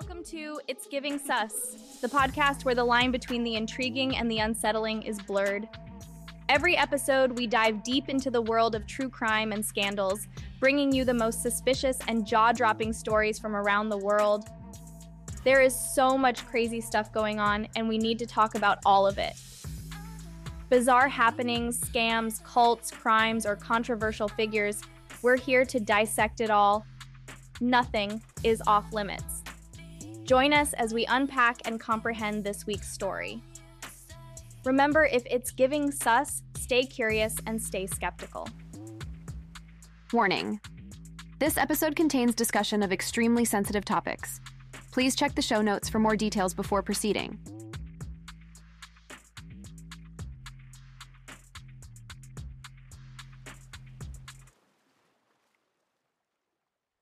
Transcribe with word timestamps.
Welcome 0.00 0.24
to 0.24 0.58
It's 0.66 0.86
Giving 0.86 1.18
Sus, 1.18 1.98
the 2.00 2.08
podcast 2.08 2.64
where 2.64 2.74
the 2.74 2.82
line 2.82 3.10
between 3.10 3.44
the 3.44 3.56
intriguing 3.56 4.16
and 4.16 4.30
the 4.30 4.38
unsettling 4.38 5.02
is 5.02 5.20
blurred. 5.20 5.68
Every 6.48 6.74
episode, 6.74 7.36
we 7.36 7.46
dive 7.46 7.82
deep 7.82 8.08
into 8.08 8.30
the 8.30 8.40
world 8.40 8.74
of 8.74 8.86
true 8.86 9.10
crime 9.10 9.52
and 9.52 9.64
scandals, 9.64 10.26
bringing 10.58 10.90
you 10.90 11.04
the 11.04 11.12
most 11.12 11.42
suspicious 11.42 11.98
and 12.08 12.26
jaw 12.26 12.50
dropping 12.50 12.94
stories 12.94 13.38
from 13.38 13.54
around 13.54 13.90
the 13.90 13.98
world. 13.98 14.48
There 15.44 15.60
is 15.60 15.78
so 15.78 16.16
much 16.16 16.46
crazy 16.46 16.80
stuff 16.80 17.12
going 17.12 17.38
on, 17.38 17.68
and 17.76 17.86
we 17.86 17.98
need 17.98 18.18
to 18.20 18.26
talk 18.26 18.54
about 18.54 18.78
all 18.86 19.06
of 19.06 19.18
it. 19.18 19.34
Bizarre 20.70 21.08
happenings, 21.08 21.78
scams, 21.78 22.42
cults, 22.42 22.90
crimes, 22.90 23.44
or 23.44 23.54
controversial 23.54 24.28
figures, 24.28 24.80
we're 25.20 25.36
here 25.36 25.66
to 25.66 25.78
dissect 25.78 26.40
it 26.40 26.48
all. 26.48 26.86
Nothing 27.60 28.22
is 28.42 28.62
off 28.66 28.90
limits. 28.94 29.39
Join 30.30 30.52
us 30.52 30.74
as 30.74 30.94
we 30.94 31.06
unpack 31.06 31.56
and 31.64 31.80
comprehend 31.80 32.44
this 32.44 32.64
week's 32.64 32.88
story. 32.88 33.42
Remember, 34.64 35.04
if 35.06 35.24
it's 35.28 35.50
giving 35.50 35.90
sus, 35.90 36.44
stay 36.56 36.84
curious 36.84 37.34
and 37.48 37.60
stay 37.60 37.84
skeptical. 37.84 38.48
Warning 40.12 40.60
This 41.40 41.58
episode 41.58 41.96
contains 41.96 42.36
discussion 42.36 42.84
of 42.84 42.92
extremely 42.92 43.44
sensitive 43.44 43.84
topics. 43.84 44.40
Please 44.92 45.16
check 45.16 45.34
the 45.34 45.42
show 45.42 45.62
notes 45.62 45.88
for 45.88 45.98
more 45.98 46.14
details 46.14 46.54
before 46.54 46.80
proceeding. 46.80 47.36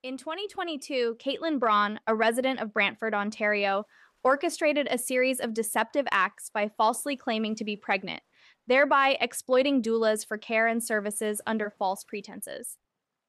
In 0.09 0.17
2022, 0.17 1.17
Kaitlyn 1.19 1.59
Braun, 1.59 1.99
a 2.07 2.15
resident 2.15 2.59
of 2.59 2.73
Brantford, 2.73 3.13
Ontario, 3.13 3.85
orchestrated 4.23 4.87
a 4.89 4.97
series 4.97 5.39
of 5.39 5.53
deceptive 5.53 6.07
acts 6.09 6.49
by 6.51 6.67
falsely 6.67 7.15
claiming 7.15 7.53
to 7.53 7.63
be 7.63 7.75
pregnant, 7.75 8.23
thereby 8.65 9.17
exploiting 9.21 9.83
doulas 9.83 10.25
for 10.25 10.35
care 10.35 10.65
and 10.65 10.83
services 10.83 11.41
under 11.45 11.69
false 11.69 12.03
pretenses. 12.03 12.77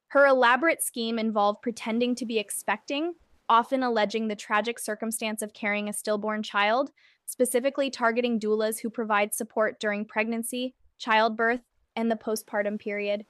Her 0.08 0.26
elaborate 0.26 0.82
scheme 0.82 1.18
involved 1.18 1.60
pretending 1.60 2.14
to 2.14 2.24
be 2.24 2.38
expecting, 2.38 3.12
often 3.46 3.82
alleging 3.82 4.28
the 4.28 4.34
tragic 4.34 4.78
circumstance 4.78 5.42
of 5.42 5.52
carrying 5.52 5.86
a 5.86 5.92
stillborn 5.92 6.42
child, 6.42 6.92
specifically 7.26 7.90
targeting 7.90 8.40
doulas 8.40 8.80
who 8.80 8.88
provide 8.88 9.34
support 9.34 9.80
during 9.80 10.06
pregnancy, 10.06 10.74
childbirth, 10.96 11.60
and 11.94 12.10
the 12.10 12.16
postpartum 12.16 12.80
period. 12.80 13.26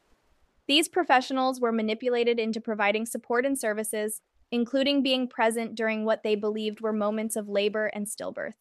These 0.66 0.88
professionals 0.88 1.60
were 1.60 1.72
manipulated 1.72 2.38
into 2.38 2.60
providing 2.60 3.06
support 3.06 3.44
and 3.44 3.58
services, 3.58 4.20
including 4.50 5.02
being 5.02 5.28
present 5.28 5.74
during 5.74 6.04
what 6.04 6.22
they 6.22 6.34
believed 6.34 6.80
were 6.80 6.92
moments 6.92 7.36
of 7.36 7.48
labor 7.48 7.86
and 7.86 8.06
stillbirth. 8.06 8.54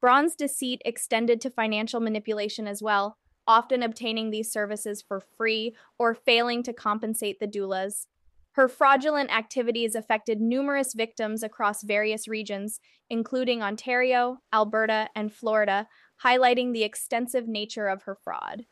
Braun's 0.00 0.34
deceit 0.34 0.80
extended 0.84 1.40
to 1.42 1.50
financial 1.50 2.00
manipulation 2.00 2.66
as 2.66 2.82
well, 2.82 3.18
often 3.46 3.82
obtaining 3.82 4.30
these 4.30 4.50
services 4.50 5.02
for 5.02 5.20
free 5.20 5.74
or 5.98 6.14
failing 6.14 6.62
to 6.62 6.72
compensate 6.72 7.38
the 7.38 7.48
doulas. 7.48 8.06
Her 8.52 8.66
fraudulent 8.66 9.30
activities 9.30 9.94
affected 9.94 10.40
numerous 10.40 10.94
victims 10.94 11.42
across 11.42 11.82
various 11.82 12.26
regions, 12.26 12.80
including 13.08 13.62
Ontario, 13.62 14.38
Alberta, 14.52 15.08
and 15.14 15.32
Florida, 15.32 15.86
highlighting 16.24 16.72
the 16.72 16.82
extensive 16.82 17.46
nature 17.46 17.86
of 17.86 18.02
her 18.02 18.14
fraud. 18.14 18.66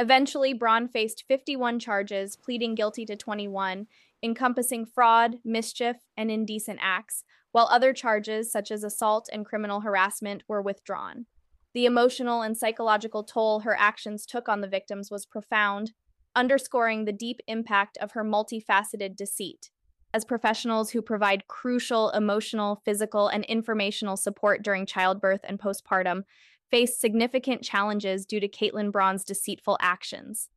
Eventually, 0.00 0.54
Braun 0.54 0.88
faced 0.88 1.24
51 1.28 1.78
charges, 1.78 2.34
pleading 2.34 2.74
guilty 2.74 3.04
to 3.04 3.16
21, 3.16 3.86
encompassing 4.22 4.86
fraud, 4.86 5.40
mischief, 5.44 5.96
and 6.16 6.30
indecent 6.30 6.78
acts, 6.80 7.22
while 7.52 7.68
other 7.70 7.92
charges, 7.92 8.50
such 8.50 8.70
as 8.70 8.82
assault 8.82 9.28
and 9.30 9.44
criminal 9.44 9.80
harassment, 9.80 10.42
were 10.48 10.62
withdrawn. 10.62 11.26
The 11.74 11.84
emotional 11.84 12.40
and 12.40 12.56
psychological 12.56 13.24
toll 13.24 13.60
her 13.60 13.76
actions 13.78 14.24
took 14.24 14.48
on 14.48 14.62
the 14.62 14.68
victims 14.68 15.10
was 15.10 15.26
profound, 15.26 15.92
underscoring 16.34 17.04
the 17.04 17.12
deep 17.12 17.40
impact 17.46 17.98
of 17.98 18.12
her 18.12 18.24
multifaceted 18.24 19.16
deceit. 19.16 19.70
As 20.14 20.24
professionals 20.24 20.92
who 20.92 21.02
provide 21.02 21.46
crucial 21.46 22.08
emotional, 22.12 22.80
physical, 22.86 23.28
and 23.28 23.44
informational 23.44 24.16
support 24.16 24.62
during 24.62 24.86
childbirth 24.86 25.42
and 25.44 25.60
postpartum, 25.60 26.24
faced 26.70 27.00
significant 27.00 27.62
challenges 27.62 28.24
due 28.24 28.40
to 28.40 28.48
Kaitlyn 28.48 28.92
Braun's 28.92 29.24
deceitful 29.24 29.76
actions. 29.80 30.48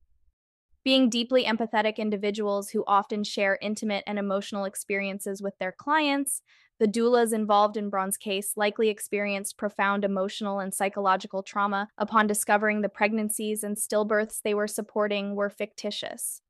Being 0.84 1.10
deeply 1.10 1.46
empathetic 1.46 1.96
individuals 1.96 2.70
who 2.72 2.84
often 2.86 3.24
share 3.24 3.58
intimate 3.62 4.04
and 4.06 4.20
emotional 4.20 4.66
experiences 4.66 5.42
with 5.42 5.58
their 5.58 5.72
clients, 5.72 6.42
the 6.78 6.88
doulas 6.88 7.34
involved 7.34 7.78
in 7.78 7.90
Braun's 7.90 8.18
case 8.18 8.58
likely 8.58 8.90
experienced 8.90 9.58
profound 9.58 10.04
emotional 10.04 10.60
and 10.60 10.74
psychological 10.74 11.42
trauma 11.42 11.88
upon 11.98 12.28
discovering 12.28 12.82
the 12.82 12.90
pregnancies 12.90 13.64
and 13.64 13.78
stillbirths 13.78 14.42
they 14.44 14.54
were 14.54 14.68
supporting 14.68 15.36
were 15.36 15.50
fictitious. 15.50 16.43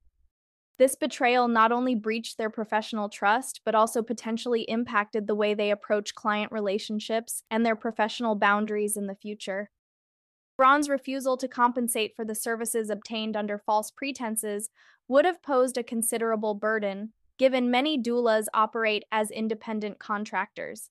This 0.79 0.95
betrayal 0.95 1.47
not 1.47 1.71
only 1.71 1.93
breached 1.93 2.37
their 2.37 2.49
professional 2.49 3.07
trust, 3.07 3.61
but 3.63 3.75
also 3.75 4.01
potentially 4.01 4.63
impacted 4.63 5.27
the 5.27 5.35
way 5.35 5.53
they 5.53 5.69
approach 5.69 6.15
client 6.15 6.51
relationships 6.51 7.43
and 7.51 7.65
their 7.65 7.75
professional 7.75 8.35
boundaries 8.35 8.97
in 8.97 9.05
the 9.05 9.15
future. 9.15 9.69
Braun's 10.57 10.89
refusal 10.89 11.37
to 11.37 11.47
compensate 11.47 12.15
for 12.15 12.25
the 12.25 12.35
services 12.35 12.89
obtained 12.89 13.35
under 13.35 13.57
false 13.57 13.91
pretenses 13.91 14.69
would 15.07 15.25
have 15.25 15.43
posed 15.43 15.77
a 15.77 15.83
considerable 15.83 16.55
burden, 16.55 17.13
given 17.37 17.71
many 17.71 18.01
doulas 18.01 18.45
operate 18.53 19.03
as 19.11 19.31
independent 19.31 19.99
contractors. 19.99 20.89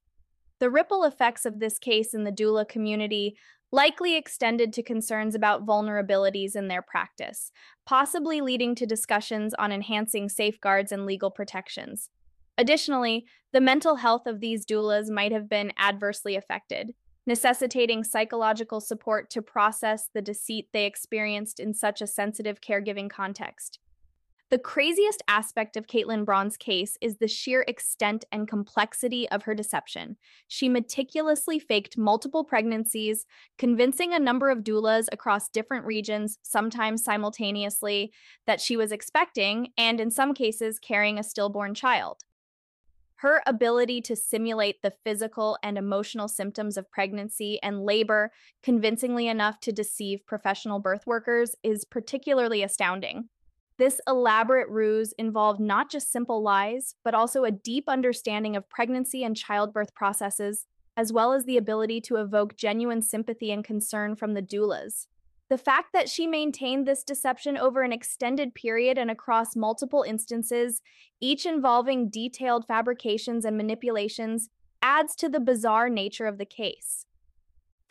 The 0.59 0.71
ripple 0.71 1.05
effects 1.05 1.45
of 1.45 1.59
this 1.59 1.79
case 1.79 2.15
in 2.15 2.25
the 2.25 2.33
doula 2.33 2.69
community 2.69 3.37
likely 3.73 4.17
extended 4.17 4.73
to 4.75 4.83
concerns 4.83 5.35
about 5.35 5.67
vulnerabilities 5.67 6.55
in 6.55 6.69
their 6.69 6.83
practice, 6.83 7.51
possibly 7.87 8.41
leading 8.43 8.75
to 8.75 8.87
discussions 8.87 9.55
on 9.55 9.73
enhancing 9.73 10.29
safeguards 10.29 10.93
and 10.93 11.07
legal 11.07 11.31
protections. 11.31 12.11
Additionally, 12.59 13.25
the 13.53 13.61
mental 13.61 13.97
health 13.97 14.27
of 14.27 14.41
these 14.41 14.67
doulas 14.67 15.11
might 15.11 15.33
have 15.33 15.49
been 15.49 15.73
adversely 15.79 16.37
affected, 16.37 16.93
necessitating 17.27 18.05
psychological 18.05 18.81
support 18.81 19.31
to 19.31 19.41
process 19.41 20.09
the 20.13 20.23
deceit 20.23 20.69
they 20.73 20.85
experienced 20.85 21.59
in 21.59 21.73
such 21.73 22.03
a 22.03 22.07
sensitive 22.07 22.61
caregiving 22.61 23.09
context. 23.09 23.79
The 24.53 24.59
craziest 24.59 25.23
aspect 25.29 25.79
of 25.79 25.87
Kaitlyn 25.87 26.27
Braun's 26.27 26.59
case 26.59 26.99
is 27.01 27.17
the 27.17 27.27
sheer 27.27 27.65
extent 27.67 28.27
and 28.31 28.47
complexity 28.47 29.27
of 29.31 29.45
her 29.45 29.55
deception. 29.55 30.19
She 30.47 30.69
meticulously 30.69 31.59
faked 31.59 31.97
multiple 31.97 32.45
pregnancies, 32.45 33.25
convincing 33.57 34.13
a 34.13 34.19
number 34.19 34.51
of 34.51 34.59
doulas 34.59 35.07
across 35.11 35.49
different 35.49 35.87
regions, 35.87 36.37
sometimes 36.43 37.03
simultaneously, 37.03 38.13
that 38.47 38.61
she 38.61 38.77
was 38.77 38.93
expecting 38.93 39.69
and, 39.79 39.99
in 40.03 40.11
some 40.11 40.35
cases, 40.35 40.79
carrying 40.79 41.19
a 41.19 41.25
stillborn 41.25 41.75
child. 41.75 42.21
Her 43.15 43.43
ability 43.47 44.03
to 44.03 44.17
simulate 44.17 44.83
the 44.83 44.93
physical 45.03 45.57
and 45.63 45.79
emotional 45.79 46.29
symptoms 46.29 46.77
of 46.77 46.91
pregnancy 46.91 47.59
and 47.63 47.87
labor 47.87 48.31
convincingly 48.63 49.29
enough 49.29 49.61
to 49.61 49.73
deceive 49.73 50.27
professional 50.27 50.79
birth 50.79 51.07
workers 51.07 51.57
is 51.63 51.87
particularly 51.87 52.63
astounding. 52.63 53.31
This 53.83 54.01
elaborate 54.07 54.69
ruse 54.69 55.11
involved 55.19 55.59
not 55.59 55.91
just 55.91 56.13
simple 56.13 56.41
lies, 56.41 56.95
but 57.03 57.15
also 57.15 57.43
a 57.43 57.51
deep 57.51 57.89
understanding 57.89 58.55
of 58.55 58.69
pregnancy 58.69 59.25
and 59.25 59.37
childbirth 59.37 59.93
processes, 59.93 60.69
as 60.97 61.13
well 61.13 61.33
as 61.33 61.47
the 61.47 61.57
ability 61.57 62.01
to 62.03 62.19
evoke 62.19 62.57
genuine 62.57 63.03
sympathy 63.03 63.51
and 63.51 63.65
concern 63.65 64.15
from 64.15 64.35
the 64.35 64.41
doulas. 64.41 65.09
The 65.51 65.59
fact 65.59 65.93
that 65.95 66.09
she 66.09 66.29
maintained 66.29 66.87
this 66.87 67.03
deception 67.03 67.59
over 67.59 67.83
an 67.83 67.93
extended 67.93 68.55
period 68.55 68.99
and 68.99 69.11
across 69.11 69.57
multiple 69.57 70.05
instances, 70.05 70.81
each 71.21 71.45
involving 71.45 72.09
detailed 72.09 72.69
fabrications 72.69 73.45
and 73.45 73.57
manipulations, 73.57 74.49
adds 74.81 75.17
to 75.17 75.29
the 75.29 75.41
bizarre 75.41 75.89
nature 75.89 76.27
of 76.27 76.39
the 76.39 76.47
case. 76.47 77.07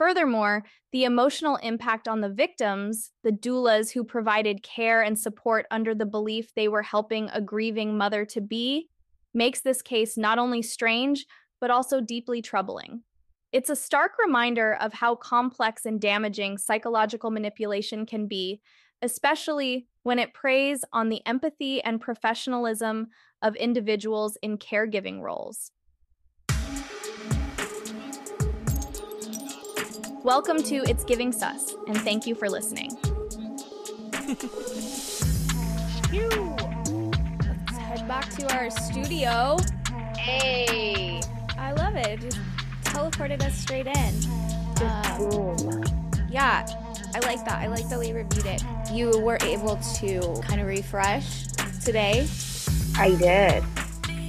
Furthermore, 0.01 0.63
the 0.91 1.03
emotional 1.03 1.57
impact 1.57 2.07
on 2.07 2.21
the 2.21 2.29
victims, 2.29 3.11
the 3.23 3.31
doulas 3.31 3.91
who 3.91 4.03
provided 4.03 4.63
care 4.63 5.03
and 5.03 5.19
support 5.19 5.67
under 5.69 5.93
the 5.93 6.07
belief 6.07 6.55
they 6.55 6.67
were 6.67 6.81
helping 6.81 7.29
a 7.29 7.39
grieving 7.39 7.95
mother 7.95 8.25
to 8.25 8.41
be, 8.41 8.89
makes 9.35 9.61
this 9.61 9.83
case 9.83 10.17
not 10.17 10.39
only 10.39 10.63
strange, 10.63 11.27
but 11.59 11.69
also 11.69 12.01
deeply 12.01 12.41
troubling. 12.41 13.03
It's 13.51 13.69
a 13.69 13.75
stark 13.75 14.13
reminder 14.17 14.73
of 14.73 14.91
how 14.91 15.13
complex 15.13 15.85
and 15.85 16.01
damaging 16.01 16.57
psychological 16.57 17.29
manipulation 17.29 18.07
can 18.07 18.25
be, 18.25 18.59
especially 19.03 19.85
when 20.01 20.17
it 20.17 20.33
preys 20.33 20.83
on 20.91 21.09
the 21.09 21.23
empathy 21.27 21.79
and 21.83 22.01
professionalism 22.01 23.09
of 23.43 23.55
individuals 23.55 24.35
in 24.41 24.57
caregiving 24.57 25.21
roles. 25.21 25.69
Welcome 30.23 30.61
to 30.63 30.75
It's 30.87 31.03
Giving 31.03 31.31
Sus, 31.31 31.73
and 31.87 31.97
thank 31.97 32.27
you 32.27 32.35
for 32.35 32.47
listening. 32.47 32.95
Let's 34.27 34.43
head 37.75 38.07
back 38.07 38.29
to 38.35 38.55
our 38.55 38.69
studio. 38.69 39.57
Hey. 40.15 41.21
I 41.57 41.71
love 41.71 41.95
it. 41.95 42.19
Just 42.19 42.37
teleported 42.83 43.41
us 43.41 43.57
straight 43.57 43.87
in. 43.87 44.13
Um, 44.83 45.17
boom. 45.17 45.83
Yeah, 46.29 46.67
I 47.15 47.19
like 47.25 47.43
that. 47.45 47.57
I 47.57 47.65
like 47.65 47.89
that 47.89 47.97
we 47.97 48.11
reviewed 48.11 48.45
it. 48.45 48.63
You 48.93 49.17
were 49.21 49.39
able 49.41 49.77
to 49.95 50.39
kind 50.43 50.61
of 50.61 50.67
refresh 50.67 51.47
today. 51.83 52.27
I 52.95 53.15
did. 53.15 53.63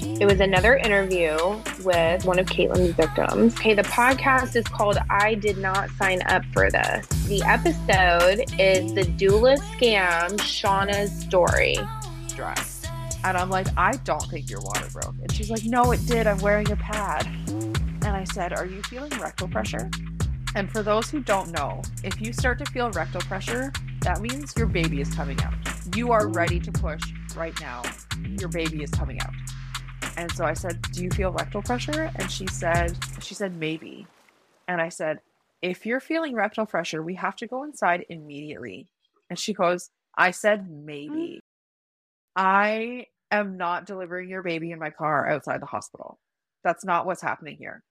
It 0.03 0.27
was 0.27 0.41
another 0.41 0.77
interview 0.77 1.37
with 1.85 2.25
one 2.25 2.41
of 2.41 2.47
Kaitlyn's 2.47 2.95
victims. 2.95 3.55
Okay, 3.55 3.73
the 3.73 3.83
podcast 3.83 4.57
is 4.57 4.65
called 4.65 4.99
I 5.09 5.35
Did 5.35 5.59
Not 5.59 5.91
Sign 5.91 6.23
Up 6.23 6.45
for 6.53 6.71
This. 6.71 7.07
The 7.27 7.41
episode 7.45 8.45
is 8.59 8.93
the 8.95 9.03
doula 9.03 9.59
scam, 9.59 10.31
Shauna's 10.41 11.13
story. 11.13 11.77
Dress. 12.35 12.83
And 13.23 13.37
I'm 13.37 13.49
like, 13.49 13.69
I 13.77 13.93
don't 14.05 14.25
think 14.25 14.51
your 14.51 14.61
water 14.63 14.89
broke. 14.93 15.15
And 15.21 15.31
she's 15.31 15.51
like, 15.51 15.65
No, 15.65 15.93
it 15.93 16.05
did. 16.07 16.27
I'm 16.27 16.39
wearing 16.39 16.71
a 16.73 16.77
pad. 16.77 17.27
And 17.49 18.09
I 18.09 18.25
said, 18.25 18.53
Are 18.53 18.67
you 18.67 18.83
feeling 18.83 19.13
rectal 19.21 19.47
pressure? 19.47 19.89
And 20.57 20.71
for 20.71 20.83
those 20.83 21.11
who 21.11 21.21
don't 21.21 21.51
know, 21.53 21.81
if 22.03 22.21
you 22.21 22.33
start 22.33 22.59
to 22.59 22.65
feel 22.67 22.91
rectal 22.91 23.21
pressure, 23.23 23.73
that 24.01 24.21
means 24.21 24.53
your 24.57 24.67
baby 24.67 25.01
is 25.01 25.15
coming 25.15 25.41
out. 25.43 25.55
You 25.95 26.11
are 26.11 26.27
ready 26.27 26.59
to 26.59 26.73
push 26.73 27.03
right 27.37 27.59
now. 27.61 27.83
Your 28.41 28.49
baby 28.49 28.83
is 28.83 28.91
coming 28.91 29.21
out. 29.21 29.33
And 30.17 30.31
so 30.33 30.45
I 30.45 30.55
said, 30.55 30.81
"Do 30.93 31.03
you 31.03 31.11
feel 31.11 31.33
rectal 31.33 31.63
pressure?" 31.63 32.11
And 32.17 32.31
she 32.31 32.47
said, 32.47 32.97
she 33.21 33.35
said 33.35 33.57
maybe. 33.57 34.07
And 34.69 34.81
I 34.81 34.89
said, 34.89 35.21
"If 35.63 35.87
you're 35.87 36.01
feeling 36.01 36.35
rectal 36.35 36.67
pressure, 36.67 37.03
we 37.03 37.15
have 37.15 37.37
to 37.37 37.47
go 37.47 37.65
inside 37.65 38.05
immediately." 38.09 38.89
And 39.31 39.39
she 39.39 39.53
goes, 39.53 39.91
"I 40.17 40.31
said 40.31 40.71
maybe. 40.71 41.11
Mm. 41.15 41.39
I 42.37 43.07
am 43.31 43.57
not 43.57 43.87
delivering 43.87 44.29
your 44.29 44.43
baby 44.43 44.71
in 44.71 44.79
my 44.79 44.91
car 44.91 45.29
outside 45.29 45.61
the 45.61 45.67
hospital. 45.67 46.19
That's 46.63 46.85
not 46.85 47.07
what's 47.07 47.23
happening 47.23 47.57
here." 47.57 47.83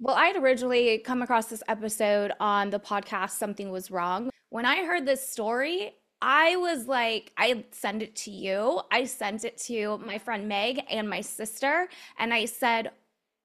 Well, 0.00 0.16
I 0.16 0.26
had 0.26 0.36
originally 0.36 0.98
come 0.98 1.22
across 1.22 1.46
this 1.46 1.62
episode 1.68 2.32
on 2.40 2.70
the 2.70 2.80
podcast 2.80 3.30
Something 3.30 3.70
Was 3.70 3.90
Wrong. 3.90 4.28
When 4.50 4.66
I 4.66 4.84
heard 4.84 5.06
this 5.06 5.26
story, 5.28 5.94
I 6.22 6.56
was 6.56 6.86
like, 6.86 7.32
I 7.36 7.64
send 7.70 8.02
it 8.02 8.16
to 8.16 8.30
you. 8.30 8.80
I 8.90 9.04
sent 9.04 9.44
it 9.44 9.58
to 9.66 9.98
my 9.98 10.18
friend 10.18 10.48
Meg 10.48 10.82
and 10.90 11.08
my 11.08 11.20
sister. 11.20 11.88
And 12.18 12.32
I 12.32 12.46
said, 12.46 12.90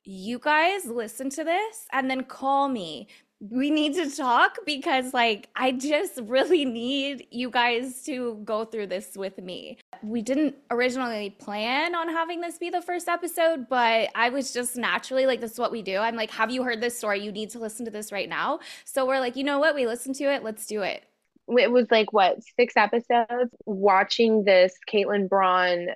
you 0.06 0.40
guys 0.40 0.86
listen 0.86 1.30
to 1.32 1.44
this 1.44 1.88
and 1.92 2.10
then 2.10 2.24
call 2.24 2.70
me. 2.70 3.08
We 3.42 3.70
need 3.70 3.94
to 3.96 4.14
talk 4.14 4.58
because, 4.66 5.14
like, 5.14 5.48
I 5.56 5.72
just 5.72 6.20
really 6.24 6.66
need 6.66 7.28
you 7.32 7.50
guys 7.50 8.04
to 8.04 8.42
go 8.44 8.66
through 8.66 8.88
this 8.88 9.16
with 9.16 9.38
me. 9.38 9.78
We 10.04 10.22
didn't 10.22 10.56
originally 10.72 11.30
plan 11.30 11.96
on 11.96 12.10
having 12.10 12.42
this 12.42 12.58
be 12.58 12.70
the 12.70 12.82
first 12.82 13.08
episode, 13.08 13.68
but 13.70 14.10
I 14.14 14.30
was 14.30 14.52
just 14.52 14.76
naturally 14.76 15.26
like, 15.26 15.40
this 15.40 15.54
is 15.54 15.60
what 15.60 15.72
we 15.72 15.82
do. 15.82 15.98
I'm 15.98 16.16
like, 16.16 16.32
have 16.32 16.52
you 16.52 16.64
heard 16.64 16.82
this 16.82 16.98
story? 16.98 17.24
You 17.24 17.32
need 17.32 17.50
to 17.52 17.60
listen 17.60 17.86
to 17.86 17.92
this 17.92 18.12
right 18.12 18.28
now. 18.28 18.60
So 18.84 19.06
we're 19.06 19.22
like, 19.22 19.38
you 19.38 19.46
know 19.46 19.60
what? 19.60 19.74
We 19.74 19.88
listen 19.88 20.14
to 20.16 20.26
it. 20.26 20.44
Let's 20.44 20.66
do 20.66 20.82
it 20.82 21.09
it 21.58 21.72
was 21.72 21.88
like 21.90 22.14
what 22.14 22.38
six 22.58 22.76
episodes 22.78 23.52
watching 23.66 24.44
this 24.44 24.74
Kaitlyn 24.92 25.28
Braun 25.28 25.90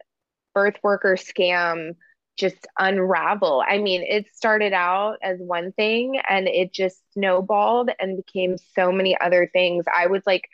birth 0.53 0.75
worker 0.83 1.15
scam 1.15 1.95
just 2.37 2.67
unravel. 2.79 3.63
I 3.67 3.77
mean, 3.77 4.03
it 4.07 4.27
started 4.33 4.73
out 4.73 5.17
as 5.21 5.37
one 5.39 5.71
thing 5.73 6.19
and 6.27 6.47
it 6.47 6.73
just 6.73 6.99
snowballed 7.13 7.91
and 7.99 8.17
became 8.17 8.57
so 8.75 8.91
many 8.91 9.19
other 9.19 9.49
things. 9.53 9.85
I 9.93 10.07
was 10.07 10.23
like 10.25 10.49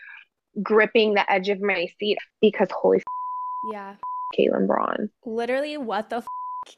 gripping 0.61 1.13
the 1.13 1.31
edge 1.31 1.49
of 1.49 1.61
my 1.61 1.87
seat 1.99 2.17
because 2.41 2.67
holy 2.71 2.97
f- 2.97 3.03
yeah, 3.71 3.95
Kaitlyn 4.37 4.67
Braun. 4.67 5.09
Literally, 5.25 5.77
what 5.77 6.09
the 6.09 6.23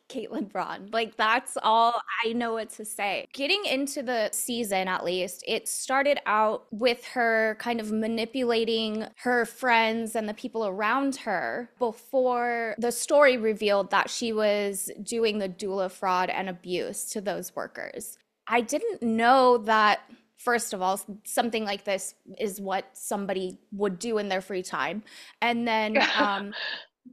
Kaitlyn 0.09 0.51
Braun. 0.51 0.89
Like 0.91 1.15
that's 1.15 1.57
all 1.61 2.01
I 2.23 2.33
know 2.33 2.53
what 2.53 2.69
to 2.71 2.85
say. 2.85 3.27
Getting 3.33 3.65
into 3.65 4.03
the 4.03 4.29
season, 4.31 4.87
at 4.87 5.03
least, 5.03 5.43
it 5.47 5.67
started 5.67 6.19
out 6.25 6.65
with 6.71 7.03
her 7.05 7.57
kind 7.59 7.79
of 7.79 7.91
manipulating 7.91 9.07
her 9.17 9.45
friends 9.45 10.15
and 10.15 10.27
the 10.27 10.33
people 10.33 10.65
around 10.65 11.15
her 11.17 11.69
before 11.79 12.75
the 12.77 12.91
story 12.91 13.37
revealed 13.37 13.91
that 13.91 14.09
she 14.09 14.33
was 14.33 14.89
doing 15.01 15.39
the 15.39 15.49
doula 15.49 15.89
fraud 15.89 16.29
and 16.29 16.49
abuse 16.49 17.05
to 17.11 17.21
those 17.21 17.55
workers. 17.55 18.17
I 18.47 18.61
didn't 18.61 19.01
know 19.01 19.59
that 19.59 20.01
first 20.37 20.73
of 20.73 20.81
all 20.81 20.99
something 21.23 21.63
like 21.63 21.83
this 21.83 22.15
is 22.39 22.59
what 22.59 22.85
somebody 22.93 23.59
would 23.71 23.99
do 23.99 24.17
in 24.17 24.27
their 24.27 24.41
free 24.41 24.63
time 24.63 25.03
and 25.39 25.67
then 25.67 25.97
um 26.17 26.51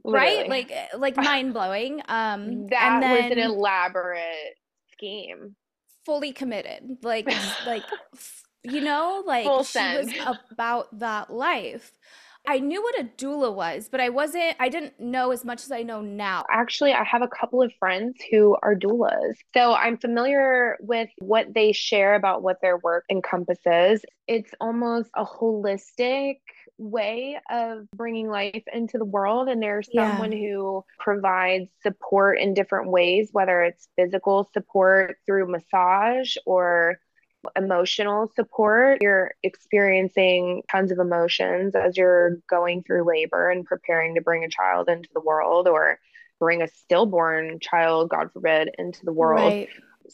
right? 0.05 0.47
Like 0.47 0.71
eh, 0.71 0.87
like 0.97 1.17
mind-blowing. 1.17 2.01
Um 2.07 2.67
that 2.67 2.99
then, 3.01 3.23
was 3.23 3.31
an 3.31 3.39
elaborate 3.39 4.55
scheme. 4.91 5.55
Fully 6.05 6.31
committed. 6.31 6.97
Like 7.03 7.27
like 7.65 7.83
you 8.63 8.81
know 8.81 9.23
like 9.25 9.45
Full 9.45 9.63
she 9.63 9.79
was 9.79 10.11
about 10.49 10.99
that 10.99 11.31
life. 11.31 11.91
I 12.47 12.59
knew 12.59 12.81
what 12.81 12.99
a 12.99 13.03
doula 13.03 13.53
was, 13.53 13.89
but 13.91 13.99
I 13.99 14.09
wasn't, 14.09 14.55
I 14.59 14.69
didn't 14.69 14.99
know 14.99 15.31
as 15.31 15.43
much 15.43 15.63
as 15.63 15.71
I 15.71 15.83
know 15.83 16.01
now. 16.01 16.45
Actually, 16.49 16.93
I 16.93 17.03
have 17.03 17.21
a 17.21 17.27
couple 17.27 17.61
of 17.61 17.71
friends 17.77 18.15
who 18.31 18.57
are 18.63 18.75
doulas. 18.75 19.35
So 19.53 19.73
I'm 19.73 19.97
familiar 19.97 20.77
with 20.79 21.09
what 21.19 21.53
they 21.53 21.73
share 21.73 22.15
about 22.15 22.41
what 22.41 22.57
their 22.61 22.77
work 22.77 23.03
encompasses. 23.11 24.03
It's 24.27 24.51
almost 24.61 25.09
a 25.15 25.25
holistic 25.25 26.37
way 26.79 27.37
of 27.49 27.85
bringing 27.95 28.29
life 28.29 28.63
into 28.73 28.97
the 28.97 29.05
world 29.05 29.49
and 29.49 29.61
there's 29.61 29.89
someone 29.93 30.31
yeah. 30.31 30.47
who 30.47 30.85
provides 30.97 31.69
support 31.83 32.39
in 32.39 32.53
different 32.53 32.89
ways 32.89 33.29
whether 33.33 33.61
it's 33.61 33.89
physical 33.97 34.49
support 34.53 35.17
through 35.25 35.51
massage 35.51 36.35
or 36.45 36.99
emotional 37.55 38.31
support. 38.35 39.01
You're 39.01 39.31
experiencing 39.43 40.63
tons 40.71 40.91
of 40.91 40.99
emotions 40.99 41.75
as 41.75 41.97
you're 41.97 42.37
going 42.49 42.83
through 42.83 43.07
labor 43.07 43.49
and 43.49 43.65
preparing 43.65 44.15
to 44.15 44.21
bring 44.21 44.43
a 44.43 44.49
child 44.49 44.89
into 44.89 45.09
the 45.13 45.21
world 45.21 45.67
or 45.67 45.99
bring 46.39 46.61
a 46.61 46.67
stillborn 46.67 47.59
child, 47.59 48.09
God 48.09 48.31
forbid, 48.31 48.71
into 48.77 49.03
the 49.03 49.13
world. 49.13 49.51
Right. 49.51 49.69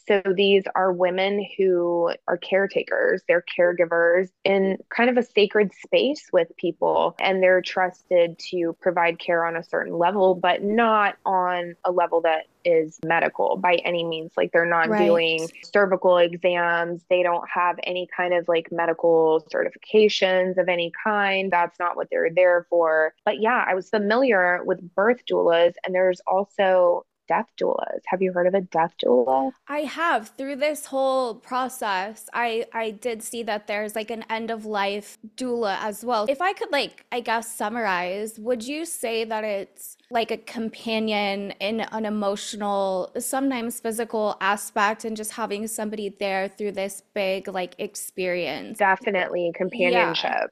So 0.08 0.22
these 0.36 0.64
are 0.76 0.92
women 0.92 1.46
who 1.58 2.14
are 2.28 2.38
caretakers, 2.38 3.22
they're 3.28 3.44
caregivers 3.58 4.30
in 4.44 4.78
kind 4.90 5.10
of 5.10 5.18
a 5.18 5.24
sacred 5.24 5.72
space 5.74 6.30
with 6.32 6.56
people, 6.58 7.16
and 7.20 7.42
they're 7.42 7.62
trusted 7.62 8.38
to 8.52 8.76
provide 8.82 9.20
care 9.20 9.46
on 9.46 9.56
a 9.56 9.64
certain 9.64 9.98
level, 9.98 10.36
but 10.36 10.64
not 10.64 11.18
on 11.26 11.76
a 11.84 11.92
level 11.92 12.22
that 12.22 12.46
is 12.66 13.00
medical 13.06 13.58
by 13.58 13.76
any 13.86 14.04
means. 14.04 14.32
Like 14.36 14.52
they're 14.52 14.66
not 14.66 14.90
right. 14.90 15.06
doing 15.06 15.48
cervical 15.64 16.18
exams, 16.18 17.04
they 17.10 17.24
don't 17.24 17.48
have 17.48 17.78
any 17.84 18.08
kind 18.16 18.34
of 18.34 18.48
like 18.48 18.72
medical 18.72 19.46
certifications 19.54 20.58
of 20.58 20.68
any 20.68 20.92
kind. 21.04 21.52
That's 21.52 21.80
not 21.80 21.96
what 21.96 22.08
they're 22.10 22.32
there 22.34 22.66
for. 22.70 23.14
But 23.24 23.40
yeah, 23.40 23.64
I 23.68 23.76
was 23.76 23.90
familiar 23.90 24.62
with 24.64 24.96
birth 24.96 25.22
doulas, 25.30 25.74
and 25.86 25.94
there's 25.94 26.22
also 26.28 27.06
death 27.28 27.48
doulas. 27.60 28.02
Have 28.08 28.22
you 28.22 28.34
heard 28.34 28.48
of 28.48 28.54
a 28.54 28.62
death 28.62 28.94
doula? 29.04 29.52
I 29.68 29.80
have. 29.80 30.30
Through 30.38 30.58
this 30.58 30.86
whole 30.88 31.36
process, 31.36 32.30
I 32.34 32.66
I 32.74 32.92
did 32.92 33.24
see 33.24 33.44
that 33.44 33.68
there's 33.68 33.96
like 33.96 34.12
an 34.12 34.24
end 34.30 34.52
of 34.52 34.66
life 34.66 35.18
doula 35.36 35.78
as 35.82 36.04
well. 36.04 36.26
If 36.30 36.42
I 36.42 36.54
could 36.54 36.72
like 36.72 37.06
I 37.12 37.20
guess 37.20 37.54
summarize, 37.54 38.40
would 38.40 38.64
you 38.64 38.86
say 38.86 39.24
that 39.24 39.44
it's 39.44 39.98
like 40.12 40.32
a 40.32 40.38
companion 40.38 41.52
in 41.60 41.82
an 41.82 42.06
emotional, 42.06 43.12
sometimes 43.20 43.80
physical 43.80 44.38
aspect 44.40 45.06
and 45.06 45.18
just 45.18 45.32
having 45.32 45.68
somebody 45.68 46.10
there 46.10 46.48
through 46.48 46.74
this 46.74 47.02
big 47.14 47.48
like 47.48 47.76
experience? 47.80 48.78
Definitely 48.78 49.52
companionship. 49.56 50.32
Yeah. 50.32 50.48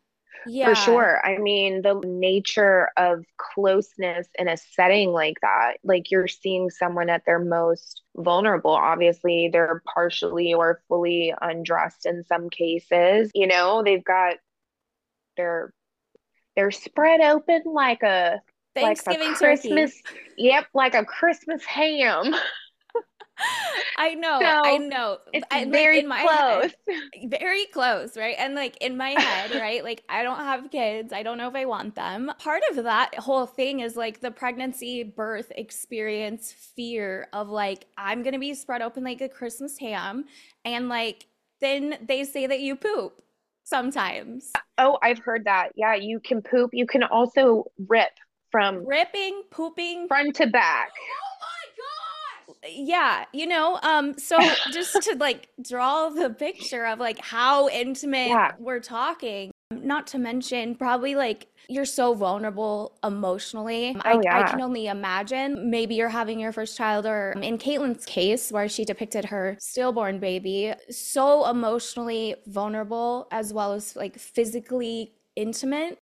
Yeah. 0.47 0.69
For 0.69 0.75
sure. 0.75 1.25
I 1.25 1.37
mean, 1.37 1.81
the 1.81 1.99
nature 2.05 2.89
of 2.97 3.23
closeness 3.37 4.27
in 4.37 4.47
a 4.47 4.57
setting 4.57 5.11
like 5.11 5.37
that, 5.41 5.73
like 5.83 6.11
you're 6.11 6.27
seeing 6.27 6.69
someone 6.69 7.09
at 7.09 7.25
their 7.25 7.39
most 7.39 8.01
vulnerable. 8.15 8.71
Obviously, 8.71 9.49
they're 9.51 9.81
partially 9.93 10.53
or 10.53 10.81
fully 10.87 11.33
undressed 11.41 12.05
in 12.05 12.23
some 12.23 12.49
cases. 12.49 13.31
You 13.33 13.47
know, 13.47 13.83
they've 13.83 14.03
got 14.03 14.35
their 15.37 15.73
they're 16.55 16.71
spread 16.71 17.21
open 17.21 17.63
like 17.65 18.03
a 18.03 18.41
Thanksgiving 18.75 19.29
like 19.29 19.35
a 19.35 19.39
Christmas. 19.39 20.01
Turkey. 20.01 20.19
Yep, 20.37 20.65
like 20.73 20.95
a 20.95 21.05
Christmas 21.05 21.63
ham. 21.65 22.33
I 23.97 24.15
know, 24.15 24.39
so 24.39 24.45
I 24.45 24.77
know. 24.77 25.17
It's 25.33 25.45
I, 25.51 25.65
very 25.65 25.99
in 25.99 26.07
my 26.07 26.21
close. 26.21 26.73
Head, 26.87 27.29
very 27.39 27.65
close, 27.67 28.17
right? 28.17 28.35
And 28.37 28.55
like 28.55 28.77
in 28.77 28.97
my 28.97 29.09
head, 29.09 29.51
right? 29.61 29.83
Like 29.83 30.03
I 30.09 30.23
don't 30.23 30.37
have 30.37 30.69
kids. 30.71 31.13
I 31.13 31.23
don't 31.23 31.37
know 31.37 31.47
if 31.47 31.55
I 31.55 31.65
want 31.65 31.95
them. 31.95 32.31
Part 32.39 32.63
of 32.71 32.83
that 32.83 33.15
whole 33.15 33.45
thing 33.45 33.79
is 33.79 33.95
like 33.95 34.21
the 34.21 34.31
pregnancy 34.31 35.03
birth 35.03 35.51
experience 35.55 36.51
fear 36.51 37.27
of 37.33 37.49
like 37.49 37.85
I'm 37.97 38.23
going 38.23 38.33
to 38.33 38.39
be 38.39 38.53
spread 38.53 38.81
open 38.81 39.03
like 39.03 39.21
a 39.21 39.29
Christmas 39.29 39.77
ham 39.77 40.25
and 40.65 40.89
like 40.89 41.25
then 41.61 41.97
they 42.05 42.23
say 42.23 42.47
that 42.47 42.59
you 42.59 42.75
poop 42.75 43.23
sometimes. 43.63 44.51
Oh, 44.77 44.97
I've 45.01 45.19
heard 45.19 45.45
that. 45.45 45.69
Yeah, 45.75 45.95
you 45.95 46.19
can 46.19 46.41
poop. 46.41 46.71
You 46.73 46.85
can 46.85 47.03
also 47.03 47.65
rip 47.87 48.11
from 48.51 48.85
ripping, 48.85 49.43
pooping, 49.49 50.07
front 50.07 50.35
to 50.35 50.47
back. 50.47 50.91
yeah 52.69 53.25
you 53.33 53.45
know 53.45 53.79
um 53.83 54.17
so 54.17 54.55
just 54.69 55.01
to 55.03 55.15
like 55.19 55.49
draw 55.61 56.09
the 56.09 56.29
picture 56.29 56.85
of 56.85 56.99
like 56.99 57.19
how 57.19 57.67
intimate 57.69 58.29
Yeah. 58.29 58.51
we're 58.59 58.79
talking 58.79 59.51
not 59.71 60.07
to 60.07 60.19
mention 60.19 60.75
probably 60.75 61.15
like 61.15 61.47
you're 61.67 61.85
so 61.85 62.13
vulnerable 62.13 62.97
emotionally 63.03 63.95
I, 64.03 64.13
Oh, 64.13 64.19
I 64.19 64.23
yeah. 64.23 64.47
can 64.51 64.61
only 64.61 64.87
imagine 64.87 65.69
maybe 65.69 65.95
you're 65.95 66.09
having 66.09 66.39
your 66.39 66.51
first 66.51 66.77
child 66.77 67.05
or 67.05 67.31
in 67.41 67.57
kaitlyn's 67.57 68.05
case 68.05 68.51
where 68.51 68.69
she 68.69 68.85
depicted 68.85 69.25
her 69.25 69.57
stillborn 69.59 70.19
baby 70.19 70.73
so 70.89 71.47
emotionally 71.49 72.35
vulnerable 72.47 73.27
as 73.31 73.51
well 73.53 73.73
as 73.73 73.95
like 73.95 74.17
physically 74.19 75.13
intimate 75.35 75.97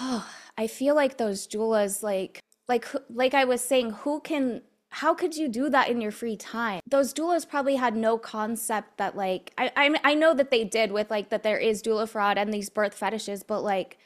oh 0.00 0.28
i 0.58 0.66
feel 0.66 0.94
like 0.94 1.16
those 1.16 1.46
doulas 1.46 2.02
like 2.02 2.40
like 2.68 2.86
like 3.10 3.34
i 3.34 3.44
was 3.44 3.60
saying 3.60 3.90
who 3.90 4.20
can 4.20 4.62
how 4.94 5.14
could 5.14 5.34
you 5.34 5.48
do 5.48 5.70
that 5.70 5.88
in 5.88 6.02
your 6.02 6.10
free 6.10 6.36
time? 6.36 6.80
Those 6.86 7.14
doulas 7.14 7.48
probably 7.48 7.76
had 7.76 7.96
no 7.96 8.18
concept 8.18 8.98
that 8.98 9.16
like 9.16 9.52
i 9.56 9.70
i, 9.74 9.94
I 10.04 10.14
know 10.14 10.34
that 10.34 10.50
they 10.50 10.64
did 10.64 10.92
with 10.92 11.10
like 11.10 11.30
that 11.30 11.42
there 11.42 11.58
is 11.58 11.82
doula 11.82 12.06
fraud 12.06 12.36
and 12.36 12.52
these 12.52 12.68
birth 12.68 12.94
fetishes 12.94 13.42
but 13.42 13.62
like 13.62 13.98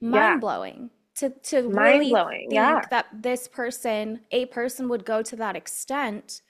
mind 0.00 0.40
blowing 0.40 0.90
to 1.16 1.30
to 1.30 1.56
really 1.68 2.10
Mind-blowing, 2.12 2.40
think 2.40 2.52
yeah. 2.52 2.80
that 2.90 3.06
this 3.12 3.46
person 3.46 4.20
a 4.30 4.46
person 4.46 4.88
would 4.88 5.04
go 5.04 5.22
to 5.22 5.36
that 5.36 5.56
extent 5.56 6.42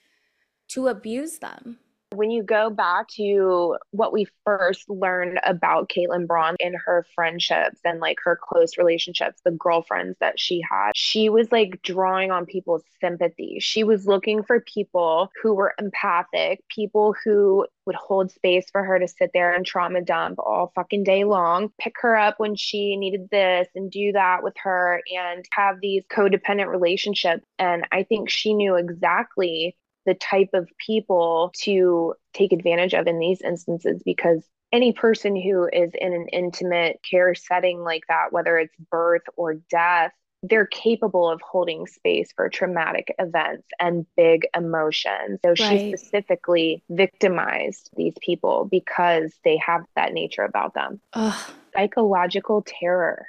to 0.69 0.89
abuse 0.89 1.39
them 1.39 1.79
When 2.15 2.31
you 2.31 2.43
go 2.43 2.69
back 2.69 3.09
to 3.17 3.77
what 3.91 4.13
we 4.13 4.27
first 4.45 4.89
learned 4.91 5.41
about 5.45 5.89
Kaitlyn 5.89 6.27
Braun 6.27 6.57
in 6.61 6.75
her 6.75 7.07
friendships 7.15 7.81
and 7.85 8.01
like 8.01 8.19
her 8.25 8.39
close 8.41 8.77
relationships, 8.77 9.41
the 9.45 9.51
girlfriends 9.51 10.17
that 10.21 10.39
she 10.39 10.63
had, 10.69 10.93
she 10.95 11.31
was 11.31 11.51
like 11.51 11.81
drawing 11.83 12.31
on 12.31 12.45
people's 12.45 12.85
sympathy. 13.01 13.59
She 13.61 13.83
was 13.83 14.07
looking 14.07 14.43
for 14.43 14.61
people 14.61 15.31
who 15.43 15.55
were 15.55 15.75
empathic, 15.79 16.61
people 16.69 17.15
who 17.25 17.67
would 17.87 17.97
hold 17.97 18.31
space 18.31 18.67
for 18.71 18.85
her 18.85 18.99
to 18.99 19.09
sit 19.09 19.31
there 19.33 19.53
and 19.55 19.67
trauma 19.67 20.03
dump 20.03 20.39
all 20.39 20.73
fucking 20.75 21.05
day 21.05 21.25
long, 21.25 21.73
pick 21.79 21.95
her 22.01 22.17
up 22.17 22.39
when 22.39 22.55
she 22.55 22.97
needed 22.97 23.29
this 23.31 23.69
and 23.75 23.91
do 23.91 24.13
that 24.13 24.43
with 24.43 24.55
her 24.63 25.03
and 25.13 25.45
have 25.53 25.81
these 25.81 26.05
codependent 26.13 26.69
relationships. 26.69 27.45
And 27.59 27.87
I 27.91 28.05
think 28.05 28.31
she 28.31 28.55
knew 28.55 28.77
exactly 28.77 29.77
the 30.07 30.15
type 30.15 30.51
of 30.55 30.69
people 30.85 31.53
to 31.63 32.15
take 32.35 32.53
advantage 32.53 32.95
of 32.95 33.07
in 33.07 33.19
these 33.19 33.41
instances 33.43 34.03
because 34.05 34.45
any 34.73 34.93
person 34.93 35.37
who 35.37 35.69
is 35.71 35.93
in 35.95 36.15
an 36.15 36.29
intimate 36.33 37.01
care 37.09 37.35
setting 37.35 37.83
like 37.83 38.05
that, 38.09 38.33
whether 38.33 38.59
it's 38.59 38.75
birth 38.91 39.23
or 39.37 39.55
death, 39.71 40.13
they're 40.43 40.67
capable 40.67 41.31
of 41.31 41.41
holding 41.41 41.87
space 41.87 42.33
for 42.35 42.49
traumatic 42.49 43.15
events 43.19 43.69
and 43.79 44.07
big 44.17 44.47
emotions. 44.57 45.39
So 45.45 45.55
she 45.55 45.95
specifically 45.95 46.83
victimized 46.91 47.91
these 47.97 48.15
people 48.21 48.67
because 48.71 49.33
they 49.45 49.59
have 49.59 49.83
that 49.95 50.13
nature 50.13 50.43
about 50.43 50.75
them. 50.75 51.01
Ugh. 51.13 51.51
Psychological 51.77 52.65
terror. 52.67 53.27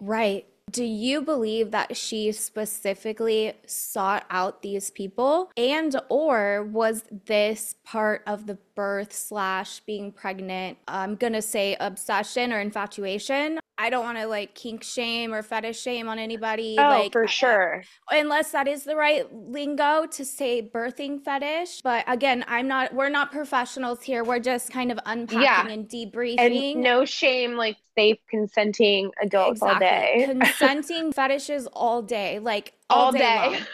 Right. 0.00 0.46
Do 0.70 0.84
you 0.84 1.22
believe 1.22 1.70
that 1.70 1.96
she 1.96 2.32
specifically 2.32 3.54
sought 3.66 4.24
out 4.30 4.62
these 4.62 4.90
people? 4.90 5.50
And 5.56 5.96
or 6.08 6.64
was 6.64 7.04
this 7.26 7.74
part 7.84 8.22
of 8.26 8.46
the 8.46 8.58
birth 8.74 9.12
slash 9.12 9.80
being 9.80 10.12
pregnant 10.12 10.78
i'm 10.86 11.16
gonna 11.16 11.42
say 11.42 11.76
obsession 11.80 12.52
or 12.52 12.60
infatuation 12.60 13.58
i 13.78 13.88
don't 13.90 14.04
want 14.04 14.18
to 14.18 14.26
like 14.26 14.54
kink 14.54 14.82
shame 14.82 15.32
or 15.32 15.42
fetish 15.42 15.80
shame 15.80 16.08
on 16.08 16.18
anybody 16.18 16.76
Oh, 16.78 16.88
like 16.88 17.12
for 17.12 17.24
uh, 17.24 17.28
sure. 17.28 17.84
unless 18.10 18.50
that 18.52 18.66
is 18.68 18.84
the 18.84 18.96
right 18.96 19.32
lingo 19.32 20.06
to 20.06 20.24
say 20.24 20.62
birthing 20.62 21.22
fetish 21.22 21.80
but 21.82 22.04
again 22.08 22.44
i'm 22.48 22.66
not 22.68 22.92
we're 22.94 23.08
not 23.08 23.30
professionals 23.32 24.02
here 24.02 24.24
we're 24.24 24.40
just 24.40 24.70
kind 24.72 24.90
of 24.92 24.98
unpacking 25.06 25.70
and 25.70 25.88
debriefing 25.88 26.74
And 26.74 26.82
no 26.82 27.04
shame, 27.04 27.56
like 27.56 27.76
safe, 27.96 28.18
consenting 28.30 29.10
adults 29.22 29.62
all 29.62 29.78
day. 29.78 30.24
Consenting 30.26 31.12
fetishes 31.12 31.66
all 31.72 32.02
day, 32.02 32.38
like 32.38 32.74
all, 32.90 33.06
All 33.06 33.12
day. 33.12 33.18
day. 33.18 33.60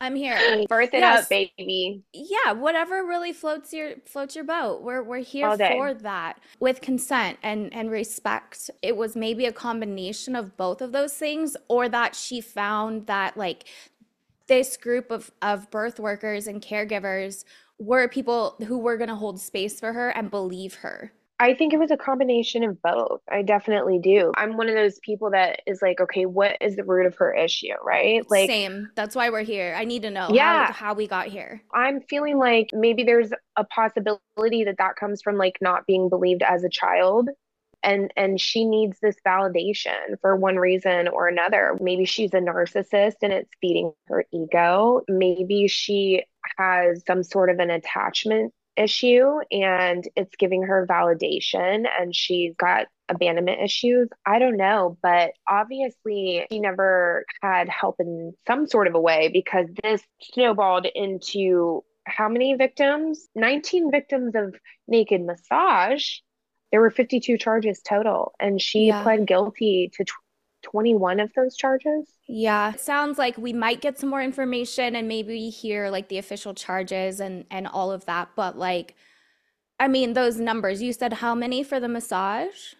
I'm 0.00 0.14
here. 0.14 0.66
Birth 0.68 0.92
it 0.92 1.00
Yes. 1.00 1.22
up, 1.24 1.28
baby. 1.28 2.02
Yeah, 2.12 2.52
whatever 2.52 3.04
really 3.04 3.32
floats 3.32 3.72
your 3.72 3.94
floats 4.04 4.34
your 4.34 4.44
boat. 4.44 4.82
We're 4.82 5.02
we're 5.02 5.18
here 5.18 5.56
for 5.56 5.94
that 5.94 6.38
with 6.60 6.80
consent 6.80 7.38
and 7.42 7.72
and 7.72 7.90
respect. 7.90 8.70
It 8.82 8.96
was 8.96 9.16
maybe 9.16 9.46
a 9.46 9.52
combination 9.52 10.36
of 10.36 10.56
both 10.56 10.82
of 10.82 10.92
those 10.92 11.14
things, 11.14 11.56
or 11.68 11.88
that 11.88 12.14
she 12.14 12.40
found 12.40 13.06
that 13.06 13.36
like 13.36 13.64
this 14.48 14.76
group 14.76 15.10
of 15.10 15.30
of 15.40 15.70
birth 15.70 15.98
workers 15.98 16.46
and 16.46 16.60
caregivers 16.60 17.44
were 17.78 18.06
people 18.08 18.56
who 18.66 18.78
were 18.78 18.96
going 18.96 19.08
to 19.08 19.14
hold 19.16 19.40
space 19.40 19.80
for 19.80 19.92
her 19.94 20.10
and 20.10 20.30
believe 20.30 20.76
her. 20.76 21.12
I 21.38 21.54
think 21.54 21.74
it 21.74 21.78
was 21.78 21.90
a 21.90 21.96
combination 21.98 22.64
of 22.64 22.80
both. 22.80 23.20
I 23.30 23.42
definitely 23.42 23.98
do. 23.98 24.32
I'm 24.36 24.56
one 24.56 24.68
of 24.68 24.74
those 24.74 24.98
people 25.00 25.30
that 25.32 25.60
is 25.66 25.82
like, 25.82 26.00
okay, 26.00 26.24
what 26.24 26.56
is 26.62 26.76
the 26.76 26.84
root 26.84 27.06
of 27.06 27.16
her 27.16 27.34
issue, 27.34 27.74
right? 27.84 28.22
Like, 28.30 28.48
Same. 28.48 28.88
That's 28.94 29.14
why 29.14 29.28
we're 29.28 29.42
here. 29.42 29.74
I 29.76 29.84
need 29.84 30.02
to 30.02 30.10
know 30.10 30.30
Yeah. 30.32 30.66
how, 30.68 30.72
how 30.72 30.94
we 30.94 31.06
got 31.06 31.26
here. 31.26 31.62
I'm 31.74 32.00
feeling 32.00 32.38
like 32.38 32.70
maybe 32.72 33.04
there's 33.04 33.30
a 33.56 33.64
possibility 33.64 34.64
that 34.64 34.76
that 34.78 34.96
comes 34.96 35.20
from 35.20 35.36
like 35.36 35.58
not 35.60 35.86
being 35.86 36.08
believed 36.08 36.42
as 36.42 36.64
a 36.64 36.70
child. 36.70 37.28
And, 37.82 38.12
and 38.16 38.40
she 38.40 38.64
needs 38.64 38.98
this 39.00 39.16
validation 39.24 40.18
for 40.20 40.34
one 40.34 40.56
reason 40.56 41.06
or 41.06 41.28
another. 41.28 41.76
Maybe 41.80 42.04
she's 42.04 42.34
a 42.34 42.38
narcissist 42.38 43.16
and 43.22 43.32
it's 43.32 43.50
feeding 43.60 43.92
her 44.08 44.24
ego. 44.32 45.02
Maybe 45.06 45.68
she 45.68 46.24
has 46.58 47.04
some 47.06 47.22
sort 47.22 47.50
of 47.50 47.58
an 47.60 47.70
attachment 47.70 48.52
issue 48.76 49.38
and 49.50 50.06
it's 50.16 50.34
giving 50.36 50.62
her 50.62 50.86
validation 50.88 51.86
and 51.98 52.14
she's 52.14 52.54
got 52.56 52.86
abandonment 53.08 53.60
issues. 53.62 54.08
I 54.24 54.38
don't 54.38 54.56
know, 54.56 54.98
but 55.02 55.32
obviously 55.48 56.46
she 56.50 56.60
never 56.60 57.24
had 57.42 57.68
help 57.68 57.96
in 58.00 58.34
some 58.46 58.66
sort 58.66 58.86
of 58.86 58.94
a 58.94 59.00
way 59.00 59.28
because 59.32 59.66
this 59.82 60.02
snowballed 60.22 60.86
into 60.94 61.84
how 62.04 62.28
many 62.28 62.54
victims? 62.54 63.28
19 63.34 63.90
victims 63.90 64.34
of 64.34 64.54
naked 64.86 65.22
massage. 65.22 66.04
There 66.70 66.80
were 66.80 66.90
52 66.90 67.38
charges 67.38 67.80
total, 67.80 68.32
and 68.40 68.60
she 68.60 68.86
Yeah. 68.86 69.02
pled 69.02 69.26
guilty 69.26 69.90
to 69.94 70.04
21 70.70 71.20
of 71.20 71.32
those 71.34 71.56
charges. 71.56 72.08
Yeah, 72.28 72.72
it 72.74 72.80
sounds 72.80 73.18
like 73.18 73.38
we 73.38 73.52
might 73.52 73.80
get 73.80 73.98
some 73.98 74.10
more 74.10 74.22
information 74.22 74.96
and 74.96 75.06
maybe 75.06 75.48
hear 75.48 75.90
like 75.90 76.08
the 76.08 76.18
official 76.18 76.54
charges 76.54 77.20
and 77.20 77.44
and 77.50 77.66
all 77.68 77.92
of 77.92 78.04
that. 78.06 78.30
But 78.34 78.58
like, 78.58 78.96
I 79.78 79.88
mean, 79.88 80.14
those 80.14 80.40
numbers, 80.40 80.82
you 80.82 80.92
said 80.92 81.14
how 81.14 81.34
many 81.34 81.62
for 81.62 81.78
the 81.80 81.88
massage? 81.88 82.74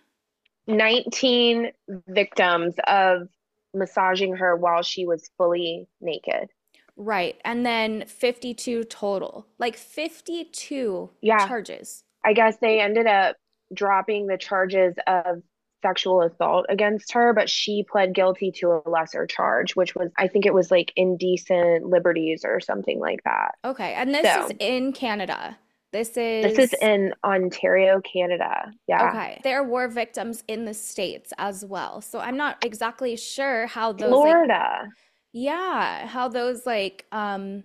19 0.67 1.71
victims 2.09 2.75
of 2.87 3.29
massaging 3.73 4.37
her 4.37 4.57
while 4.57 4.83
she 4.83 5.07
was 5.07 5.31
fully 5.37 5.89
naked. 6.01 6.49
Right. 6.97 7.37
And 7.45 7.65
then 7.65 8.07
52 8.07 8.85
total. 8.85 9.47
Like 9.59 9.77
52 9.77 11.11
Yeah. 11.21 11.47
charges. 11.47 12.05
I 12.25 12.33
guess 12.33 12.57
they 12.59 12.81
ended 12.81 13.07
up 13.07 13.37
dropping 13.73 14.27
the 14.27 14.39
charges 14.39 14.95
of 15.07 15.43
sexual 15.87 16.23
assault 16.23 16.67
against 16.69 17.13
her, 17.13 17.33
but 17.33 17.49
she 17.49 17.85
pled 17.89 18.15
guilty 18.15 18.51
to 18.51 18.71
a 18.73 18.89
lesser 18.91 19.27
charge, 19.27 19.77
which 19.77 19.95
was, 19.95 20.11
I 20.17 20.27
think 20.29 20.47
it 20.47 20.55
was 20.55 20.71
like 20.71 20.93
indecent 20.97 21.87
liberties 21.87 22.43
or 22.45 22.61
something 22.61 22.99
like 22.99 23.23
that. 23.25 23.53
Okay. 23.65 23.95
And 23.95 24.15
this 24.15 24.27
So- 24.27 24.47
is 24.47 24.53
in 24.59 24.93
Canada. 24.93 25.59
This 25.93 26.17
is 26.17 26.45
This 26.57 26.73
is 26.73 26.75
in 26.83 27.15
Ontario, 27.25 28.01
Canada. 28.03 28.73
Yeah. 28.89 29.09
Okay. 29.09 29.41
There 29.45 29.63
were 29.63 29.89
victims 29.89 30.43
in 30.49 30.65
the 30.65 30.75
States 30.75 31.33
as 31.39 31.65
well. 31.65 32.01
So 32.03 32.19
I'm 32.19 32.37
not 32.37 32.63
exactly 32.65 33.17
sure 33.17 33.67
how 33.67 33.93
those 33.93 34.11
like, 34.11 34.21
Florida. 34.21 34.89
Yeah, 35.33 36.07
how 36.07 36.29
those 36.29 36.67
like 36.67 37.07
um 37.13 37.63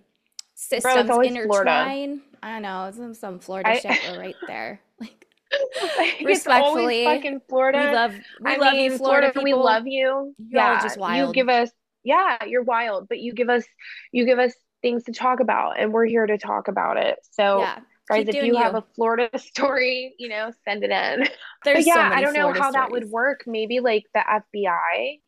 systems 0.54 1.06
Florida. 1.10 1.28
intertwine. 1.28 2.22
I 2.42 2.52
don't 2.52 2.62
know, 2.62 2.90
some 2.94 3.12
some 3.14 3.38
Florida 3.40 3.70
I- 3.70 3.78
shit 3.80 4.00
we're 4.08 4.18
right 4.26 4.36
there. 4.46 4.80
Like 5.00 5.21
it's 6.22 6.24
Respectfully, 6.24 7.04
fucking 7.04 7.40
Florida. 7.48 7.78
we 7.78 7.94
love 7.94 8.14
we 8.40 8.50
I 8.52 8.56
love 8.56 8.72
mean, 8.74 8.92
you, 8.92 8.98
Florida, 8.98 9.28
people. 9.28 9.42
we 9.42 9.54
love 9.54 9.86
you. 9.86 10.34
You're 10.48 10.62
all 10.62 10.74
yeah, 10.74 10.82
just 10.82 10.98
you 10.98 11.32
give 11.32 11.48
us, 11.48 11.70
yeah, 12.04 12.44
you're 12.44 12.62
wild, 12.62 13.08
but 13.08 13.18
you 13.20 13.32
give 13.34 13.48
us, 13.48 13.64
you 14.12 14.24
give 14.24 14.38
us 14.38 14.52
things 14.82 15.04
to 15.04 15.12
talk 15.12 15.40
about, 15.40 15.78
and 15.78 15.92
we're 15.92 16.06
here 16.06 16.26
to 16.26 16.38
talk 16.38 16.68
about 16.68 16.96
it. 16.96 17.18
So, 17.32 17.60
Yeah, 17.60 17.78
guys, 18.08 18.26
if 18.28 18.32
doing 18.34 18.46
you 18.46 18.56
have 18.56 18.74
a 18.74 18.84
Florida 18.94 19.30
story, 19.38 20.14
you 20.18 20.28
know, 20.28 20.50
send 20.64 20.84
it 20.84 20.90
in. 20.90 21.28
But 21.64 21.74
There's 21.74 21.86
yeah, 21.86 21.94
so 22.10 22.16
I 22.16 22.20
don't 22.20 22.32
know 22.34 22.40
Florida 22.42 22.60
how 22.62 22.70
that 22.72 22.90
would 22.90 23.08
work. 23.10 23.44
Maybe 23.46 23.80
like 23.80 24.04
the 24.14 24.20
FBI. 24.20 25.20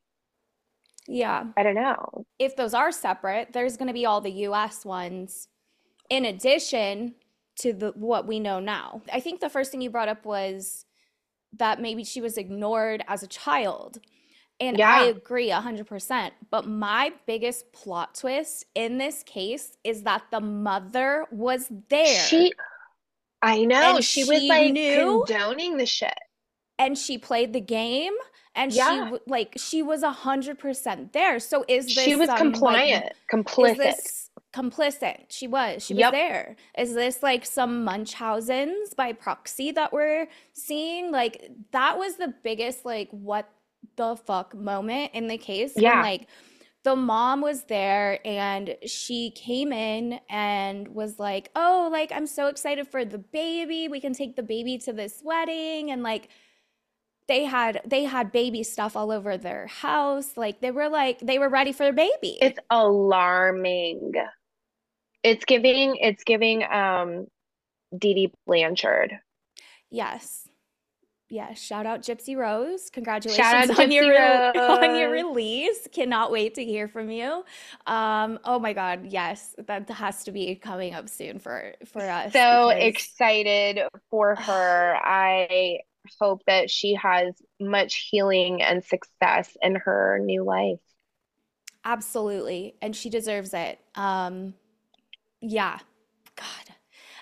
Yeah, 1.06 1.44
I 1.56 1.62
don't 1.62 1.74
know. 1.74 2.24
if 2.38 2.56
those 2.56 2.72
are 2.74 2.90
separate, 2.90 3.52
there's 3.52 3.76
going 3.76 3.88
to 3.88 3.94
be 3.94 4.06
all 4.06 4.20
the 4.22 4.32
U.S. 4.48 4.84
ones 4.86 5.48
in 6.10 6.24
addition 6.24 7.14
to 7.60 7.72
the 7.72 7.92
what 7.94 8.26
we 8.26 8.40
know 8.40 8.60
now. 8.60 9.02
I 9.12 9.20
think 9.20 9.40
the 9.40 9.48
first 9.50 9.70
thing 9.70 9.80
you 9.80 9.90
brought 9.90 10.08
up 10.08 10.24
was 10.24 10.84
that 11.56 11.80
maybe 11.80 12.04
she 12.04 12.20
was 12.20 12.36
ignored 12.36 13.04
as 13.08 13.22
a 13.22 13.28
child. 13.28 13.98
And 14.60 14.78
Yeah. 14.78 14.90
I 15.02 15.04
agree 15.06 15.50
100%. 15.50 16.32
But 16.50 16.66
my 16.66 17.12
biggest 17.26 17.72
plot 17.72 18.14
twist 18.14 18.64
in 18.74 18.98
this 18.98 19.22
case 19.24 19.76
is 19.84 20.02
that 20.04 20.22
the 20.30 20.40
mother 20.40 21.26
was 21.30 21.70
there 21.90 22.06
She, 22.26 22.52
I 23.42 23.64
know, 23.64 23.96
And 23.96 24.04
she 24.04 24.24
was 24.24 24.42
like 24.44 24.72
knew? 24.72 25.24
condoning 25.26 25.76
the 25.76 25.86
shit. 25.86 26.14
and 26.78 26.96
she 26.98 27.18
played 27.18 27.52
the 27.52 27.60
game 27.60 28.12
and 28.56 28.72
she 28.72 28.78
Yeah. 28.78 28.96
w- 29.06 29.20
like 29.26 29.54
she 29.56 29.82
was 29.82 30.02
100% 30.02 31.12
there. 31.12 31.38
So 31.40 31.64
is 31.68 31.86
this 31.94 32.04
She 32.04 32.16
was 32.16 32.26
some, 32.28 32.52
like, 32.52 32.52
compliant, 32.52 33.04
is 33.06 33.18
complicit. 33.32 34.23
Complicit? 34.52 35.24
She 35.28 35.46
was. 35.46 35.84
She 35.84 35.94
was 35.94 36.10
there. 36.12 36.56
Is 36.78 36.94
this 36.94 37.22
like 37.22 37.44
some 37.44 37.84
Munchausen's 37.84 38.94
by 38.94 39.12
proxy 39.12 39.72
that 39.72 39.92
we're 39.92 40.28
seeing? 40.52 41.10
Like 41.10 41.50
that 41.72 41.98
was 41.98 42.16
the 42.16 42.32
biggest 42.42 42.84
like 42.84 43.08
what 43.10 43.48
the 43.96 44.16
fuck 44.16 44.54
moment 44.54 45.10
in 45.14 45.28
the 45.28 45.38
case 45.38 45.72
Yeah. 45.76 46.00
like 46.02 46.26
the 46.84 46.94
mom 46.96 47.40
was 47.40 47.64
there 47.64 48.18
and 48.26 48.76
she 48.84 49.30
came 49.30 49.72
in 49.72 50.20
and 50.28 50.86
was 50.88 51.18
like, 51.18 51.50
"Oh, 51.56 51.88
like 51.90 52.12
I'm 52.12 52.26
so 52.26 52.48
excited 52.48 52.86
for 52.88 53.06
the 53.06 53.16
baby. 53.18 53.88
We 53.88 54.00
can 54.00 54.12
take 54.12 54.36
the 54.36 54.42
baby 54.42 54.76
to 54.78 54.92
this 54.92 55.22
wedding." 55.24 55.90
And 55.90 56.02
like 56.02 56.28
they 57.26 57.44
had 57.44 57.80
they 57.86 58.04
had 58.04 58.32
baby 58.32 58.62
stuff 58.62 58.96
all 58.96 59.10
over 59.10 59.36
their 59.36 59.66
house. 59.66 60.36
Like 60.36 60.60
they 60.60 60.70
were 60.70 60.88
like 60.88 61.20
they 61.20 61.38
were 61.38 61.48
ready 61.48 61.72
for 61.72 61.84
their 61.84 61.92
baby. 61.92 62.38
It's 62.40 62.58
alarming. 62.70 64.12
It's 65.22 65.44
giving, 65.46 65.96
it's 65.96 66.22
giving 66.24 66.64
um 66.64 67.26
Dee 67.96 68.14
Dee 68.14 68.32
Blanchard. 68.46 69.18
Yes. 69.90 70.48
Yes. 71.30 71.58
Shout 71.58 71.86
out 71.86 72.02
Gypsy 72.02 72.36
Rose. 72.36 72.90
Congratulations 72.90 73.70
on 73.78 73.90
your 73.90 74.04
Gypsy 74.04 74.54
re- 74.54 74.60
on 74.60 74.96
your 74.96 75.10
release. 75.10 75.88
Cannot 75.92 76.30
wait 76.30 76.56
to 76.56 76.64
hear 76.64 76.88
from 76.88 77.10
you. 77.10 77.42
Um, 77.86 78.38
oh 78.44 78.58
my 78.58 78.74
God, 78.74 79.06
yes, 79.06 79.54
that 79.66 79.88
has 79.88 80.24
to 80.24 80.32
be 80.32 80.54
coming 80.56 80.92
up 80.94 81.08
soon 81.08 81.38
for 81.38 81.72
for 81.86 82.02
us. 82.02 82.32
So 82.34 82.68
because- 82.68 82.82
excited 82.82 83.80
for 84.10 84.34
her. 84.34 84.98
I 85.02 85.78
hope 86.20 86.42
that 86.46 86.70
she 86.70 86.94
has 86.94 87.34
much 87.60 88.08
healing 88.10 88.62
and 88.62 88.84
success 88.84 89.56
in 89.62 89.76
her 89.76 90.18
new 90.22 90.44
life. 90.44 90.78
Absolutely. 91.84 92.74
And 92.80 92.96
she 92.96 93.10
deserves 93.10 93.52
it. 93.52 93.78
Um, 93.94 94.54
yeah. 95.40 95.78
God. 96.36 96.74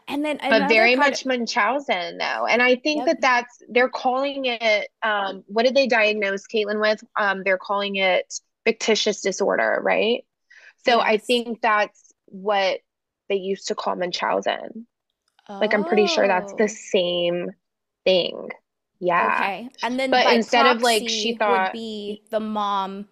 And 0.08 0.24
then 0.24 0.38
but 0.48 0.68
very 0.68 0.96
much 0.96 1.24
Munchausen 1.24 2.18
though. 2.18 2.46
And 2.46 2.60
I 2.60 2.76
think 2.76 2.98
Yep. 2.98 3.06
that 3.06 3.20
that's 3.20 3.62
they're 3.68 3.88
calling 3.88 4.44
it 4.46 4.88
um 5.02 5.44
what 5.46 5.64
did 5.64 5.74
they 5.74 5.86
diagnose 5.86 6.46
Kaitlyn 6.46 6.80
with? 6.80 7.02
Um 7.16 7.42
they're 7.44 7.58
calling 7.58 7.96
it 7.96 8.32
fictitious 8.64 9.20
disorder, 9.20 9.80
right? 9.82 10.24
So 10.84 11.00
I 11.00 11.18
think 11.18 11.60
that's 11.60 12.12
what 12.26 12.80
they 13.28 13.36
used 13.36 13.68
to 13.68 13.74
call 13.74 13.96
Munchausen. 13.96 14.86
Like 15.60 15.74
I'm 15.74 15.84
pretty 15.84 16.06
sure 16.06 16.26
that's 16.26 16.52
Oh, 16.52 16.58
the 16.58 16.68
same 16.68 17.50
thing. 18.04 18.50
Yeah. 19.04 19.34
okay. 19.34 19.68
And 19.82 19.98
then 19.98 20.10
But 20.12 20.32
instead 20.32 20.64
of, 20.64 20.80
like, 20.80 21.08
she 21.08 21.34
thought- 21.34 21.72
would 21.72 21.72
be 21.72 22.22
the 22.30 22.38
mom 22.38 23.08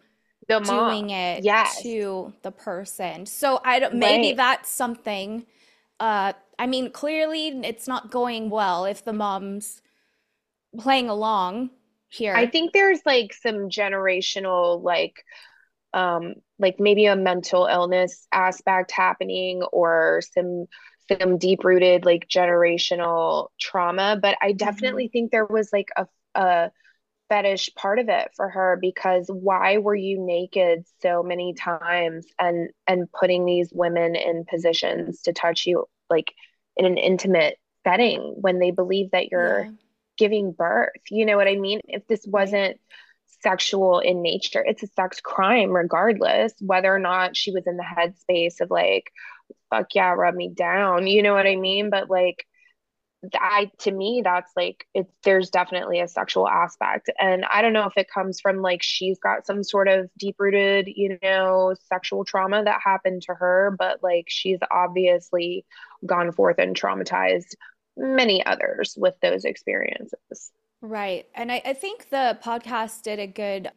The 0.48 0.60
mom. 0.60 0.88
doing 0.92 1.10
it 1.10 1.42
Yes. 1.42 1.82
to 1.82 2.32
the 2.42 2.52
person. 2.52 3.26
So 3.26 3.60
I 3.64 3.80
don't, 3.80 3.94
maybe 3.96 4.28
Right. 4.28 4.36
that's 4.36 4.68
something. 4.70 5.46
Uh, 5.98 6.32
I 6.60 6.66
mean, 6.68 6.92
clearly 6.92 7.48
it's 7.64 7.88
not 7.88 8.10
going 8.12 8.50
well 8.50 8.84
if 8.84 9.04
the 9.04 9.12
mom's 9.12 9.82
playing 10.78 11.08
along 11.08 11.70
here. 12.08 12.34
I 12.36 12.46
think 12.46 12.72
there's 12.72 13.00
like 13.04 13.32
some 13.34 13.68
generational 13.68 14.80
like 14.82 15.24
um 15.92 16.34
like 16.60 16.78
maybe 16.78 17.06
a 17.06 17.16
mental 17.16 17.66
illness 17.66 18.28
aspect 18.32 18.92
happening 18.92 19.62
or 19.72 20.22
some 20.32 20.66
some 21.18 21.38
deep 21.38 21.64
rooted 21.64 22.04
like 22.04 22.28
generational 22.28 23.48
trauma 23.60 24.18
but 24.20 24.36
I 24.40 24.48
mm-hmm. 24.50 24.56
definitely 24.56 25.08
think 25.08 25.30
there 25.30 25.46
was 25.46 25.70
like 25.72 25.88
a 25.96 26.06
a 26.34 26.70
fetish 27.28 27.70
part 27.76 27.98
of 27.98 28.08
it 28.08 28.28
for 28.36 28.48
her 28.48 28.76
because 28.80 29.26
why 29.28 29.78
were 29.78 29.94
you 29.94 30.18
naked 30.24 30.84
so 31.00 31.22
many 31.22 31.54
times 31.54 32.26
and 32.38 32.70
and 32.86 33.10
putting 33.12 33.44
these 33.44 33.70
women 33.72 34.16
in 34.16 34.44
positions 34.44 35.22
to 35.22 35.32
touch 35.32 35.66
you 35.66 35.86
like 36.08 36.32
in 36.76 36.86
an 36.86 36.98
intimate 36.98 37.56
setting 37.86 38.20
when 38.40 38.58
they 38.58 38.70
believe 38.70 39.10
that 39.12 39.30
you're 39.30 39.64
Yeah. 39.64 39.70
giving 40.18 40.52
birth. 40.52 40.90
You 41.10 41.24
know 41.26 41.36
what 41.36 41.48
I 41.48 41.56
mean? 41.56 41.80
If 41.88 42.06
this 42.06 42.26
wasn't 42.26 42.78
sexual 43.42 44.00
in 44.00 44.22
nature, 44.22 44.62
it's 44.66 44.82
a 44.82 44.86
sex 44.88 45.20
crime 45.20 45.70
regardless, 45.70 46.52
whether 46.60 46.94
or 46.94 46.98
not 46.98 47.36
she 47.36 47.52
was 47.52 47.66
in 47.66 47.76
the 47.76 47.84
headspace 47.84 48.60
of 48.60 48.70
like, 48.70 49.10
fuck 49.70 49.94
yeah, 49.94 50.10
rub 50.12 50.34
me 50.34 50.48
down. 50.48 51.06
You 51.06 51.22
know 51.22 51.34
what 51.34 51.46
I 51.46 51.56
mean? 51.56 51.90
But 51.90 52.10
like, 52.10 52.46
I 53.34 53.70
to 53.80 53.92
me, 53.92 54.22
that's 54.24 54.52
like 54.56 54.86
it's 54.94 55.12
there's 55.24 55.50
definitely 55.50 56.00
a 56.00 56.08
sexual 56.08 56.48
aspect. 56.48 57.10
And 57.20 57.44
I 57.44 57.60
don't 57.60 57.74
know 57.74 57.86
if 57.86 57.96
it 57.96 58.10
comes 58.10 58.40
from 58.40 58.62
like 58.62 58.82
she's 58.82 59.18
got 59.18 59.46
some 59.46 59.62
sort 59.62 59.88
of 59.88 60.08
deep 60.18 60.36
rooted, 60.38 60.88
you 60.88 61.18
know, 61.22 61.74
sexual 61.88 62.24
trauma 62.24 62.64
that 62.64 62.80
happened 62.82 63.22
to 63.22 63.34
her, 63.34 63.74
but 63.78 64.02
like 64.02 64.24
she's 64.28 64.58
obviously 64.70 65.66
gone 66.06 66.32
forth 66.32 66.58
and 66.58 66.74
traumatized 66.74 67.54
many 67.96 68.44
others 68.44 68.94
with 68.96 69.14
those 69.20 69.44
experiences. 69.44 70.50
Right. 70.80 71.26
And 71.34 71.52
I, 71.52 71.60
I 71.64 71.74
think 71.74 72.08
the 72.08 72.38
podcast 72.42 73.02
did 73.02 73.18
a 73.18 73.26
good 73.26 73.70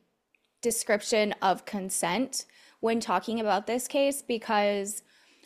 description 0.61 1.35
of 1.41 1.65
consent 1.65 2.45
when 2.79 2.99
talking 2.99 3.39
about 3.39 3.67
this 3.67 3.87
case 3.87 4.21
because 4.21 5.03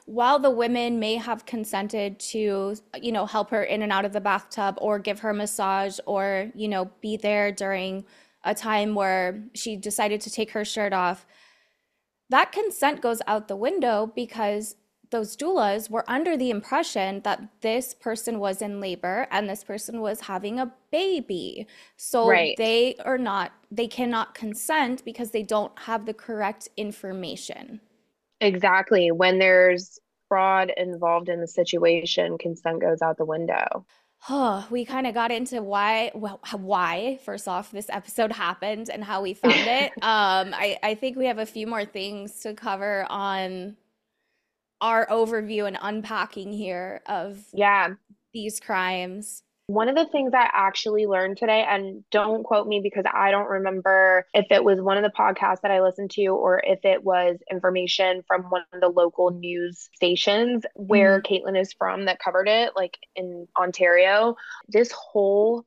while 0.08 0.40
the 0.40 0.50
women 0.50 1.00
may 1.00 1.16
have 1.16 1.46
consented 1.46 2.18
to, 2.18 2.76
you 3.02 3.12
know, 3.12 3.26
help 3.26 3.52
her 3.52 3.64
in 3.64 3.82
and 3.82 3.92
out 3.92 4.06
of 4.06 4.14
the 4.14 4.22
bathtub 4.22 4.78
or 4.80 5.00
give 5.00 5.20
her 5.20 5.32
a 5.32 5.34
massage 5.34 6.00
or, 6.06 6.50
you 6.56 6.70
know, 6.70 6.90
be 7.02 7.18
there 7.18 7.52
during 7.52 8.06
a 8.46 8.56
time 8.56 8.96
where 8.96 9.44
she 9.54 9.76
decided 9.76 10.22
to 10.22 10.32
take 10.32 10.52
her 10.52 10.64
shirt 10.66 10.94
off, 10.94 11.26
that 12.30 12.54
consent 12.54 13.02
goes 13.02 13.22
out 13.28 13.50
the 13.50 13.56
window 13.58 14.12
because 14.16 14.78
those 15.10 15.38
doulas 15.38 15.90
were 15.90 16.10
under 16.10 16.38
the 16.38 16.50
impression 16.52 17.22
that 17.24 17.42
this 17.62 17.94
person 17.94 18.40
was 18.40 18.62
in 18.62 18.82
labor 18.82 19.28
and 19.32 19.50
this 19.50 19.64
person 19.64 20.02
was 20.02 20.22
having 20.22 20.60
a 20.60 20.74
baby. 20.92 21.68
So 21.98 22.24
Right. 22.30 22.58
they 22.58 22.96
are 23.06 23.18
not, 23.18 23.54
they 23.72 23.88
cannot 23.88 24.36
consent 24.36 25.04
because 25.06 25.32
they 25.32 25.44
don't 25.44 25.78
have 25.80 26.06
the 26.06 26.14
correct 26.14 26.70
information. 26.78 27.82
Exactly. 28.42 29.12
When 29.12 29.40
there's 29.40 30.00
fraud 30.28 30.72
involved 30.76 31.30
in 31.30 31.40
the 31.42 31.48
situation, 31.48 32.38
consent 32.38 32.82
goes 32.82 33.02
out 33.02 33.18
the 33.18 33.26
window. 33.26 33.86
Oh, 34.30 34.68
we 34.70 34.84
kind 34.84 35.08
of 35.08 35.14
got 35.14 35.32
into 35.32 35.62
why, 35.62 36.12
well, 36.14 36.40
why, 36.52 37.20
first 37.24 37.48
off, 37.48 37.72
this 37.72 37.90
episode 37.90 38.32
happened 38.34 38.90
and 38.90 39.04
how 39.04 39.22
we 39.22 39.34
found 39.34 39.68
it. 39.68 39.92
Um, 40.02 40.54
I, 40.54 40.78
I 40.84 40.96
think 40.96 41.18
we 41.18 41.28
have 41.28 41.38
a 41.38 41.46
few 41.46 41.66
more 41.68 41.86
things 41.86 42.40
to 42.42 42.54
cover 42.54 43.06
on 43.10 43.78
our 44.82 45.06
overview 45.08 45.68
and 45.68 45.78
unpacking 45.82 46.52
here 46.54 47.02
of 47.08 47.44
Yeah. 47.52 47.96
these 48.34 48.60
crimes. 48.60 49.44
One 49.68 49.90
of 49.90 49.96
the 49.96 50.06
things 50.06 50.32
I 50.34 50.50
actually 50.52 51.08
learned 51.08 51.38
today, 51.38 51.66
and 51.68 52.04
don't 52.10 52.44
quote 52.44 52.68
me 52.68 52.80
because 52.82 53.04
I 53.14 53.32
don't 53.32 53.50
remember 53.50 54.26
if 54.34 54.46
it 54.50 54.64
was 54.64 54.80
one 54.80 54.96
of 54.96 55.04
the 55.04 55.10
podcasts 55.10 55.62
that 55.62 55.72
I 55.72 55.82
listened 55.82 56.12
to 56.12 56.28
or 56.28 56.62
if 56.66 56.86
it 56.86 57.04
was 57.04 57.38
information 57.52 58.24
from 58.26 58.44
one 58.44 58.64
of 58.72 58.80
the 58.80 58.88
local 58.88 59.32
news 59.32 59.90
stations 59.94 60.66
where 60.76 61.20
mm-hmm. 61.20 61.34
Kaitlyn 61.34 61.60
is 61.60 61.74
from 61.74 62.06
that 62.06 62.20
covered 62.20 62.48
it, 62.48 62.78
like 62.78 62.98
in 63.18 63.46
Ontario. 63.60 64.38
This 64.70 64.94
whole 64.94 65.66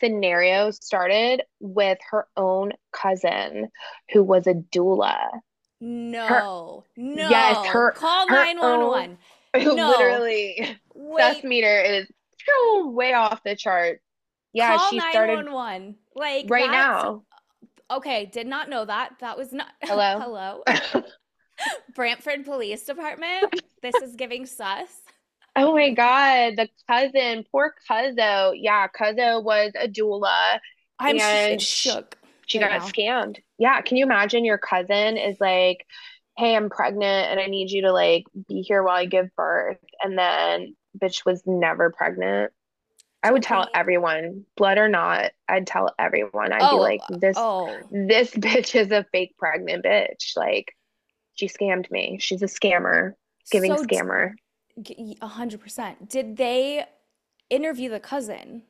scenario 0.00 0.72
started 0.72 1.42
with 1.60 1.98
her 2.10 2.26
own 2.36 2.72
cousin 2.92 3.68
who 4.12 4.24
was 4.24 4.48
a 4.48 4.54
doula. 4.54 5.16
No, 5.80 6.84
no. 6.96 7.28
Yes, 7.28 7.66
her- 7.66 7.92
Call 7.92 8.26
911. 8.26 9.18
No. 9.56 9.88
literally 9.88 10.56
Seth 10.58 10.78
Wait, 10.94 11.44
meter 11.44 11.80
is 11.80 12.06
phew, 12.48 12.90
way 12.90 13.12
off 13.12 13.42
the 13.44 13.56
chart. 13.56 14.00
Yeah, 14.52 14.76
call 14.76 14.90
she 14.90 14.98
started 15.00 15.34
911. 15.34 15.96
Like 16.14 16.46
right 16.48 16.70
now. 16.70 17.22
Okay, 17.90 18.26
did 18.26 18.46
not 18.46 18.68
know 18.68 18.84
that. 18.84 19.14
That 19.20 19.38
was 19.38 19.52
not 19.52 19.68
Hello? 19.82 20.18
Hello. 20.20 20.62
Brantford 21.94 22.44
Police 22.44 22.84
Department. 22.84 23.60
This 23.82 23.94
is 23.96 24.14
giving 24.16 24.46
sus. 24.46 24.88
Oh 25.56 25.74
my 25.74 25.90
God, 25.90 26.54
the 26.56 26.68
cousin, 26.88 27.44
poor 27.50 27.74
Cuzzo. 27.90 28.52
Yeah, 28.54 28.86
Cuzzo 28.86 29.42
was 29.42 29.72
a 29.74 29.88
doula. 29.88 30.60
I'm 31.00 31.18
And 31.18 31.60
shook. 31.60 32.16
She 32.46 32.60
Right 32.60 32.68
got 32.70 32.82
now. 32.82 32.86
scammed. 32.86 33.38
Yeah, 33.58 33.80
can 33.80 33.96
you 33.96 34.04
imagine 34.04 34.44
your 34.44 34.58
cousin 34.58 35.16
is 35.16 35.36
like, 35.40 35.84
"Hey, 36.36 36.54
I'm 36.54 36.70
pregnant 36.70 37.32
and 37.32 37.40
I 37.40 37.46
need 37.46 37.72
you 37.72 37.82
to 37.82 37.92
like 37.92 38.24
be 38.46 38.62
here 38.62 38.84
while 38.84 38.94
I 38.94 39.06
give 39.06 39.34
birth." 39.34 39.78
And 40.00 40.16
then 40.16 40.76
bitch 41.00 41.24
was 41.24 41.42
never 41.46 41.90
pregnant. 41.90 42.52
I 43.22 43.32
would 43.32 43.42
tell 43.42 43.68
everyone, 43.74 44.44
blood 44.56 44.78
or 44.78 44.88
not, 44.88 45.32
I'd 45.48 45.66
tell 45.66 45.92
everyone. 45.98 46.52
I'd 46.52 46.62
oh, 46.62 46.76
be 46.76 46.80
like, 46.80 47.00
this 47.08 47.36
oh. 47.36 47.76
this 47.90 48.30
bitch 48.34 48.78
is 48.78 48.90
a 48.92 49.04
fake 49.12 49.34
pregnant 49.38 49.84
bitch. 49.84 50.36
Like, 50.36 50.74
she 51.34 51.48
scammed 51.48 51.90
me. 51.90 52.18
She's 52.20 52.42
a 52.42 52.46
scammer, 52.46 53.12
giving 53.50 53.76
so 53.76 53.84
scammer. 53.84 54.32
A 55.20 55.26
hundred 55.26 55.60
percent. 55.60 56.08
Did 56.08 56.36
they 56.36 56.84
interview 57.50 57.90
the 57.90 58.00
cousin? 58.00 58.62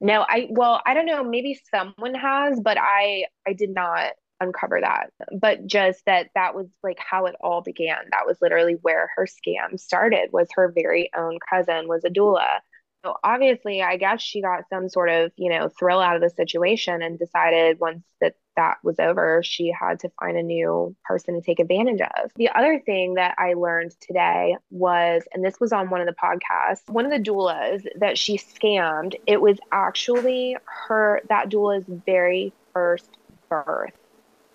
No, 0.00 0.26
I 0.28 0.48
well, 0.50 0.82
I 0.84 0.94
don't 0.94 1.06
know. 1.06 1.22
Maybe 1.22 1.60
someone 1.70 2.14
has, 2.14 2.60
but 2.60 2.76
I 2.80 3.24
I 3.46 3.52
did 3.52 3.70
not 3.70 4.12
uncover 4.44 4.80
that. 4.80 5.10
But 5.38 5.66
just 5.66 6.04
that 6.06 6.28
that 6.34 6.54
was 6.54 6.66
like 6.82 6.98
how 6.98 7.26
it 7.26 7.36
all 7.40 7.62
began. 7.62 7.98
That 8.10 8.26
was 8.26 8.38
literally 8.40 8.76
where 8.82 9.10
her 9.16 9.26
scam 9.26 9.78
started. 9.78 10.30
Was 10.32 10.48
her 10.54 10.72
very 10.74 11.10
own 11.16 11.38
cousin 11.50 11.88
was 11.88 12.04
a 12.04 12.10
doula 12.10 12.60
so 13.04 13.14
obviously, 13.22 13.82
I 13.82 13.98
guess 13.98 14.22
she 14.22 14.40
got 14.40 14.68
some 14.70 14.88
sort 14.88 15.10
of, 15.10 15.30
you 15.36 15.50
know, 15.50 15.68
thrill 15.68 16.00
out 16.00 16.16
of 16.16 16.22
the 16.22 16.30
situation 16.30 17.02
and 17.02 17.18
decided 17.18 17.78
once 17.78 18.02
that 18.22 18.34
that 18.56 18.78
was 18.82 18.98
over, 18.98 19.42
she 19.42 19.70
had 19.78 20.00
to 20.00 20.10
find 20.18 20.38
a 20.38 20.42
new 20.42 20.96
person 21.04 21.34
to 21.34 21.42
take 21.42 21.58
advantage 21.60 22.00
of. 22.00 22.30
The 22.36 22.48
other 22.48 22.80
thing 22.80 23.14
that 23.14 23.34
I 23.36 23.54
learned 23.54 23.94
today 24.00 24.56
was, 24.70 25.22
and 25.34 25.44
this 25.44 25.60
was 25.60 25.72
on 25.72 25.90
one 25.90 26.00
of 26.00 26.06
the 26.06 26.14
podcasts, 26.14 26.88
one 26.88 27.04
of 27.04 27.10
the 27.10 27.18
doulas 27.18 27.84
that 27.98 28.16
she 28.16 28.38
scammed, 28.38 29.16
it 29.26 29.40
was 29.40 29.58
actually 29.70 30.56
her, 30.64 31.20
that 31.28 31.50
doula's 31.50 31.84
very 31.86 32.54
first 32.72 33.18
birth, 33.50 33.92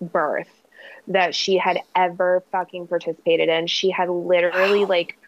birth 0.00 0.48
that 1.08 1.34
she 1.34 1.56
had 1.56 1.80
ever 1.94 2.42
fucking 2.52 2.86
participated 2.86 3.48
in. 3.48 3.66
She 3.66 3.90
had 3.90 4.08
literally 4.08 4.84
like 4.84 5.18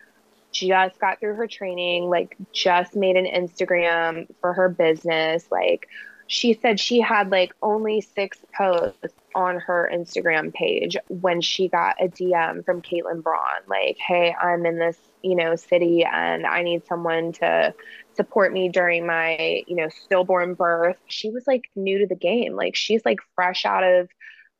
just 0.53 0.99
got 1.01 1.19
through 1.19 1.35
her 1.35 1.47
training, 1.47 2.09
like 2.09 2.37
just 2.53 2.95
made 2.95 3.17
an 3.17 3.27
Instagram 3.27 4.27
for 4.41 4.53
her 4.53 4.69
business. 4.69 5.47
Like 5.51 5.89
she 6.27 6.55
said 6.55 6.79
she 6.79 7.01
had 7.01 7.31
like 7.31 7.53
only 7.63 8.01
six 8.01 8.39
posts 8.57 9.15
on 9.35 9.59
her 9.61 9.91
Instagram 9.93 10.53
page 10.53 10.97
when 11.09 11.41
she 11.41 11.69
got 11.69 11.97
a 12.01 12.09
DM 12.09 12.65
from 12.65 12.83
Kaitlyn 12.83 13.23
Braun, 13.23 13.41
like, 13.67 13.99
hey, 13.99 14.35
I'm 14.41 14.65
in 14.67 14.79
this, 14.79 14.97
you 15.23 15.35
know, 15.35 15.57
city 15.57 16.05
and 16.05 16.47
I 16.47 16.63
need 16.63 16.87
someone 16.87 17.33
to 17.35 17.75
support 18.15 18.53
me 18.53 18.69
during 18.69 19.07
my, 19.07 19.63
you 19.67 19.77
know, 19.77 19.89
stillborn 19.89 20.55
birth. 20.55 20.97
She 21.07 21.31
was 21.31 21.47
like 21.47 21.71
new 21.75 21.99
to 21.99 22.07
the 22.07 22.15
game. 22.15 22.55
Like 22.55 22.77
she's 22.77 23.05
like 23.05 23.21
fresh 23.35 23.65
out 23.65 23.85
of 23.85 24.09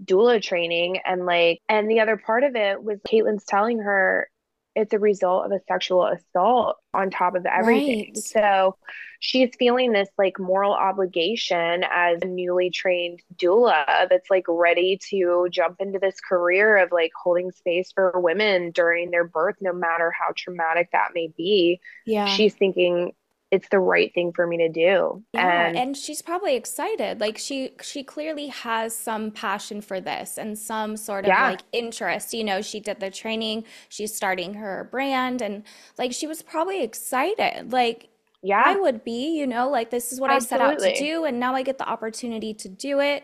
doula 0.05 0.43
training 0.43 0.99
and 1.05 1.27
like 1.27 1.61
and 1.69 1.91
the 1.91 2.01
other 2.01 2.17
part 2.17 2.45
of 2.45 2.57
it 2.57 2.83
was 2.83 2.99
Kaitlyn's 3.09 3.45
telling 3.45 3.79
her 3.79 4.29
it's 4.75 4.93
a 4.93 4.99
result 4.99 5.45
of 5.45 5.53
a 5.53 5.61
sexual 5.69 6.07
assault 6.07 6.77
on 6.95 7.11
top 7.11 7.35
of 7.35 7.47
everything. 7.47 8.13
Right. 8.15 8.17
So 8.17 8.77
she's 9.21 9.51
feeling 9.59 9.93
this 9.93 10.09
like 10.17 10.39
moral 10.39 10.73
obligation 10.73 11.85
as 11.91 12.21
a 12.23 12.27
newly 12.27 12.71
trained 12.71 13.21
doula 13.37 14.09
that's 14.09 14.31
like 14.31 14.45
ready 14.49 14.99
to 15.11 15.49
jump 15.51 15.77
into 15.81 15.99
this 15.99 16.17
career 16.21 16.79
of 16.79 16.91
like 16.91 17.13
holding 17.21 17.51
space 17.51 17.93
for 17.93 18.13
women 18.17 18.71
during 18.71 19.11
their 19.11 19.25
birth, 19.25 19.57
no 19.61 19.73
matter 19.73 20.11
how 20.11 20.33
traumatic 20.37 20.89
that 20.93 21.11
may 21.15 21.29
be. 21.37 21.81
Yeah. 22.07 22.27
She's 22.27 22.55
thinking, 22.55 23.13
it's 23.53 23.69
the 23.69 23.79
right 23.79 24.13
thing 24.15 24.33
for 24.33 24.47
me 24.47 24.57
to 24.57 24.69
do. 24.71 25.23
Yeah, 25.35 25.67
and, 25.67 25.77
and 25.77 25.97
she's 25.97 26.23
probably 26.23 26.57
excited. 26.57 27.21
Like 27.21 27.37
she 27.37 27.75
she 27.83 28.03
clearly 28.03 28.47
has 28.47 28.97
some 28.97 29.31
passion 29.31 29.83
for 29.83 30.01
this 30.01 30.39
and 30.39 30.59
some 30.59 30.97
sort 30.97 31.27
of 31.27 31.29
yeah. 31.29 31.51
like 31.51 31.61
interest. 31.71 32.33
You 32.33 32.45
know, 32.45 32.63
she 32.63 32.81
did 32.81 32.99
the 32.99 33.11
training, 33.11 33.65
she's 33.91 34.17
starting 34.17 34.55
her 34.55 34.89
brand 34.91 35.43
and 35.43 35.65
like 35.99 36.13
she 36.13 36.27
was 36.27 36.41
probably 36.41 36.83
excited. 36.83 37.73
Like 37.73 38.09
yeah. 38.43 38.63
I 38.65 38.77
would 38.77 39.05
be, 39.05 39.37
you 39.39 39.47
know, 39.47 39.69
like 39.69 39.91
this 39.91 40.13
is 40.13 40.19
what 40.19 40.31
Absolutely. 40.31 40.67
I 40.67 40.71
set 40.71 40.91
out 40.91 40.97
to 40.97 40.99
do 40.99 41.25
and 41.27 41.39
now 41.39 41.55
I 41.55 41.63
get 41.63 41.77
the 41.77 41.89
opportunity 41.89 42.55
to 42.55 42.71
do 42.71 43.01
it. 43.01 43.23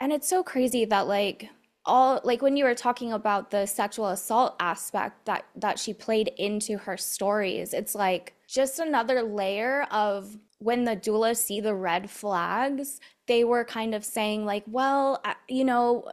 And 0.00 0.12
it's 0.12 0.28
so 0.28 0.42
crazy 0.42 0.84
that 0.86 1.06
like 1.06 1.48
all 1.90 2.20
like 2.22 2.40
when 2.40 2.56
you 2.56 2.64
were 2.64 2.74
talking 2.74 3.12
about 3.12 3.50
the 3.50 3.66
sexual 3.66 4.08
assault 4.08 4.54
aspect 4.60 5.26
that 5.26 5.44
that 5.56 5.78
she 5.78 5.92
played 5.92 6.28
into 6.38 6.78
her 6.78 6.96
stories 6.96 7.74
it's 7.74 7.94
like 7.94 8.34
just 8.46 8.78
another 8.78 9.22
layer 9.22 9.82
of 9.90 10.38
when 10.58 10.84
the 10.84 10.96
doulas 10.96 11.38
see 11.38 11.60
the 11.60 11.74
red 11.74 12.08
flags 12.08 13.00
they 13.26 13.42
were 13.42 13.64
kind 13.64 13.92
of 13.94 14.04
saying 14.04 14.46
like 14.46 14.62
well 14.68 15.20
you 15.48 15.64
know 15.64 16.08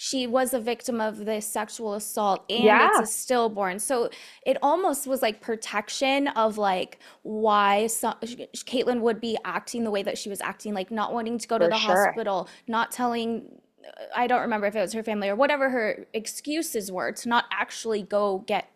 she 0.00 0.28
was 0.28 0.54
a 0.54 0.60
victim 0.60 1.00
of 1.00 1.24
this 1.24 1.44
sexual 1.44 1.94
assault 1.94 2.44
and 2.48 2.62
yeah. 2.62 2.88
it's 2.88 3.10
a 3.10 3.12
stillborn. 3.12 3.80
So 3.80 4.10
it 4.46 4.56
almost 4.62 5.08
was 5.08 5.22
like 5.22 5.40
protection 5.40 6.28
of 6.28 6.56
like 6.56 7.00
why 7.22 7.88
so, 7.88 8.14
Kaitlyn 8.22 9.00
would 9.00 9.20
be 9.20 9.36
acting 9.44 9.82
the 9.82 9.90
way 9.90 10.04
that 10.04 10.16
she 10.16 10.28
was 10.28 10.40
acting, 10.40 10.72
like 10.72 10.92
not 10.92 11.12
wanting 11.12 11.36
to 11.38 11.48
go 11.48 11.58
to 11.58 11.66
the 11.66 11.76
sure. 11.76 12.06
hospital, 12.06 12.48
not 12.68 12.92
telling 12.92 13.50
I 14.14 14.26
don't 14.26 14.42
remember 14.42 14.66
if 14.66 14.76
it 14.76 14.80
was 14.80 14.92
her 14.92 15.02
family 15.02 15.28
or 15.28 15.36
whatever 15.36 15.70
her 15.70 16.06
excuses 16.12 16.90
were 16.90 17.12
to 17.12 17.28
not 17.28 17.46
actually 17.52 18.02
go 18.02 18.44
get 18.46 18.70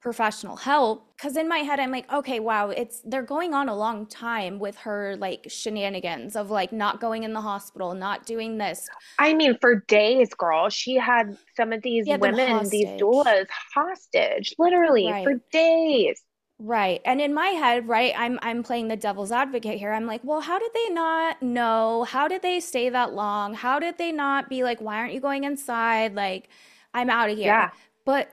professional 0.00 0.56
help. 0.56 1.06
Because 1.16 1.36
in 1.36 1.48
my 1.48 1.58
head 1.58 1.80
i'm 1.80 1.90
like 1.90 2.12
okay 2.12 2.40
wow 2.40 2.68
it's 2.68 3.00
they're 3.06 3.22
going 3.22 3.54
on 3.54 3.68
a 3.70 3.74
long 3.74 4.04
time 4.04 4.58
with 4.58 4.76
her 4.76 5.16
like 5.16 5.46
shenanigans 5.48 6.36
of 6.36 6.50
like 6.50 6.72
not 6.72 7.00
going 7.00 7.22
in 7.22 7.32
the 7.32 7.40
hospital 7.40 7.94
not 7.94 8.26
doing 8.26 8.58
this. 8.58 8.86
I 9.18 9.32
mean 9.32 9.56
for 9.60 9.76
days 9.88 10.28
girl 10.34 10.68
she 10.68 10.96
had 10.96 11.38
some 11.56 11.72
of 11.72 11.82
these 11.82 12.06
women 12.06 12.68
these 12.68 12.88
doulas 13.00 13.46
hostage 13.74 14.54
literally 14.58 15.10
right. 15.10 15.24
for 15.24 15.40
days 15.50 16.20
Right. 16.58 17.00
And 17.04 17.20
in 17.20 17.34
my 17.34 17.48
head, 17.48 17.88
right, 17.88 18.14
I'm 18.16 18.38
I'm 18.40 18.62
playing 18.62 18.88
the 18.88 18.96
devil's 18.96 19.32
advocate 19.32 19.78
here. 19.78 19.92
I'm 19.92 20.06
like, 20.06 20.20
well, 20.22 20.40
how 20.40 20.58
did 20.58 20.70
they 20.72 20.88
not 20.88 21.42
know? 21.42 22.04
How 22.04 22.28
did 22.28 22.42
they 22.42 22.60
stay 22.60 22.88
that 22.90 23.12
long? 23.12 23.54
How 23.54 23.80
did 23.80 23.98
they 23.98 24.12
not 24.12 24.48
be 24.48 24.62
like, 24.62 24.80
why 24.80 24.96
aren't 24.96 25.14
you 25.14 25.20
going 25.20 25.42
inside? 25.44 26.14
Like, 26.14 26.48
I'm 26.94 27.10
out 27.10 27.28
of 27.28 27.36
here. 27.36 27.46
Yeah. 27.46 27.70
But 28.04 28.30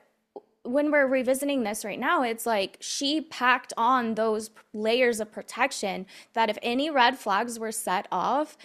when 0.64 0.92
we're 0.92 1.08
revisiting 1.08 1.64
this 1.64 1.84
right 1.84 2.00
now, 2.00 2.22
it's 2.22 2.46
like 2.46 2.78
she 2.80 3.22
packed 3.22 3.74
on 3.76 4.14
those 4.14 4.52
layers 4.74 5.20
of 5.20 5.32
protection 5.32 6.06
that 6.34 6.50
if 6.50 6.60
any 6.62 6.92
red 6.92 7.18
flags 7.18 7.58
were 7.58 7.72
set 7.72 8.08
off, 8.12 8.56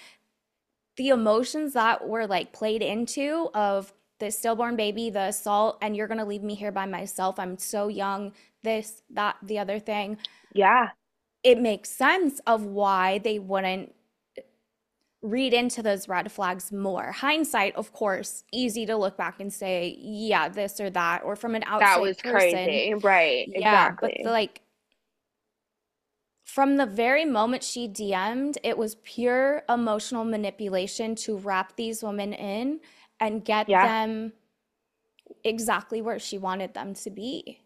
the 0.97 1.09
emotions 1.09 1.73
that 1.73 2.07
were 2.07 2.27
like 2.27 2.53
played 2.53 2.83
into 2.83 3.49
of 3.55 3.95
the 4.19 4.31
stillborn 4.31 4.77
baby, 4.77 5.11
the 5.11 5.21
assault, 5.21 5.79
and 5.81 5.97
you're 5.97 6.07
going 6.07 6.19
to 6.19 6.25
leave 6.25 6.43
me 6.43 6.55
here 6.55 6.73
by 6.73 6.87
myself. 6.87 7.39
I'm 7.39 7.59
so 7.59 7.89
young, 7.89 8.33
this, 8.67 9.03
that, 9.15 9.37
the 9.43 9.59
other 9.59 9.79
thing. 9.79 10.19
Yeah. 10.53 10.91
It 11.43 11.59
makes 11.61 11.89
sense 11.89 12.41
of 12.47 12.65
why 12.65 13.19
they 13.19 13.39
wouldn't 13.39 13.95
read 15.23 15.55
into 15.55 15.83
those 15.83 16.09
red 16.09 16.31
flags 16.31 16.71
more. 16.73 17.13
Hindsight, 17.13 17.75
of 17.77 17.93
course, 17.93 18.45
easy 18.53 18.85
to 18.87 18.97
look 18.97 19.17
back 19.17 19.41
and 19.41 19.53
say, 19.53 19.97
yeah, 20.01 20.49
this 20.49 20.81
or 20.81 20.91
that, 20.91 21.23
or 21.25 21.37
from 21.37 21.55
an 21.55 21.65
outside 21.65 21.97
That 21.97 22.01
was 22.01 22.17
person, 22.19 22.51
crazy. 22.51 22.95
Right. 22.95 23.49
Yeah. 23.49 23.87
Exactly. 23.87 24.21
But 24.23 24.31
like, 24.31 24.61
from 26.45 26.77
the 26.77 26.87
very 26.87 27.25
moment 27.25 27.63
she 27.63 27.89
DM'd, 27.89 28.59
it 28.63 28.79
was 28.79 28.97
pure 29.03 29.63
emotional 29.69 30.25
manipulation 30.25 31.15
to 31.17 31.37
wrap 31.37 31.77
these 31.77 32.03
women 32.03 32.33
in 32.33 32.81
and 33.21 33.45
get 33.45 33.69
yeah. 33.69 33.87
them 33.87 34.33
exactly 35.45 36.03
where 36.03 36.19
she 36.19 36.39
wanted 36.39 36.73
them 36.73 36.95
to 36.95 37.11
be. 37.11 37.61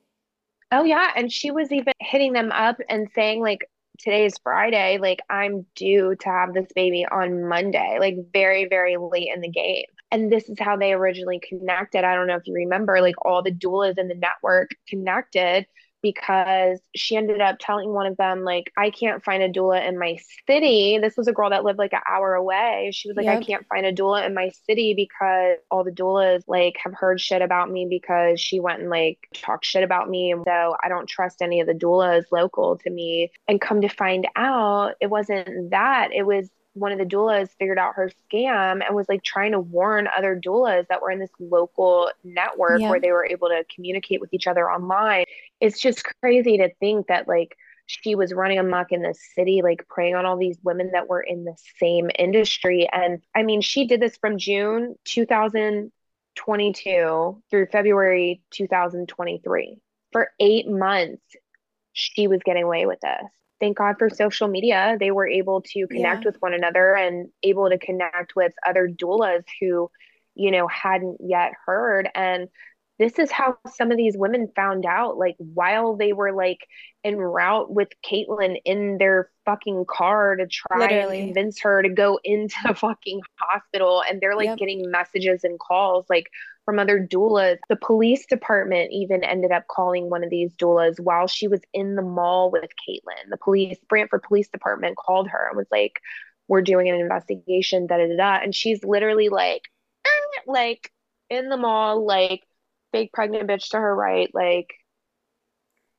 Oh 0.73 0.85
yeah, 0.85 1.11
and 1.17 1.33
she 1.33 1.51
was 1.51 1.73
even 1.73 1.93
hitting 2.01 2.33
them 2.33 2.53
up 2.53 2.77
and 2.89 3.09
saying 3.15 3.41
like 3.41 3.69
today's 3.99 4.35
Friday, 4.43 4.99
like 4.99 5.21
I'm 5.29 5.67
due 5.75 6.15
to 6.21 6.29
have 6.29 6.55
this 6.55 6.69
baby 6.75 7.05
on 7.11 7.45
Monday, 7.49 7.99
like 8.01 8.17
very 8.33 8.67
very 8.67 8.97
late 8.97 9.29
in 9.35 9.41
the 9.41 9.49
game. 9.51 9.85
And 10.13 10.31
this 10.31 10.49
is 10.49 10.59
how 10.61 10.77
they 10.77 10.93
originally 10.93 11.41
connected. 11.41 12.05
I 12.05 12.15
don't 12.15 12.27
know 12.27 12.37
if 12.37 12.47
you 12.47 12.55
remember 12.55 13.01
like 13.01 13.17
all 13.25 13.43
the 13.43 13.53
doulas 13.53 13.99
in 13.99 14.09
the 14.09 14.15
network 14.15 14.71
connected 14.89 15.67
because 16.03 16.81
she 16.95 17.17
ended 17.17 17.41
up 17.41 17.57
telling 17.61 17.93
one 17.93 18.07
of 18.07 18.17
them 18.17 18.45
like 18.45 18.73
i 18.77 18.91
can't 18.91 19.25
find 19.25 19.43
a 19.43 19.49
doula 19.49 19.87
in 19.87 19.99
my 19.99 20.17
city. 20.47 20.99
This 20.99 21.17
was 21.17 21.29
a 21.29 21.33
girl 21.33 21.51
that 21.51 21.65
lived 21.65 21.79
like 21.79 21.93
an 21.93 22.01
hour 22.09 22.35
away. 22.35 22.91
She 22.93 23.09
was 23.09 23.17
like 23.17 23.27
yep. 23.27 23.41
i 23.41 23.45
can't 23.45 23.67
find 23.69 23.87
a 23.87 23.93
doula 23.93 24.27
in 24.27 24.35
my 24.35 24.51
city 24.67 24.95
because 24.95 25.59
all 25.71 25.85
the 25.85 25.91
doulas 25.91 26.43
like 26.47 26.77
have 26.83 26.95
heard 26.95 27.21
shit 27.21 27.43
about 27.43 27.71
me 27.71 27.87
because 27.89 28.41
she 28.41 28.61
went 28.61 28.81
and 28.81 28.91
like 28.91 29.19
talked 29.35 29.65
shit 29.65 29.83
about 29.83 30.09
me. 30.09 30.33
And 30.33 30.43
so 30.47 30.77
i 30.83 30.89
don't 30.89 31.09
trust 31.09 31.43
any 31.43 31.61
of 31.61 31.67
the 31.67 31.75
doulas 31.75 32.25
local 32.31 32.79
to 32.79 32.91
me. 32.91 33.31
And 33.49 33.61
come 33.61 33.81
to 33.83 33.89
find 33.89 34.27
out 34.37 34.95
it 35.01 35.11
wasn't 35.11 35.71
that. 35.71 36.11
It 36.13 36.25
was 36.25 36.49
one 36.81 36.93
of 36.93 36.99
the 36.99 37.05
doulas 37.05 37.51
figured 37.59 37.79
out 37.79 37.95
her 37.95 38.11
scam 38.33 38.83
and 38.85 38.97
was 38.97 39.09
like 39.09 39.23
trying 39.23 39.53
to 39.53 39.61
warn 39.61 40.09
other 40.17 40.41
doulas 40.43 40.89
that 40.89 41.03
were 41.03 41.11
in 41.11 41.19
this 41.19 41.29
local 41.39 42.11
network 42.25 42.81
yeah. 42.81 42.89
where 42.89 42.99
they 42.99 43.13
were 43.13 43.27
able 43.27 43.49
to 43.49 43.63
communicate 43.75 44.19
with 44.21 44.33
each 44.33 44.47
other 44.47 44.71
online. 44.71 45.27
It's 45.61 45.79
just 45.79 46.03
crazy 46.23 46.57
to 46.57 46.71
think 46.81 47.09
that 47.09 47.29
like 47.29 47.55
she 47.85 48.15
was 48.15 48.33
running 48.33 48.59
amok 48.59 48.93
in 48.93 49.03
this 49.03 49.21
city, 49.35 49.61
like 49.63 49.87
preying 49.89 50.15
on 50.15 50.25
all 50.25 50.39
these 50.39 50.57
women 50.63 50.93
that 50.93 51.09
were 51.09 51.21
in 51.21 51.45
the 51.45 51.57
same 51.79 52.11
industry. 52.19 52.89
And 52.91 53.21
I 53.35 53.43
mean, 53.43 53.61
she 53.61 53.87
did 53.87 54.01
this 54.01 54.17
from 54.17 54.39
June 54.39 54.95
2022 55.05 57.43
through 57.51 57.67
February 57.67 58.41
2023. 58.53 59.77
For 60.13 60.31
eight 60.41 60.67
months, 60.67 61.23
she 61.93 62.27
was 62.27 62.41
getting 62.45 62.63
away 62.63 62.87
with 62.87 63.01
this 63.01 63.31
thank 63.61 63.77
God 63.79 63.97
for 63.99 64.11
social 64.11 64.49
media, 64.49 64.97
they 64.99 65.11
were 65.11 65.29
able 65.29 65.63
to 65.63 65.87
connect 65.89 66.25
Yeah. 66.25 66.31
with 66.31 66.37
one 66.41 66.55
another 66.55 66.97
and 66.97 67.29
able 67.43 67.69
to 67.71 67.79
connect 67.79 68.35
with 68.37 68.53
other 68.67 68.89
doulas 68.89 69.45
who, 69.61 69.91
you 70.35 70.51
know, 70.51 70.67
hadn't 70.69 71.19
yet 71.21 71.53
heard. 71.67 72.09
And 72.15 72.49
this 73.01 73.19
is 73.19 73.33
how 73.33 73.59
some 73.75 73.91
of 73.91 73.99
these 73.99 74.17
women 74.17 74.53
found 74.57 74.87
out, 74.87 75.19
like 75.19 75.37
while 75.39 75.97
they 75.97 76.13
were 76.15 76.33
like 76.33 76.61
en 77.05 77.17
route 77.19 77.73
with 77.75 77.89
Kaitlyn 78.09 78.59
in 78.65 78.99
their 78.99 79.31
fucking 79.47 79.87
car 79.89 80.37
to 80.37 80.47
try 80.47 80.93
Literally. 80.93 81.17
and 81.17 81.35
convince 81.35 81.61
her 81.63 81.83
to 81.83 81.89
go 81.91 82.21
into 82.25 82.57
the 82.69 82.75
fucking 82.77 83.23
hospital. 83.41 84.05
And 84.09 84.21
they're 84.21 84.37
like 84.37 84.53
Yep. 84.53 84.59
getting 84.59 84.91
messages 84.93 85.45
and 85.45 85.59
calls 85.59 86.07
like 86.11 86.29
from 86.67 86.79
other 86.79 87.01
doulas. 87.11 87.59
The 87.69 87.77
police 87.77 88.27
department 88.27 88.93
even 88.93 89.25
ended 89.25 89.53
up 89.53 89.65
calling 89.69 90.11
one 90.11 90.25
of 90.25 90.31
these 90.31 90.55
doulas 90.57 91.01
while 91.01 91.27
she 91.27 91.49
was 91.49 91.63
in 91.75 91.97
the 91.97 92.03
mall 92.03 92.51
with 92.53 92.71
Kaitlyn. 92.89 93.31
The 93.31 93.39
police, 93.39 93.79
Brantford 93.89 94.23
Police 94.25 94.49
Department 94.49 94.97
called 94.97 95.29
her 95.29 95.49
and 95.49 95.57
was 95.57 95.69
like, 95.73 96.01
We're 96.49 96.63
doing 96.63 96.89
an 96.89 96.97
investigation, 96.97 97.87
da 97.87 97.99
da 97.99 98.09
da. 98.09 98.17
da. 98.17 98.43
And 98.43 98.55
she's 98.55 98.85
literally 98.85 99.29
like, 99.29 99.63
"Eh," 100.05 100.41
like 100.47 100.91
in 101.29 101.49
the 101.49 101.57
mall, 101.57 102.05
like 102.05 102.45
fake 102.93 103.13
pregnant 103.13 103.49
bitch 103.49 103.71
to 103.71 103.79
her 103.79 103.95
right. 103.95 104.31
Like, 104.35 104.69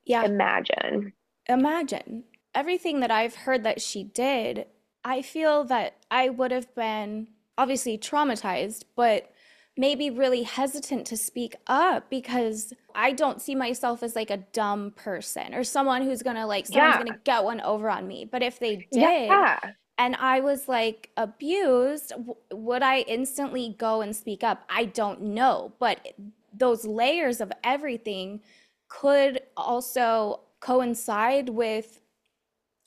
Yeah. 0.05 0.23
imagine. 0.25 1.13
imagine 1.47 2.23
everything 2.53 2.99
that 2.99 3.11
I've 3.11 3.35
heard 3.35 3.63
that 3.63 3.81
she 3.81 4.03
did. 4.03 4.67
I 5.03 5.21
feel 5.21 5.63
that 5.65 5.95
I 6.11 6.29
would 6.29 6.51
have 6.51 6.73
been 6.75 7.27
obviously 7.57 7.97
traumatized, 7.97 8.83
but 8.95 9.31
maybe 9.77 10.09
really 10.09 10.43
hesitant 10.43 11.07
to 11.07 11.17
speak 11.17 11.55
up 11.67 12.09
because 12.09 12.73
I 12.93 13.13
don't 13.13 13.41
see 13.41 13.55
myself 13.55 14.03
as 14.03 14.15
like 14.15 14.29
a 14.29 14.37
dumb 14.37 14.91
person 14.91 15.53
or 15.55 15.63
someone 15.63 16.01
who's 16.03 16.21
gonna 16.21 16.45
like 16.45 16.67
someone's 16.67 16.95
Yeah. 16.95 17.03
gonna 17.03 17.19
get 17.23 17.43
one 17.43 17.61
over 17.61 17.89
on 17.89 18.07
me. 18.07 18.25
But 18.25 18.43
if 18.43 18.59
they 18.59 18.75
did, 18.91 19.01
Yeah. 19.01 19.59
and 19.97 20.15
I 20.17 20.41
was 20.41 20.67
like 20.67 21.09
abused, 21.17 22.09
w- 22.09 22.35
would 22.51 22.83
I 22.83 22.99
instantly 23.01 23.75
go 23.77 24.01
and 24.01 24.15
speak 24.15 24.43
up? 24.43 24.63
I 24.69 24.85
don't 24.85 25.21
know. 25.21 25.71
But 25.79 26.15
those 26.53 26.85
layers 26.85 27.41
of 27.41 27.51
everything 27.63 28.41
could 28.89 29.41
also 29.57 30.41
coincide 30.59 31.49
with 31.49 32.01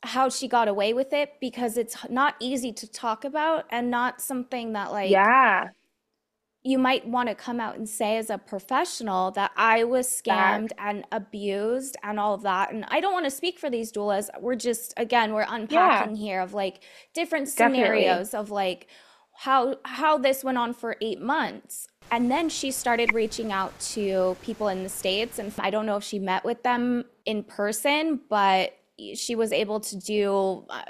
how 0.02 0.28
she 0.28 0.46
got 0.48 0.68
away 0.68 0.92
with 0.92 1.12
it 1.14 1.32
because 1.40 1.76
it's 1.78 1.96
not 2.10 2.34
easy 2.40 2.72
to 2.72 2.86
talk 2.90 3.24
about 3.24 3.64
and 3.70 3.90
not 3.90 4.20
something 4.20 4.74
that 4.74 4.92
like 4.92 5.10
Yeah. 5.10 5.68
you 6.62 6.78
might 6.78 7.06
want 7.06 7.28
to 7.28 7.34
come 7.34 7.60
out 7.60 7.76
and 7.76 7.88
say 7.88 8.16
as 8.16 8.30
a 8.30 8.38
professional 8.38 9.30
that 9.32 9.50
I 9.56 9.84
was 9.84 10.06
scammed 10.08 10.70
and 10.78 11.04
abused 11.12 11.96
and 12.02 12.18
all 12.18 12.34
of 12.34 12.42
that. 12.42 12.72
And 12.72 12.84
I 12.88 13.00
don't 13.00 13.12
want 13.12 13.26
to 13.26 13.30
speak 13.30 13.58
for 13.58 13.68
these 13.70 13.92
doulas. 13.92 14.28
We're 14.40 14.54
just 14.56 14.94
again, 14.96 15.34
we're 15.34 15.46
unpacking 15.48 16.16
here 16.16 16.40
of 16.40 16.54
like 16.54 16.82
different 17.14 17.54
Definitely. 17.54 18.04
scenarios 18.04 18.34
of 18.34 18.50
like 18.50 18.88
how 19.32 19.76
how 19.84 20.16
this 20.18 20.42
went 20.44 20.58
on 20.58 20.72
for 20.74 20.96
8 21.02 21.20
months. 21.20 21.88
And 22.10 22.30
then 22.30 22.48
she 22.48 22.70
started 22.70 23.12
reaching 23.12 23.50
out 23.50 23.78
to 23.94 24.36
people 24.42 24.68
in 24.68 24.82
the 24.84 24.88
states 24.88 25.38
and 25.38 25.52
I 25.58 25.70
don't 25.70 25.84
know 25.86 25.96
if 25.96 26.04
she 26.04 26.18
met 26.20 26.44
with 26.44 26.62
them 26.62 27.04
in 27.26 27.42
person, 27.42 28.20
but 28.28 28.76
she 29.14 29.34
was 29.34 29.52
able 29.52 29.80
to 29.80 29.96
do 29.98 30.64
uh, 30.70 30.82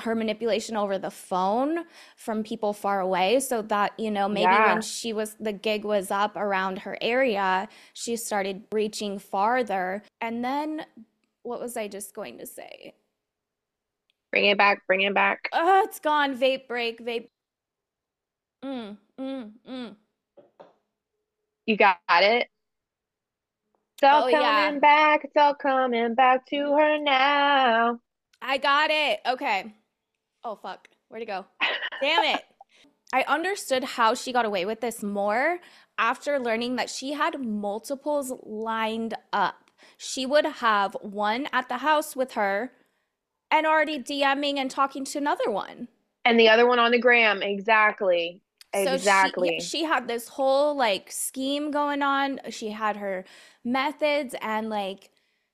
her 0.00 0.14
manipulation 0.14 0.76
over 0.76 0.98
the 0.98 1.10
phone 1.10 1.84
from 2.16 2.42
people 2.42 2.72
far 2.74 3.00
away 3.00 3.40
so 3.40 3.62
that 3.62 3.92
you 3.98 4.10
know 4.10 4.28
maybe 4.28 4.44
Yeah. 4.44 4.72
when 4.74 4.82
she 4.82 5.12
was 5.12 5.34
the 5.40 5.52
gig 5.52 5.84
was 5.84 6.10
up 6.10 6.34
around 6.36 6.78
her 6.80 6.96
area 7.02 7.68
she 7.92 8.16
started 8.16 8.62
reaching 8.72 9.18
farther 9.18 10.02
and 10.22 10.42
then 10.42 10.86
what 11.42 11.60
was 11.60 11.76
i 11.76 11.86
just 11.88 12.14
going 12.14 12.38
to 12.38 12.46
say 12.46 12.94
Bring 14.30 14.46
it 14.46 14.56
back. 14.56 14.78
Bring 14.86 15.02
it 15.02 15.12
back. 15.12 15.50
oh 15.52 15.82
it's 15.84 16.00
gone 16.00 16.34
vape 16.38 16.66
break 16.68 17.04
vape 17.04 17.28
mm, 18.64 18.96
mm, 19.20 19.50
mm. 19.68 19.96
You 21.66 21.76
got 21.76 21.98
it. 22.10 22.48
It's 23.94 24.02
all 24.02 24.24
Oh, 24.28 24.30
coming 24.30 24.74
yeah. 24.74 24.78
back. 24.80 25.24
It's 25.24 25.36
all 25.36 25.54
coming 25.54 26.14
back 26.14 26.46
to 26.46 26.56
her 26.76 26.98
now. 26.98 28.00
i 28.44 28.58
got 28.58 28.90
it 28.90 29.20
okay 29.24 29.72
oh 30.42 30.56
fuck 30.56 30.88
where'd 31.08 31.22
it 31.22 31.26
go 31.26 31.46
Damn 32.00 32.24
it. 32.36 32.42
I 33.12 33.22
understood 33.28 33.84
how 33.84 34.14
she 34.14 34.32
got 34.32 34.44
away 34.46 34.64
with 34.64 34.80
this 34.80 35.02
more 35.02 35.58
after 35.98 36.40
learning 36.40 36.76
that 36.76 36.90
she 36.90 37.12
had 37.12 37.38
multiples 37.40 38.32
lined 38.42 39.14
up. 39.32 39.70
She 39.98 40.24
would 40.26 40.46
have 40.46 40.96
one 41.02 41.46
at 41.52 41.68
the 41.68 41.76
house 41.78 42.16
with 42.16 42.32
her 42.32 42.72
and 43.52 43.66
already 43.66 43.98
DMing 44.00 44.56
and 44.56 44.70
talking 44.70 45.04
to 45.04 45.18
another 45.18 45.50
one. 45.50 45.88
And 46.24 46.40
the 46.40 46.48
other 46.48 46.66
one 46.66 46.78
on 46.78 46.90
the 46.90 46.98
gram. 46.98 47.42
Exactly. 47.42 48.40
So 48.74 48.80
she- 48.80 48.94
Exactly. 48.94 49.60
she, 49.60 49.84
had 49.84 50.08
this 50.08 50.28
whole 50.28 50.76
like 50.76 51.10
scheme 51.10 51.70
going 51.70 52.02
on. 52.02 52.40
She 52.50 52.70
had 52.70 52.96
her 52.96 53.24
methods 53.64 54.34
and 54.40 54.70
like 54.70 55.10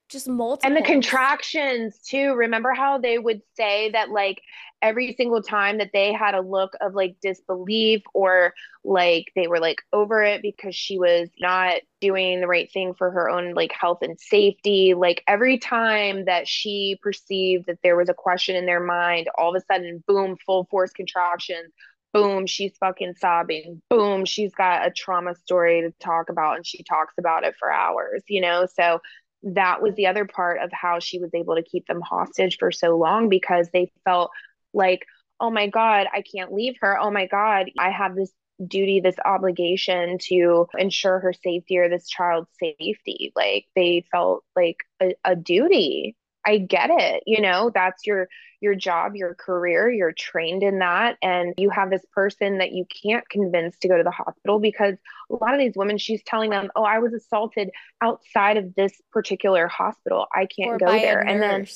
just 0.09 0.29
multiple 0.29 0.69
And 0.69 0.77
the 0.77 0.87
contractions 0.87 1.99
too. 1.99 2.35
Remember 2.35 2.73
how 2.73 2.99
they 2.99 3.19
would 3.19 3.43
say 3.55 3.91
that 3.91 4.11
like 4.11 4.41
every 4.81 5.15
single 5.15 5.43
time 5.43 5.79
that 5.79 5.91
they 5.93 6.13
had 6.13 6.35
a 6.35 6.41
look 6.41 6.75
of 6.81 6.95
like 6.95 7.17
disbelief 7.21 8.03
or 8.15 8.55
like 8.85 9.27
they 9.35 9.49
were 9.49 9.59
like 9.59 9.83
over 9.93 10.23
it 10.23 10.41
because 10.41 10.75
she 10.75 10.99
was 10.99 11.29
not 11.41 11.75
doing 12.01 12.41
the 12.41 12.47
right 12.47 12.71
thing 12.73 12.95
for 12.95 13.11
her 13.11 13.29
own 13.29 13.55
like 13.55 13.73
health 13.73 13.99
and 14.03 14.19
safety. 14.19 14.95
Like 14.95 15.23
every 15.27 15.59
time 15.59 16.25
that 16.25 16.49
she 16.49 16.99
perceived 17.03 17.67
that 17.67 17.79
there 17.83 17.97
was 17.97 18.09
a 18.09 18.15
question 18.15 18.57
in 18.57 18.67
their 18.67 18.81
mind, 18.81 19.29
all 19.37 19.55
of 19.55 19.61
a 19.61 19.73
sudden, 19.73 20.03
boom, 20.07 20.37
full 20.47 20.67
force 20.71 20.93
contractions. 20.93 21.73
Boom, 22.13 22.47
she's 22.47 22.77
fucking 22.79 23.15
sobbing. 23.19 23.83
Boom, 23.91 24.25
she's 24.25 24.55
got 24.55 24.87
a 24.87 24.91
trauma 24.91 25.35
story 25.35 25.83
to 25.83 25.93
talk 26.05 26.31
about 26.31 26.57
and 26.57 26.67
she 26.67 26.83
talks 26.83 27.15
about 27.19 27.45
it 27.45 27.55
for 27.59 27.71
hours, 27.71 28.23
you 28.29 28.41
know? 28.41 28.67
So 28.67 29.01
that 29.43 29.83
was 29.83 29.95
the 29.95 30.07
other 30.07 30.25
part 30.25 30.61
of 30.61 30.71
how 30.73 31.01
she 31.01 31.19
was 31.19 31.31
able 31.35 31.55
to 31.55 31.63
keep 31.63 31.87
them 31.87 32.01
hostage 32.01 32.57
for 32.59 32.73
so 32.73 32.97
long 32.97 33.29
because 33.29 33.69
they 33.73 33.93
felt 34.05 34.31
like, 34.73 35.07
oh 35.39 35.51
my 35.51 35.69
God, 35.69 36.07
I 36.13 36.23
can't 36.23 36.53
leave 36.53 36.75
her. 36.81 36.99
Oh 36.99 37.11
my 37.11 37.27
God, 37.27 37.71
I 37.79 37.91
have 37.91 38.17
this 38.17 38.33
duty, 38.67 39.01
this 39.01 39.17
obligation 39.25 40.19
to 40.19 40.67
ensure 40.77 41.21
her 41.21 41.33
safety 41.33 41.79
or 41.79 41.89
this 41.89 42.09
child's 42.09 42.51
safety. 42.59 43.33
Like 43.37 43.67
they 43.77 44.05
felt 44.11 44.45
like 44.57 44.79
a, 45.01 45.15
a 45.25 45.37
duty. 45.37 46.17
I 46.49 46.57
get 46.59 46.89
it. 46.91 47.23
You 47.27 47.43
know, 47.43 47.71
that's 47.73 48.07
your 48.07 48.29
your 48.61 48.75
job, 48.75 49.15
your 49.15 49.35
career, 49.35 49.89
you're 49.89 50.13
trained 50.13 50.65
in 50.65 50.81
that 50.81 51.17
and 51.23 51.55
you 51.59 51.71
have 51.71 51.91
this 51.91 52.05
person 52.13 52.59
that 52.59 52.73
you 52.73 52.87
can't 53.03 53.29
convince 53.29 53.77
to 53.79 53.89
go 53.89 53.97
to 53.97 54.03
the 54.03 54.11
hospital 54.11 54.59
because 54.59 54.97
a 55.31 55.35
lot 55.35 55.55
of 55.55 55.61
these 55.61 55.77
women 55.77 55.99
she's 55.99 56.23
telling 56.25 56.51
them, 56.51 56.71
"Oh, 56.75 56.83
I 56.83 56.99
was 56.99 57.13
assaulted 57.13 57.71
outside 58.01 58.57
of 58.57 58.75
this 58.75 59.01
particular 59.13 59.69
hospital. 59.69 60.27
I 60.35 60.47
can't 60.47 60.71
or 60.71 60.79
go 60.79 60.87
there." 60.87 61.21
And 61.21 61.43
then. 61.43 61.67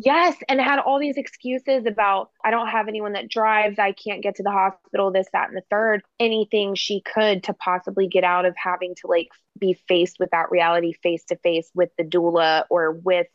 Yes, 0.00 0.36
and 0.48 0.60
had 0.60 0.78
all 0.78 1.00
these 1.00 1.16
excuses 1.16 1.84
about 1.84 2.30
I 2.44 2.52
don't 2.52 2.68
have 2.68 2.86
anyone 2.86 3.14
that 3.14 3.28
drives, 3.28 3.80
I 3.80 3.90
can't 3.90 4.22
get 4.22 4.36
to 4.36 4.44
the 4.44 4.52
hospital, 4.52 5.10
this, 5.10 5.26
that, 5.32 5.48
and 5.48 5.56
the 5.56 5.64
third. 5.70 6.02
Anything 6.20 6.76
she 6.76 7.00
could 7.00 7.42
to 7.44 7.52
possibly 7.52 8.06
get 8.06 8.22
out 8.22 8.44
of 8.44 8.54
having 8.56 8.94
to 9.00 9.08
like 9.08 9.26
be 9.58 9.74
faced 9.88 10.20
with 10.20 10.30
that 10.30 10.52
reality 10.52 10.92
face 10.92 11.24
to 11.24 11.36
face 11.36 11.68
with 11.74 11.90
the 11.98 12.04
doula 12.04 12.62
or 12.70 12.92
with 12.92 13.26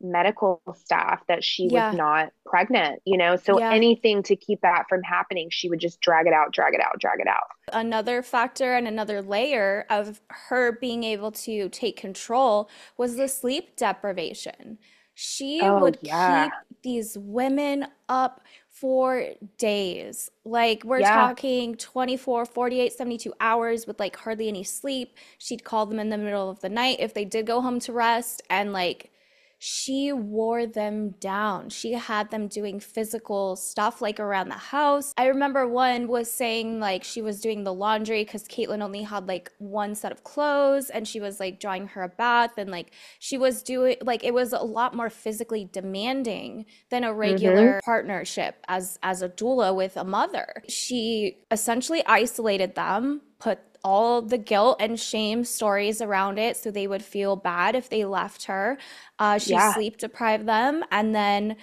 medical 0.00 0.62
staff 0.76 1.22
that 1.28 1.44
she 1.44 1.68
Yeah. 1.68 1.70
was 1.70 1.92
not 1.92 2.30
pregnant, 2.46 3.00
you 3.04 3.18
know? 3.18 3.36
So 3.36 3.58
Yeah. 3.58 3.70
anything 3.70 4.22
to 4.24 4.36
keep 4.36 4.60
that 4.62 4.84
from 4.88 5.02
happening, 5.02 5.48
she 5.50 5.68
would 5.68 5.80
just 5.80 6.00
drag 6.00 6.26
it 6.26 6.32
out, 6.32 6.52
drag 6.52 6.74
it 6.74 6.80
out, 6.80 6.98
drag 7.00 7.20
it 7.20 7.28
out. 7.28 7.44
another 7.72 8.22
factor 8.22 8.74
and 8.74 8.88
another 8.88 9.20
layer 9.20 9.84
of 9.90 10.20
her 10.30 10.72
being 10.72 11.04
able 11.04 11.30
to 11.30 11.68
take 11.68 11.96
control 11.96 12.70
was 12.96 13.16
the 13.16 13.28
sleep 13.28 13.76
deprivation. 13.76 14.78
She 15.14 15.68
Oh, 15.68 15.70
would 15.70 15.98
yeah. 16.02 16.24
keep 16.24 16.64
these 16.82 17.18
women 17.18 17.86
up 18.08 18.40
for 18.70 19.24
days. 19.58 20.30
Like 20.44 20.84
we're 20.84 21.02
Yeah. 21.02 21.02
talking 21.02 21.76
24, 21.76 22.46
48, 22.46 22.92
72 22.92 23.34
hours 23.40 23.86
with 23.86 23.98
like 24.00 24.16
hardly 24.16 24.48
any 24.48 24.62
sleep. 24.62 25.16
She'd 25.38 25.64
call 25.64 25.86
them 25.86 25.98
in 25.98 26.08
the 26.10 26.18
middle 26.18 26.48
of 26.48 26.60
the 26.60 26.68
night 26.68 26.98
if 27.00 27.12
they 27.14 27.24
did 27.24 27.46
go 27.46 27.60
home 27.60 27.80
to 27.80 27.92
rest 27.92 28.40
and 28.48 28.72
like 28.72 29.10
she 29.58 30.12
wore 30.12 30.66
them 30.66 31.10
down. 31.20 31.68
She 31.70 31.92
had 31.92 32.30
them 32.30 32.46
doing 32.46 32.78
physical 32.78 33.56
stuff 33.56 34.00
like 34.00 34.20
around 34.20 34.48
the 34.48 34.54
house. 34.54 35.12
I 35.18 35.26
remember 35.26 35.66
one 35.66 36.06
was 36.06 36.30
saying 36.30 36.78
like 36.78 37.02
she 37.02 37.22
was 37.22 37.40
doing 37.40 37.64
the 37.64 37.74
laundry 37.74 38.24
because 38.24 38.44
Kaitlyn 38.44 38.82
only 38.82 39.02
had 39.02 39.26
like 39.26 39.50
one 39.58 39.94
set 39.94 40.12
of 40.12 40.22
clothes 40.22 40.90
and 40.90 41.08
she 41.08 41.18
was 41.18 41.40
like 41.40 41.58
drawing 41.58 41.88
her 41.88 42.02
a 42.04 42.08
bath 42.08 42.52
and 42.56 42.70
like 42.70 42.92
she 43.18 43.36
was 43.36 43.62
doing 43.62 43.96
like 44.02 44.22
it 44.22 44.32
was 44.32 44.52
a 44.52 44.58
lot 44.58 44.94
more 44.94 45.10
physically 45.10 45.68
demanding 45.72 46.64
than 46.90 47.02
a 47.02 47.12
regular 47.12 47.72
mm-hmm. 47.72 47.84
partnership 47.84 48.64
as 48.68 48.98
as 49.02 49.22
a 49.22 49.28
doula 49.28 49.74
with 49.74 49.96
a 49.96 50.04
mother. 50.04 50.62
She 50.68 51.38
essentially 51.50 52.04
isolated 52.06 52.76
them, 52.76 53.22
put 53.40 53.58
all 53.84 54.22
the 54.22 54.38
guilt 54.38 54.76
and 54.80 54.98
shame 54.98 55.44
stories 55.44 56.00
around 56.02 56.38
it. 56.38 56.56
So 56.56 56.70
they 56.70 56.86
would 56.86 57.02
feel 57.02 57.36
bad 57.36 57.74
if 57.74 57.88
they 57.90 58.04
left 58.04 58.44
her. 58.44 58.78
Uh, 59.18 59.38
she 59.38 59.52
Yeah. 59.52 59.72
sleep 59.72 59.96
deprived 59.98 60.46
them. 60.46 60.84
And 60.90 61.14
then 61.14 61.56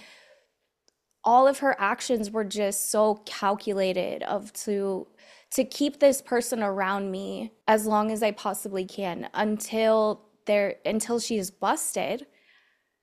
all 1.23 1.47
of 1.47 1.59
her 1.59 1.75
actions 1.79 2.29
were 2.31 2.43
just 2.43 2.91
so 2.91 3.15
calculated 3.25 4.23
of 4.23 4.53
to 4.53 5.07
to 5.51 5.63
keep 5.63 5.99
this 5.99 6.21
person 6.21 6.61
around 6.61 7.11
me 7.11 7.51
as 7.67 7.85
long 7.85 8.11
as 8.11 8.21
I 8.21 8.31
possibly 8.31 8.85
can 8.85 9.29
until 9.33 10.21
they're 10.45 10.75
until 10.85 11.19
she 11.19 11.37
is 11.37 11.49
busted. 11.51 12.27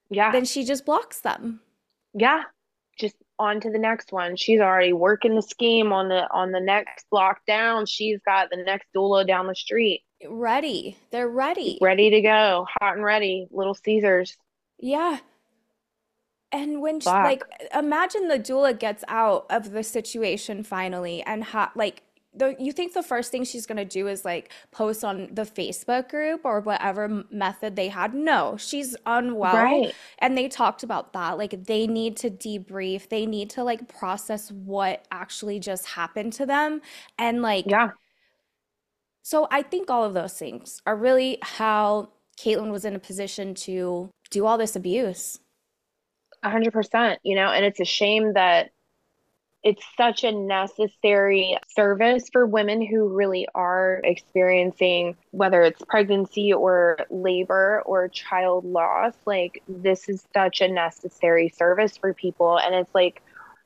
Yeah. 0.09 0.31
Then 0.31 0.45
she 0.45 0.63
just 0.63 0.85
blocks 0.85 1.19
them. 1.21 1.61
yeah. 2.13 2.43
On 3.39 3.59
to 3.59 3.71
the 3.71 3.79
next 3.79 4.11
one. 4.11 4.35
She's 4.35 4.59
already 4.59 4.93
working 4.93 5.35
the 5.35 5.41
scheme 5.41 5.91
on 5.91 6.07
the 6.07 6.29
on 6.31 6.51
the 6.51 6.59
next 6.59 7.05
lockdown. 7.11 7.87
She's 7.89 8.19
got 8.25 8.49
the 8.51 8.57
next 8.57 8.87
doula 8.95 9.27
down 9.27 9.47
the 9.47 9.55
street. 9.55 10.03
Ready. 10.27 10.97
They're 11.11 11.27
ready. 11.27 11.79
Ready 11.81 12.11
to 12.11 12.21
go. 12.21 12.67
Hot 12.79 12.95
and 12.95 13.03
ready. 13.03 13.47
Little 13.51 13.73
Caesars. 13.73 14.37
Yeah. 14.79 15.19
And 16.51 16.81
when 16.81 16.99
she, 16.99 17.09
like 17.09 17.43
imagine 17.73 18.27
the 18.27 18.37
doula 18.37 18.77
gets 18.77 19.03
out 19.07 19.47
of 19.49 19.71
the 19.71 19.81
situation 19.83 20.61
finally 20.61 21.23
and 21.23 21.43
ha 21.43 21.71
like 21.75 22.03
the 22.35 22.55
you 22.59 22.71
think 22.71 22.93
the 22.93 23.03
first 23.03 23.31
thing 23.31 23.43
she's 23.43 23.65
gonna 23.65 23.85
do 23.85 24.07
is 24.07 24.25
like 24.25 24.51
post 24.71 25.03
on 25.03 25.29
the 25.33 25.43
Facebook 25.43 26.09
group 26.09 26.41
or 26.43 26.61
whatever 26.61 27.23
method 27.31 27.75
they 27.75 27.89
had? 27.89 28.13
No, 28.13 28.57
she's 28.57 28.95
unwell. 29.05 29.53
Right. 29.55 29.93
And 30.19 30.37
they 30.37 30.47
talked 30.47 30.83
about 30.83 31.13
that. 31.13 31.37
Like 31.37 31.65
they 31.65 31.87
need 31.87 32.17
to 32.17 32.29
debrief, 32.29 33.09
they 33.09 33.25
need 33.25 33.49
to 33.51 33.63
like 33.63 33.87
process 33.87 34.51
what 34.51 35.05
actually 35.11 35.59
just 35.59 35.85
happened 35.87 36.33
to 36.33 36.45
them. 36.45 36.81
And 37.17 37.41
like 37.41 37.65
Yeah. 37.67 37.91
so 39.21 39.47
I 39.51 39.61
think 39.61 39.89
all 39.89 40.03
of 40.03 40.13
those 40.13 40.33
things 40.37 40.81
are 40.85 40.95
really 40.95 41.37
how 41.41 42.09
Kaitlyn 42.39 42.71
was 42.71 42.85
in 42.85 42.95
a 42.95 42.99
position 42.99 43.53
to 43.55 44.09
do 44.31 44.45
all 44.45 44.57
this 44.57 44.75
abuse. 44.75 45.39
A 46.43 46.49
hundred 46.49 46.73
percent, 46.73 47.19
you 47.23 47.35
know, 47.35 47.47
and 47.51 47.63
it's 47.63 47.79
a 47.79 47.85
shame 47.85 48.33
that 48.33 48.71
it's 49.63 49.83
such 49.95 50.23
a 50.23 50.31
necessary 50.31 51.57
service 51.67 52.29
for 52.31 52.45
women 52.45 52.85
who 52.85 53.07
really 53.07 53.47
are 53.55 54.01
experiencing 54.03 55.15
whether 55.31 55.61
it's 55.61 55.81
pregnancy 55.87 56.51
or 56.51 56.97
labor 57.09 57.81
or 57.85 58.09
child 58.09 58.65
loss. 58.65 59.13
Like 59.25 59.63
this 59.67 60.09
is 60.09 60.27
such 60.33 60.59
a 60.61 60.67
necessary 60.67 61.49
service 61.49 61.95
for 61.95 62.13
people. 62.13 62.59
And 62.59 62.75
it's 62.75 62.93
like, 62.93 63.21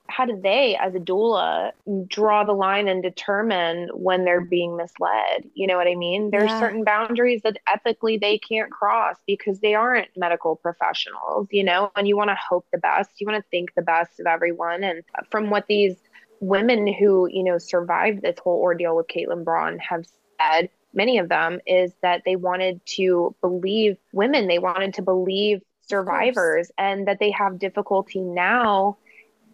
how 0.09 0.25
do 0.25 0.39
they, 0.41 0.75
as 0.75 0.95
a 0.95 0.99
doula, 0.99 1.71
draw 2.07 2.43
the 2.43 2.53
line 2.53 2.87
and 2.87 3.03
determine 3.03 3.89
when 3.93 4.25
they're 4.25 4.41
being 4.41 4.75
misled? 4.77 5.49
You 5.53 5.67
know 5.67 5.77
what 5.77 5.87
I 5.87 5.95
mean? 5.95 6.31
There's 6.31 6.51
Yeah. 6.51 6.59
certain 6.59 6.83
boundaries 6.83 7.41
that 7.43 7.57
ethically 7.71 8.17
they 8.17 8.37
can't 8.37 8.71
cross 8.71 9.17
because 9.25 9.59
they 9.59 9.75
aren't 9.75 10.09
medical 10.15 10.55
professionals, 10.55 11.47
you 11.51 11.63
know, 11.63 11.91
and 11.95 12.07
you 12.07 12.17
want 12.17 12.29
to 12.29 12.37
hope 12.49 12.65
the 12.71 12.77
best. 12.77 13.11
You 13.19 13.27
want 13.27 13.43
to 13.43 13.49
think 13.49 13.73
the 13.75 13.81
best 13.81 14.19
of 14.19 14.27
everyone. 14.27 14.83
And 14.83 15.03
from 15.29 15.49
what 15.49 15.67
these 15.67 15.95
women 16.39 16.87
who, 16.87 17.27
you 17.29 17.43
know, 17.43 17.57
survived 17.57 18.21
this 18.21 18.37
whole 18.39 18.61
ordeal 18.61 18.95
with 18.95 19.07
Kaitlyn 19.07 19.43
Braun 19.43 19.79
have 19.79 20.05
said, 20.39 20.69
many 20.93 21.17
of 21.17 21.29
them, 21.29 21.59
is 21.67 21.93
that 22.01 22.23
they 22.25 22.35
wanted 22.35 22.79
to 22.85 23.35
believe 23.41 23.97
women, 24.13 24.47
they 24.47 24.59
wanted 24.59 24.93
to 24.95 25.01
believe 25.01 25.61
survivors, 25.81 26.71
and 26.77 27.07
that 27.07 27.19
they 27.19 27.31
have 27.31 27.59
difficulty 27.59 28.19
now 28.21 28.97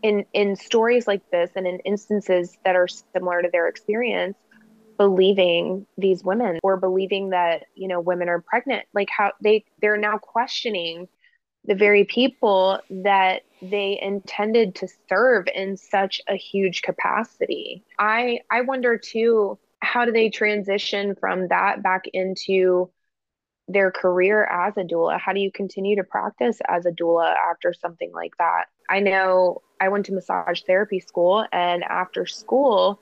in 0.03 0.25
in 0.33 0.55
stories 0.55 1.07
like 1.07 1.27
this 1.31 1.49
and 1.55 1.65
in 1.65 1.79
instances 1.79 2.55
that 2.63 2.75
are 2.75 2.87
similar 2.87 3.41
to 3.41 3.49
their 3.51 3.67
experience 3.67 4.37
believing 4.97 5.87
these 5.97 6.23
women 6.23 6.59
or 6.61 6.77
believing 6.77 7.29
that 7.29 7.65
you 7.73 7.87
know 7.87 7.99
women 7.99 8.29
are 8.29 8.41
pregnant 8.41 8.85
like 8.93 9.09
how 9.09 9.31
they 9.41 9.65
they're 9.81 9.97
now 9.97 10.17
questioning 10.17 11.07
the 11.65 11.75
very 11.75 12.03
people 12.03 12.79
that 12.89 13.43
they 13.61 13.97
intended 14.01 14.75
to 14.75 14.87
serve 15.07 15.47
in 15.55 15.77
such 15.77 16.21
a 16.27 16.35
huge 16.35 16.81
capacity. 16.81 17.83
I 17.97 18.41
i 18.51 18.61
wonder 18.61 18.97
too 18.97 19.57
how 19.81 20.05
do 20.05 20.11
they 20.11 20.29
transition 20.29 21.15
from 21.15 21.47
that 21.49 21.81
back 21.81 22.03
into 22.13 22.89
their 23.67 23.91
career 23.91 24.43
as 24.45 24.75
a 24.77 24.83
doula 24.83 25.19
how 25.19 25.33
do 25.33 25.39
you 25.39 25.51
continue 25.51 25.95
to 25.95 26.03
practice 26.03 26.59
as 26.67 26.85
a 26.85 26.91
doula 26.91 27.33
after 27.49 27.73
something 27.73 28.11
like 28.13 28.33
that 28.37 28.65
i 28.89 28.99
know 28.99 29.61
i 29.79 29.87
went 29.87 30.05
to 30.05 30.13
massage 30.13 30.61
therapy 30.63 30.99
school 30.99 31.45
and 31.51 31.83
after 31.83 32.25
school 32.25 32.99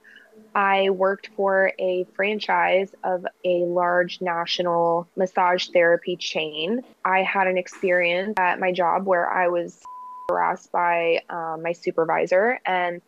I 0.54 0.89
worked 0.89 1.30
for 1.36 1.71
a 1.80 2.06
franchise 2.15 2.91
of 3.04 3.26
a 3.45 3.63
large 3.65 4.19
national 4.21 5.08
massage 5.15 5.67
therapy 5.69 6.17
chain. 6.17 6.82
I 7.06 7.24
had 7.24 7.47
an 7.47 7.58
experience 7.58 8.34
at 8.38 8.60
my 8.60 8.74
job 8.74 9.06
where 9.06 9.32
I 9.32 9.47
was 9.47 9.80
harassed 10.30 10.71
by 10.71 11.21
um, 11.30 11.62
my 11.63 11.71
supervisor, 11.71 12.60
and 12.65 13.02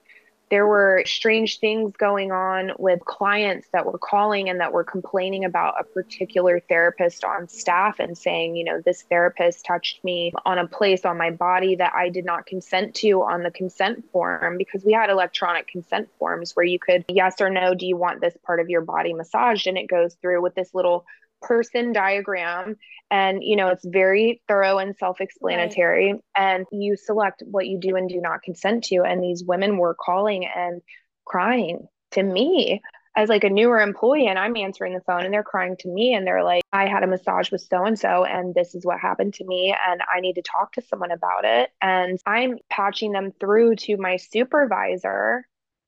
there 0.53 0.67
were 0.67 1.01
strange 1.07 1.57
things 1.57 1.95
going 1.97 2.31
on 2.31 2.73
with 2.77 3.03
clients 3.05 3.67
that 3.73 3.87
were 3.87 3.97
calling 3.97 4.49
and 4.49 4.59
that 4.59 4.71
were 4.71 4.83
complaining 4.83 5.45
about 5.45 5.73
a 5.79 5.83
particular 5.83 6.59
therapist 6.59 7.23
on 7.23 7.47
staff 7.47 7.97
and 7.97 8.15
saying, 8.15 8.55
you 8.55 8.63
know, 8.63 8.79
this 8.79 9.01
therapist 9.09 9.65
touched 9.65 10.03
me 10.03 10.31
on 10.45 10.59
a 10.59 10.67
place 10.67 11.05
on 11.05 11.17
my 11.17 11.31
body 11.31 11.75
that 11.77 11.91
I 11.95 12.09
did 12.09 12.23
not 12.23 12.45
consent 12.45 12.93
to 12.97 13.23
on 13.23 13.41
the 13.41 13.49
consent 13.49 14.05
form 14.11 14.59
because 14.59 14.85
we 14.85 14.93
had 14.93 15.09
electronic 15.09 15.67
consent 15.67 16.07
forms 16.19 16.55
where 16.55 16.67
you 16.67 16.77
could, 16.77 17.03
yes 17.07 17.41
or 17.41 17.49
no, 17.49 17.73
do 17.73 17.87
you 17.87 17.97
want 17.97 18.21
this 18.21 18.37
part 18.45 18.59
of 18.59 18.69
your 18.69 18.81
body 18.81 19.11
massaged? 19.11 19.65
And 19.65 19.75
it 19.75 19.87
goes 19.87 20.13
through 20.21 20.43
with 20.43 20.53
this 20.53 20.75
little 20.75 21.03
person 21.43 21.93
diagram 21.93 22.75
and 23.11 23.43
you 23.43 23.55
know 23.55 23.69
it's 23.69 23.85
very 23.85 24.41
thorough 24.47 24.79
and 24.79 24.95
self-explanatory. 24.97 26.15
And 26.35 26.65
you 26.71 26.95
select 26.95 27.43
what 27.45 27.67
you 27.67 27.79
do 27.79 27.95
and 27.95 28.09
do 28.09 28.19
not 28.19 28.41
consent 28.41 28.85
to 28.85 29.03
and 29.03 29.23
these 29.23 29.43
women 29.43 29.77
were 29.77 29.95
calling 29.95 30.45
and 30.45 30.81
crying 31.25 31.87
to 32.11 32.23
me 32.23 32.81
as 33.15 33.29
like 33.29 33.43
a 33.43 33.49
newer 33.49 33.79
employee 33.79 34.27
and 34.27 34.39
I'm 34.39 34.57
answering 34.57 34.93
the 34.93 35.01
phone 35.01 35.23
and 35.23 35.33
they're 35.33 35.43
crying 35.43 35.75
to 35.79 35.89
me 35.89 36.13
and 36.13 36.25
they're 36.25 36.43
like 36.43 36.63
I 36.71 36.87
had 36.87 37.03
a 37.03 37.07
massage 37.07 37.51
with 37.51 37.61
so 37.61 37.85
and 37.85 37.97
so 37.97 38.25
and 38.25 38.55
this 38.55 38.73
is 38.73 38.85
what 38.85 38.99
happened 38.99 39.35
to 39.35 39.45
me 39.45 39.75
and 39.87 40.01
I 40.13 40.19
need 40.19 40.33
to 40.33 40.41
talk 40.41 40.73
to 40.73 40.81
someone 40.81 41.11
about 41.11 41.45
it. 41.45 41.69
And 41.81 42.19
I'm 42.25 42.57
patching 42.69 43.11
them 43.11 43.31
through 43.39 43.75
to 43.77 43.97
my 43.97 44.17
supervisor 44.17 45.45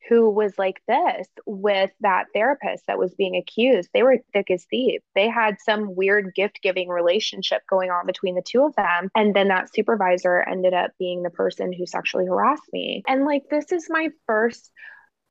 who 0.09 0.29
was 0.29 0.57
like 0.57 0.81
this 0.87 1.27
with 1.45 1.91
that 2.01 2.25
therapist 2.33 2.85
that 2.87 2.99
was 2.99 3.15
being 3.15 3.35
accused. 3.35 3.89
They 3.93 4.03
were 4.03 4.19
thick 4.33 4.51
as 4.51 4.65
thieves. 4.65 5.03
They 5.15 5.29
had 5.29 5.57
some 5.61 5.95
weird 5.95 6.33
gift 6.35 6.59
giving 6.61 6.89
relationship 6.89 7.63
going 7.69 7.89
on 7.91 8.05
between 8.05 8.35
the 8.35 8.41
two 8.41 8.63
of 8.65 8.75
them. 8.75 9.09
And 9.15 9.35
then 9.35 9.47
that 9.49 9.73
supervisor 9.73 10.41
ended 10.41 10.73
up 10.73 10.91
being 10.99 11.23
the 11.23 11.29
person 11.29 11.73
who 11.73 11.85
sexually 11.85 12.25
harassed 12.25 12.71
me. 12.71 13.03
And 13.07 13.25
like, 13.25 13.43
this 13.49 13.71
is 13.71 13.87
my 13.89 14.09
first 14.27 14.71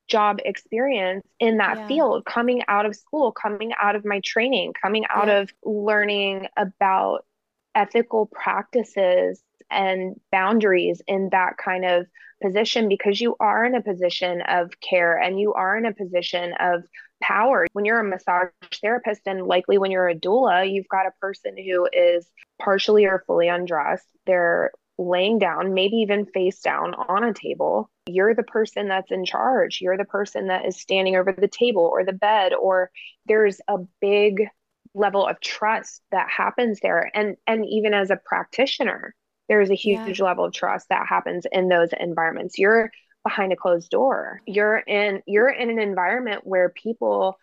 job 0.07 0.39
experience 0.45 1.25
in 1.39 1.57
that 1.57 1.77
Yeah. 1.77 1.87
field, 1.87 2.25
coming 2.25 2.61
out 2.67 2.85
of 2.85 2.95
school, 2.95 3.31
coming 3.31 3.71
out 3.81 3.95
of 3.95 4.05
my 4.05 4.19
training, 4.23 4.73
coming 4.73 5.05
out 5.09 5.27
Yeah. 5.27 5.39
of 5.41 5.51
learning 5.63 6.47
about 6.57 7.25
ethical 7.73 8.25
practices 8.27 9.41
and 9.69 10.19
boundaries 10.31 11.01
in 11.07 11.29
that 11.31 11.57
kind 11.57 11.85
of 11.85 12.05
position 12.41 12.89
because 12.89 13.19
you 13.19 13.35
are 13.39 13.65
in 13.65 13.75
a 13.75 13.81
position 13.81 14.41
of 14.41 14.71
care 14.81 15.17
and 15.17 15.39
you 15.39 15.53
are 15.53 15.77
in 15.77 15.85
a 15.85 15.93
position 15.93 16.53
of 16.59 16.83
power. 17.21 17.65
When 17.73 17.85
you're 17.85 17.99
a 17.99 18.03
massage 18.03 18.49
therapist 18.81 19.21
and 19.25 19.47
likely 19.47 19.77
when 19.77 19.91
you're 19.91 20.09
a 20.09 20.15
doula, 20.15 20.71
you've 20.71 20.89
got 20.89 21.07
a 21.07 21.13
person 21.21 21.55
who 21.57 21.87
is 21.91 22.29
partially 22.61 23.05
or 23.05 23.23
fully 23.25 23.47
undressed. 23.47 24.07
They're 24.25 24.71
laying 24.97 25.39
down, 25.39 25.73
maybe 25.73 25.97
even 25.97 26.25
face 26.25 26.61
down 26.61 26.93
on 26.93 27.23
a 27.23 27.33
table. 27.33 27.89
You're 28.07 28.35
the 28.35 28.43
person 28.43 28.87
that's 28.87 29.11
in 29.11 29.25
charge. 29.25 29.79
You're 29.81 29.97
the 29.97 30.05
person 30.05 30.47
that 30.47 30.65
is 30.65 30.79
standing 30.79 31.15
over 31.15 31.33
the 31.33 31.47
table 31.47 31.83
or 31.83 32.05
the 32.05 32.13
bed, 32.13 32.53
or 32.53 32.91
there's 33.25 33.59
a 33.67 33.77
big 33.99 34.47
level 34.93 35.27
of 35.27 35.39
trust 35.41 36.01
that 36.11 36.29
happens 36.29 36.79
there. 36.81 37.11
And 37.13 37.35
and 37.45 37.65
even 37.65 37.93
as 37.93 38.09
a 38.09 38.19
practitioner, 38.23 39.13
there's 39.49 39.69
a 39.69 39.75
Yeah. 39.83 39.99
huge 40.05 40.21
level 40.21 40.45
of 40.45 40.53
trust 40.53 40.89
that 40.89 41.07
happens 41.07 41.45
in 41.51 41.69
those 41.69 41.89
environments. 41.99 42.57
You're 42.57 42.91
behind 43.23 43.53
a 43.53 43.55
closed 43.55 43.89
door. 43.91 44.41
You're 44.45 44.77
in 44.77 45.23
you're 45.25 45.49
in 45.49 45.69
an 45.69 45.79
environment 45.79 46.41
where 46.45 46.69
people 46.69 47.37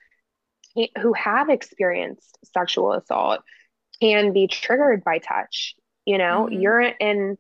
who 1.00 1.12
have 1.12 1.50
experienced 1.50 2.38
sexual 2.54 2.92
assault 2.92 3.40
can 4.00 4.32
be 4.32 4.48
triggered 4.48 5.04
by 5.04 5.18
touch. 5.18 5.76
You 6.06 6.18
know, 6.18 6.48
Mhm. 6.48 6.52
you're 6.52 6.80
in 6.82 7.38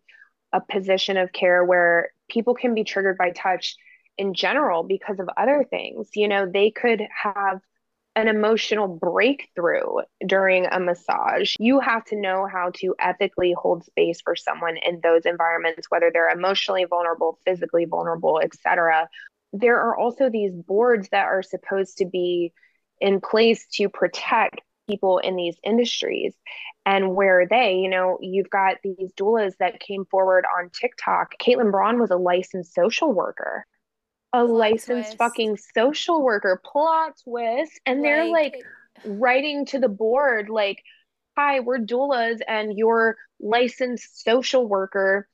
a 0.52 0.60
position 0.60 1.16
of 1.18 1.32
care 1.32 1.64
where 1.64 2.10
people 2.30 2.54
can 2.54 2.74
be 2.74 2.84
triggered 2.84 3.18
by 3.18 3.30
touch 3.30 3.76
in 4.18 4.34
general 4.34 4.84
because 4.84 5.20
of 5.20 5.28
other 5.36 5.64
things. 5.68 6.10
You 6.16 6.28
know, 6.28 6.46
they 6.46 6.70
could 6.70 7.02
have 7.22 7.60
an 8.14 8.28
emotional 8.28 8.88
breakthrough 8.88 9.96
during 10.26 10.66
a 10.66 10.78
massage. 10.78 11.54
You 11.58 11.80
have 11.80 12.04
to 12.06 12.20
know 12.20 12.46
how 12.46 12.70
to 12.76 12.94
ethically 12.98 13.54
hold 13.56 13.84
space 13.84 14.20
for 14.20 14.36
someone 14.36 14.76
in 14.76 15.00
those 15.02 15.24
environments, 15.24 15.86
whether 15.90 16.10
they're 16.12 16.30
emotionally 16.30 16.84
vulnerable, 16.84 17.38
physically 17.44 17.86
vulnerable, 17.86 18.40
etc. 18.42 19.08
There 19.52 19.80
are 19.80 19.96
also 19.96 20.28
these 20.28 20.52
boards 20.52 21.08
that 21.10 21.26
are 21.26 21.42
supposed 21.42 21.98
to 21.98 22.06
be 22.06 22.52
in 23.00 23.20
place 23.20 23.66
to 23.74 23.88
protect 23.88 24.60
people 24.88 25.18
in 25.18 25.36
these 25.36 25.56
industries. 25.64 26.34
And 26.84 27.14
where 27.14 27.40
are 27.40 27.46
they? 27.46 27.76
You 27.76 27.88
know, 27.88 28.18
you've 28.20 28.50
got 28.50 28.76
these 28.82 29.12
doulas 29.18 29.56
that 29.58 29.80
came 29.80 30.04
forward 30.04 30.44
on 30.58 30.70
TikTok. 30.70 31.34
Kaitlyn 31.38 31.70
Braun 31.70 32.00
was 32.00 32.10
a 32.10 32.16
licensed 32.16 32.74
social 32.74 33.12
worker, 33.12 33.64
a 34.32 34.44
Plot 34.44 34.50
licensed 34.50 35.10
twist. 35.10 35.18
fucking 35.18 35.58
social 35.74 36.22
worker. 36.22 36.60
Plot 36.64 37.12
twist. 37.24 37.80
And 37.86 38.04
they're 38.04 38.24
like 38.26 38.56
writing 39.04 39.66
to 39.66 39.78
the 39.78 39.88
board, 39.88 40.48
like, 40.48 40.82
hi, 41.36 41.60
we're 41.60 41.78
doulas, 41.78 42.40
and 42.46 42.76
your 42.76 43.16
licensed 43.40 44.22
social 44.22 44.66
worker 44.66 45.28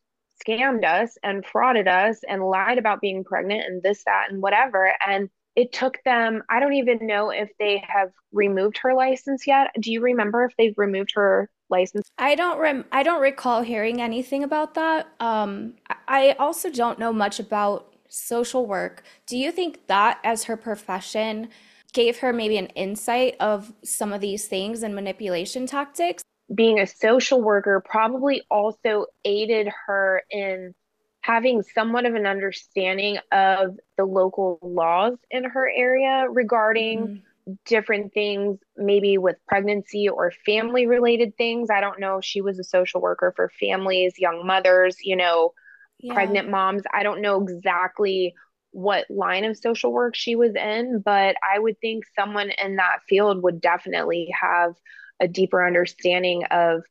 scammed 0.47 0.85
us 0.85 1.17
and 1.23 1.45
frauded 1.45 1.89
us 1.89 2.21
and 2.29 2.43
lied 2.43 2.79
about 2.79 3.01
being 3.01 3.25
pregnant 3.25 3.65
and 3.67 3.83
this, 3.83 4.05
that, 4.05 4.27
and 4.31 4.41
whatever. 4.41 4.95
And 5.07 5.29
it 5.57 5.73
took 5.73 5.99
them, 6.05 6.43
I 6.49 6.61
don't 6.61 6.75
even 6.75 7.07
know 7.07 7.31
if 7.31 7.51
they 7.59 7.83
have 7.89 8.11
removed 8.33 8.79
her 8.79 8.95
license 8.95 9.47
yet. 9.47 9.73
Do 9.81 9.91
you 9.91 10.01
remember 10.01 10.45
if 10.45 10.55
they've 10.57 10.77
removed 10.77 11.13
her 11.17 11.51
license? 11.69 12.09
I 12.17 12.37
don't 12.37 12.59
rem 12.59 12.85
I 12.93 13.03
don't 13.03 13.21
recall 13.21 13.63
hearing 13.63 14.01
anything 14.01 14.45
about 14.45 14.75
that. 14.75 15.09
Um, 15.19 15.75
I 16.07 16.37
also 16.39 16.71
don't 16.71 16.99
know 17.01 17.13
much 17.13 17.41
about 17.41 17.93
social 18.09 18.67
work. 18.67 19.03
Do 19.27 19.37
you 19.37 19.53
think 19.53 19.87
that 19.87 20.19
as 20.25 20.45
her 20.45 20.57
profession 20.57 21.49
gave 21.93 22.19
her 22.19 22.33
maybe 22.33 22.59
an 22.59 22.67
insight 22.69 23.37
of 23.41 23.73
some 23.83 24.13
of 24.13 24.21
these 24.21 24.47
things 24.47 24.83
and 24.83 24.95
manipulation 24.95 25.67
tactics? 25.67 26.23
Being 26.55 26.81
a 26.81 26.87
social 26.87 27.43
worker 27.43 27.83
probably 27.85 28.43
also 28.51 29.07
aided 29.25 29.69
her 29.87 30.23
in 30.31 30.75
having 31.21 31.63
somewhat 31.63 32.07
of 32.07 32.15
an 32.15 32.27
understanding 32.27 33.19
of 33.33 33.79
the 33.97 34.05
local 34.05 34.59
laws 34.63 35.19
in 35.31 35.45
her 35.45 35.69
area 35.69 36.27
regarding 36.31 37.11
Mhm. 37.11 37.23
different 37.67 38.13
things, 38.15 38.59
maybe 38.77 39.19
with 39.19 39.37
pregnancy 39.47 40.09
or 40.09 40.31
family 40.47 40.87
related 40.87 41.37
things. 41.37 41.71
I 41.71 41.81
don't 41.81 42.01
know 42.01 42.19
if 42.19 42.25
she 42.25 42.41
was 42.41 42.59
a 42.59 42.65
social 42.65 43.01
worker 43.01 43.33
for 43.37 43.51
families, 43.61 44.15
young 44.19 44.47
mothers, 44.47 44.97
you 45.03 45.17
know, 45.17 45.53
Yeah. 46.01 46.15
pregnant 46.15 46.49
moms. 46.49 46.83
I 46.93 47.03
don't 47.03 47.23
know 47.23 47.43
exactly 47.43 48.35
what 48.71 49.11
line 49.11 49.45
of 49.45 49.57
social 49.57 49.93
work 49.93 50.15
she 50.15 50.37
was 50.37 50.55
in, 50.55 51.03
but 51.05 51.37
I 51.43 51.59
would 51.59 51.79
think 51.81 52.05
someone 52.17 52.51
in 52.51 52.77
that 52.77 52.99
field 53.09 53.43
would 53.43 53.61
definitely 53.61 54.29
have 54.41 54.75
a 55.21 55.27
deeper 55.27 55.67
understanding 55.67 56.45
of 56.51 56.83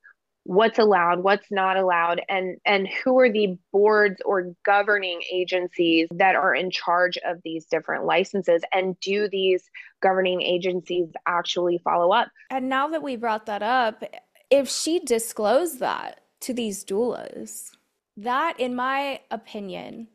what's 0.44 0.80
allowed, 0.80 1.24
what's 1.24 1.52
not 1.52 1.78
allowed, 1.78 2.22
and 2.30 2.58
and 2.66 2.88
who 2.88 3.20
are 3.20 3.32
the 3.32 3.58
boards 3.72 4.22
or 4.26 4.54
governing 4.66 5.22
agencies 5.32 6.08
that 6.12 6.36
are 6.36 6.56
in 6.56 6.72
charge 6.72 7.18
of 7.26 7.38
these 7.44 7.66
different 7.66 8.06
licenses 8.06 8.62
and 8.74 9.00
do 9.00 9.28
these 9.30 9.64
governing 10.02 10.42
agencies 10.42 11.10
actually 11.26 11.78
follow 11.84 12.12
up? 12.12 12.30
And 12.50 12.70
now 12.70 12.88
that 12.88 13.04
we 13.04 13.18
brought 13.18 13.46
that 13.48 13.62
up, 13.62 14.04
if 14.50 14.70
she 14.70 15.00
disclosed 15.00 15.80
that 15.80 16.22
to 16.42 16.54
these 16.54 16.84
doulas, 16.86 17.72
that, 18.18 18.60
in 18.60 18.76
my 18.76 19.22
opinion, 19.32 20.08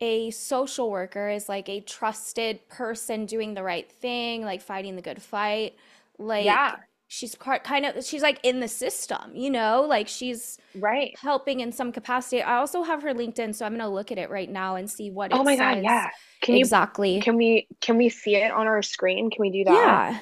a 0.00 0.30
social 0.32 0.90
worker 0.90 1.28
is 1.28 1.48
like 1.48 1.68
a 1.68 1.80
trusted 1.80 2.68
person 2.68 3.26
doing 3.26 3.54
the 3.54 3.62
right 3.62 3.90
thing, 3.90 4.42
like 4.44 4.62
fighting 4.62 4.96
the 4.96 5.02
good 5.02 5.22
fight. 5.22 5.76
Like 6.18 6.46
Yeah. 6.46 6.76
she's 7.08 7.34
kind 7.36 7.86
of 7.86 8.04
she's 8.04 8.22
like 8.22 8.40
in 8.42 8.60
the 8.60 8.68
system, 8.68 9.34
you 9.34 9.50
know, 9.50 9.82
like 9.88 10.08
she's 10.08 10.58
Right. 10.74 11.18
helping 11.22 11.60
in 11.60 11.72
some 11.72 11.92
capacity. 11.92 12.42
I 12.42 12.56
also 12.58 12.82
have 12.84 13.02
her 13.02 13.14
LinkedIn, 13.14 13.54
so 13.54 13.66
I'm 13.66 13.72
gonna 13.72 13.90
look 13.90 14.12
at 14.12 14.18
it 14.18 14.30
right 14.30 14.50
now 14.50 14.76
and 14.76 14.90
see 14.90 15.10
what 15.10 15.32
Oh 15.32 15.44
my 15.44 15.56
God, 15.56 15.82
yeah. 15.82 16.10
Can 16.42 16.56
you 16.56 16.66
exactly. 16.66 17.20
can 17.20 17.36
we 17.36 17.68
can 17.80 17.96
we 17.98 18.08
see 18.08 18.36
it 18.36 18.50
on 18.52 18.66
our 18.66 18.82
screen? 18.82 19.30
Can 19.30 19.40
we 19.42 19.50
do 19.50 19.64
that? 19.64 20.00
Yeah, 20.04 20.20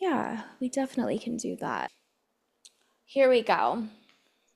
yeah, 0.00 0.42
we 0.60 0.68
definitely 0.68 1.18
can 1.18 1.36
do 1.38 1.56
that. 1.56 1.90
Here 3.06 3.28
we 3.28 3.42
go. 3.42 3.88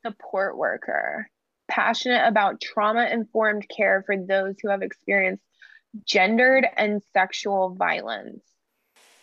support 0.05 0.57
worker, 0.57 1.29
passionate 1.73 2.27
about 2.29 2.61
trauma 2.61 3.09
informed 3.11 3.67
care 3.75 4.03
for 4.05 4.15
those 4.17 4.57
who 4.63 4.69
have 4.69 4.83
experienced 4.83 5.43
gendered 6.07 6.67
and 6.77 7.03
sexual 7.15 7.75
violence. 7.75 8.43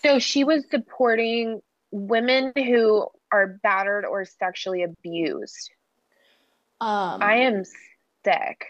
So 0.03 0.17
she 0.17 0.43
was 0.43 0.65
supporting 0.71 1.61
women 1.91 2.51
who 2.55 3.05
are 3.31 3.59
battered 3.61 4.05
or 4.05 4.25
sexually 4.25 4.83
abused. 4.83 5.69
Um, 6.81 7.21
I 7.21 7.35
am 7.37 7.63
sick. 8.25 8.65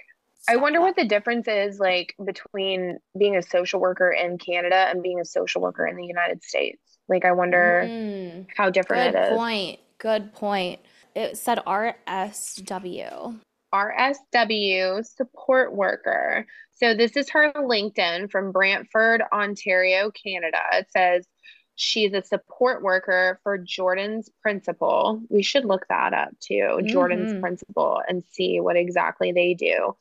I 0.50 0.58
wonder 0.58 0.82
what 0.82 0.96
the 0.96 1.06
difference 1.06 1.48
is 1.48 1.80
like 1.80 2.16
between 2.24 2.98
being 3.18 3.38
a 3.38 3.44
social 3.44 3.80
worker 3.80 4.12
in 4.12 4.38
Canada 4.40 4.76
and 4.90 5.04
being 5.04 5.20
a 5.20 5.26
social 5.26 5.62
worker 5.62 5.86
in 5.86 5.96
the 5.96 6.06
United 6.06 6.44
States. 6.44 6.82
Like, 7.08 7.24
I 7.24 7.32
wonder 7.32 7.88
Mm, 7.88 8.48
how 8.58 8.70
different 8.72 9.14
good 9.14 9.20
it 9.20 9.22
is. 9.22 9.30
Good 9.30 9.36
point. 9.36 9.80
Good 10.00 10.34
point. 10.34 10.80
It 11.16 11.38
said 11.38 11.60
RSW. 11.68 13.40
RSW 13.74 15.06
support 15.06 15.74
worker. 15.74 16.46
So 16.72 16.94
this 16.94 17.18
is 17.18 17.30
her 17.32 17.52
LinkedIn 17.54 18.32
from 18.32 18.52
Brantford, 18.52 19.22
Ontario, 19.32 20.12
Canada. 20.12 20.62
It 20.74 20.88
says 20.92 21.28
she's 21.76 22.14
a 22.14 22.24
support 22.24 22.82
worker 22.82 23.40
for 23.44 23.58
Jordan's 23.58 24.30
Principle. 24.42 25.22
We 25.30 25.44
should 25.44 25.66
look 25.66 25.86
that 25.90 26.14
up 26.14 26.30
too, 26.40 26.82
Jordan's 26.86 27.34
Mhm. 27.34 27.42
Principle, 27.42 28.02
and 28.08 28.24
see 28.24 28.60
what 28.60 28.76
exactly 28.76 29.32
they 29.32 29.54
do. 29.54 29.96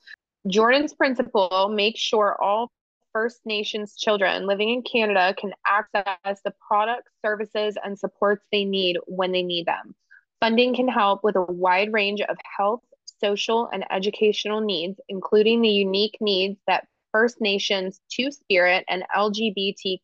Jordan's 0.46 0.94
Principle 0.94 1.68
makes 1.68 2.00
sure 2.00 2.40
all 2.40 2.70
First 3.12 3.44
Nations 3.44 3.96
children 3.96 4.46
living 4.46 4.68
in 4.68 4.82
Canada 4.82 5.34
can 5.36 5.52
access 5.66 6.40
the 6.42 6.54
products, 6.66 7.10
services, 7.24 7.76
and 7.82 7.98
supports 7.98 8.44
they 8.52 8.64
need 8.64 8.98
when 9.06 9.32
they 9.32 9.42
need 9.42 9.66
them. 9.66 9.94
Funding 10.40 10.74
can 10.74 10.88
help 10.88 11.24
with 11.24 11.34
a 11.34 11.42
wide 11.42 11.92
range 11.92 12.20
of 12.20 12.36
health, 12.56 12.82
social, 13.20 13.68
and 13.72 13.84
educational 13.90 14.60
needs, 14.60 15.00
including 15.08 15.60
the 15.60 15.68
unique 15.68 16.16
needs 16.20 16.58
that 16.66 16.86
First 17.12 17.40
Nations, 17.40 18.00
Two 18.10 18.30
Spirit, 18.30 18.84
and 18.88 19.04
LGBTQIA 19.16 20.02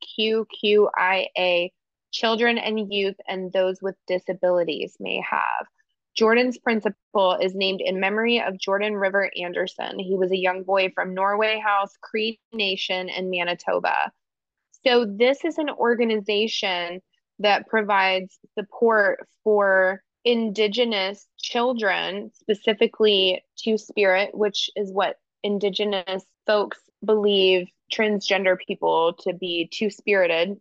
children 2.15 2.59
and 2.59 2.93
youth 2.93 3.17
and 3.27 3.53
those 3.53 3.83
with 3.83 3.97
disabilities 4.07 4.97
may 5.01 5.21
have. 5.29 5.67
Jordan's 6.17 6.59
principle 6.59 7.37
is 7.43 7.57
named 7.57 7.81
in 7.85 7.99
memory 7.99 8.41
of 8.41 8.57
Jordan 8.57 8.95
River 8.95 9.31
Anderson. 9.37 9.99
He 9.99 10.15
was 10.15 10.31
a 10.31 10.37
young 10.37 10.63
boy 10.63 10.93
from 10.95 11.13
Norway 11.13 11.59
House, 11.59 11.91
Cree 12.01 12.39
Nation, 12.53 13.09
in 13.09 13.31
Manitoba. 13.31 14.13
So, 14.87 15.05
this 15.07 15.45
is 15.45 15.59
an 15.59 15.71
organization 15.71 17.01
that 17.41 17.67
provides 17.67 18.39
support 18.57 19.27
for 19.43 20.03
Indigenous 20.25 21.27
children, 21.45 22.31
specifically 22.35 23.45
Two 23.57 23.79
Spirit, 23.79 24.35
which 24.35 24.71
is 24.77 24.91
what 24.93 25.19
Indigenous 25.43 26.25
folks 26.47 26.79
believe 27.05 27.69
transgender 27.93 28.57
people 28.59 29.15
to 29.21 29.35
be 29.35 29.69
two 29.71 29.91
spirited, 29.91 30.59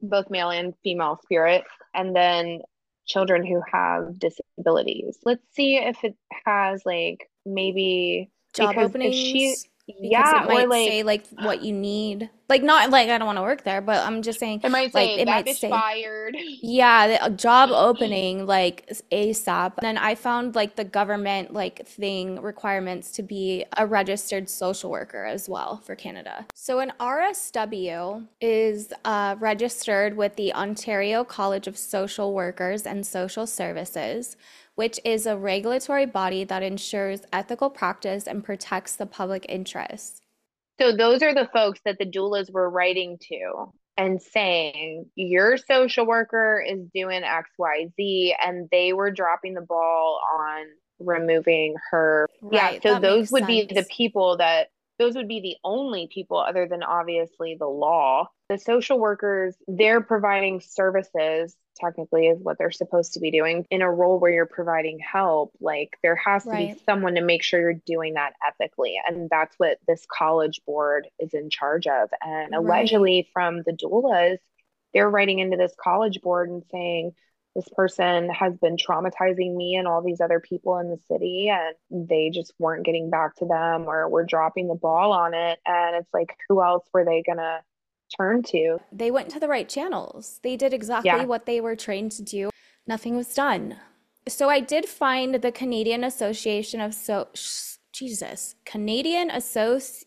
both 0.00 0.30
male 0.30 0.50
and 0.50 0.74
female 0.82 1.20
spirit, 1.22 1.62
and 1.92 2.16
then 2.16 2.60
children 3.06 3.44
who 3.44 3.62
have 3.70 4.18
disabilities. 4.18 5.18
Let's 5.24 5.44
see 5.52 5.76
if 5.76 6.02
it 6.02 6.16
has 6.46 6.82
like 6.86 7.30
maybe 7.44 8.30
Job 8.54 8.78
openings. 8.78 9.14
she 9.14 9.56
because 9.86 10.02
yeah 10.02 10.44
it 10.44 10.48
might 10.48 10.68
like 10.68 10.88
say 10.88 11.02
like 11.02 11.26
what 11.40 11.62
you 11.62 11.72
need. 11.72 12.30
Like 12.48 12.62
not 12.62 12.90
like 12.90 13.08
I 13.08 13.16
don't 13.18 13.26
want 13.26 13.38
to 13.38 13.42
work 13.42 13.64
there, 13.64 13.80
but 13.80 14.04
I'm 14.06 14.22
just 14.22 14.38
saying 14.38 14.60
it 14.62 14.70
might 14.70 14.94
like 14.94 15.08
say 15.08 15.20
it 15.20 15.26
might 15.26 15.48
say 15.48 15.70
fired. 15.70 16.36
Yeah, 16.62 17.08
the, 17.08 17.24
a 17.24 17.30
job 17.30 17.70
opening 17.72 18.46
like 18.46 18.90
ASAP. 19.10 19.72
And 19.78 19.82
then 19.82 19.98
I 19.98 20.14
found 20.14 20.54
like 20.54 20.76
the 20.76 20.84
government 20.84 21.52
like 21.52 21.86
thing 21.86 22.40
requirements 22.40 23.12
to 23.12 23.22
be 23.22 23.64
a 23.76 23.86
registered 23.86 24.48
social 24.48 24.90
worker 24.90 25.24
as 25.24 25.48
well 25.48 25.78
for 25.84 25.94
Canada. 25.94 26.46
So 26.54 26.80
an 26.80 26.92
RSW 27.00 28.26
is 28.40 28.92
uh, 29.04 29.36
registered 29.38 30.16
with 30.16 30.36
the 30.36 30.52
Ontario 30.54 31.24
College 31.24 31.66
of 31.66 31.76
Social 31.78 32.32
Workers 32.34 32.86
and 32.86 33.06
Social 33.06 33.46
Services, 33.46 34.36
which 34.74 34.98
is 35.04 35.26
a 35.26 35.36
regulatory 35.36 36.06
body 36.06 36.44
that 36.44 36.62
ensures 36.62 37.22
ethical 37.32 37.70
practice 37.70 38.26
and 38.26 38.44
protects 38.44 38.96
the 38.96 39.06
public 39.06 39.46
interest. 39.48 40.22
So 40.80 40.96
those 40.96 41.22
are 41.22 41.34
the 41.34 41.48
folks 41.52 41.80
that 41.84 41.98
the 41.98 42.06
doulas 42.06 42.52
were 42.52 42.68
writing 42.68 43.18
to 43.28 43.72
and 43.96 44.20
saying, 44.20 45.06
your 45.14 45.56
social 45.56 46.04
worker 46.04 46.64
is 46.66 46.80
doing 46.92 47.22
XYZ, 47.22 48.32
and 48.44 48.68
they 48.72 48.92
were 48.92 49.12
dropping 49.12 49.54
the 49.54 49.60
ball 49.60 50.20
on 50.36 50.66
removing 50.98 51.76
her. 51.90 52.28
Yeah, 52.50 52.78
so 52.82 52.98
those 52.98 53.30
would 53.30 53.46
be 53.46 53.64
the 53.66 53.86
people 53.88 54.36
that 54.38 54.70
those 54.98 55.16
would 55.16 55.28
be 55.28 55.40
the 55.40 55.56
only 55.64 56.08
people 56.12 56.38
other 56.38 56.66
than 56.68 56.82
obviously 56.82 57.56
the 57.58 57.66
law. 57.66 58.28
The 58.48 58.58
social 58.58 58.98
workers, 58.98 59.56
they're 59.66 60.02
providing 60.02 60.60
services, 60.60 61.56
technically, 61.76 62.28
is 62.28 62.38
what 62.42 62.58
they're 62.58 62.70
supposed 62.70 63.14
to 63.14 63.20
be 63.20 63.30
doing 63.30 63.66
in 63.70 63.82
a 63.82 63.90
role 63.90 64.20
where 64.20 64.32
you're 64.32 64.46
providing 64.46 64.98
help. 64.98 65.52
Like 65.60 65.96
there 66.02 66.16
has 66.16 66.44
to 66.44 66.50
be 66.50 66.74
someone 66.86 67.14
to 67.14 67.22
make 67.22 67.42
sure 67.42 67.60
you're 67.60 67.80
doing 67.86 68.14
that 68.14 68.34
ethically. 68.46 69.00
And 69.06 69.28
that's 69.30 69.54
what 69.58 69.78
this 69.88 70.06
college 70.10 70.60
board 70.66 71.08
is 71.18 71.34
in 71.34 71.50
charge 71.50 71.86
of. 71.86 72.10
And 72.22 72.52
Right. 72.52 72.58
allegedly, 72.58 73.28
from 73.32 73.62
the 73.64 73.72
doulas, 73.72 74.38
they're 74.92 75.10
writing 75.10 75.40
into 75.40 75.56
this 75.56 75.74
college 75.78 76.20
board 76.20 76.48
and 76.50 76.62
saying 76.70 77.12
this 77.54 77.68
person 77.74 78.28
has 78.30 78.56
been 78.56 78.76
traumatizing 78.76 79.54
me 79.54 79.76
and 79.76 79.86
all 79.86 80.02
these 80.02 80.20
other 80.20 80.40
people 80.40 80.78
in 80.78 80.90
the 80.90 80.98
city 81.08 81.48
and 81.48 82.08
they 82.08 82.30
just 82.30 82.52
weren't 82.58 82.84
getting 82.84 83.10
back 83.10 83.34
to 83.36 83.46
them 83.46 83.88
or 83.88 84.08
were 84.08 84.24
dropping 84.24 84.68
the 84.68 84.74
ball 84.74 85.12
on 85.12 85.34
it 85.34 85.58
and 85.66 85.96
it's 85.96 86.12
like 86.12 86.36
who 86.48 86.62
else 86.62 86.84
were 86.92 87.04
they 87.04 87.22
gonna 87.26 87.60
turn 88.16 88.42
to 88.42 88.78
they 88.92 89.10
went 89.10 89.30
to 89.30 89.40
the 89.40 89.48
right 89.48 89.68
channels 89.68 90.40
they 90.42 90.56
did 90.56 90.74
exactly 90.74 91.08
yeah. 91.08 91.24
what 91.24 91.46
they 91.46 91.60
were 91.60 91.76
trained 91.76 92.12
to 92.12 92.22
do 92.22 92.50
nothing 92.86 93.16
was 93.16 93.34
done 93.34 93.76
so 94.28 94.48
i 94.48 94.60
did 94.60 94.86
find 94.86 95.36
the 95.36 95.52
canadian 95.52 96.04
association 96.04 96.80
of 96.80 96.94
so 96.94 97.28
jesus 97.92 98.54
canadian 98.64 99.30
Associ- 99.30 100.04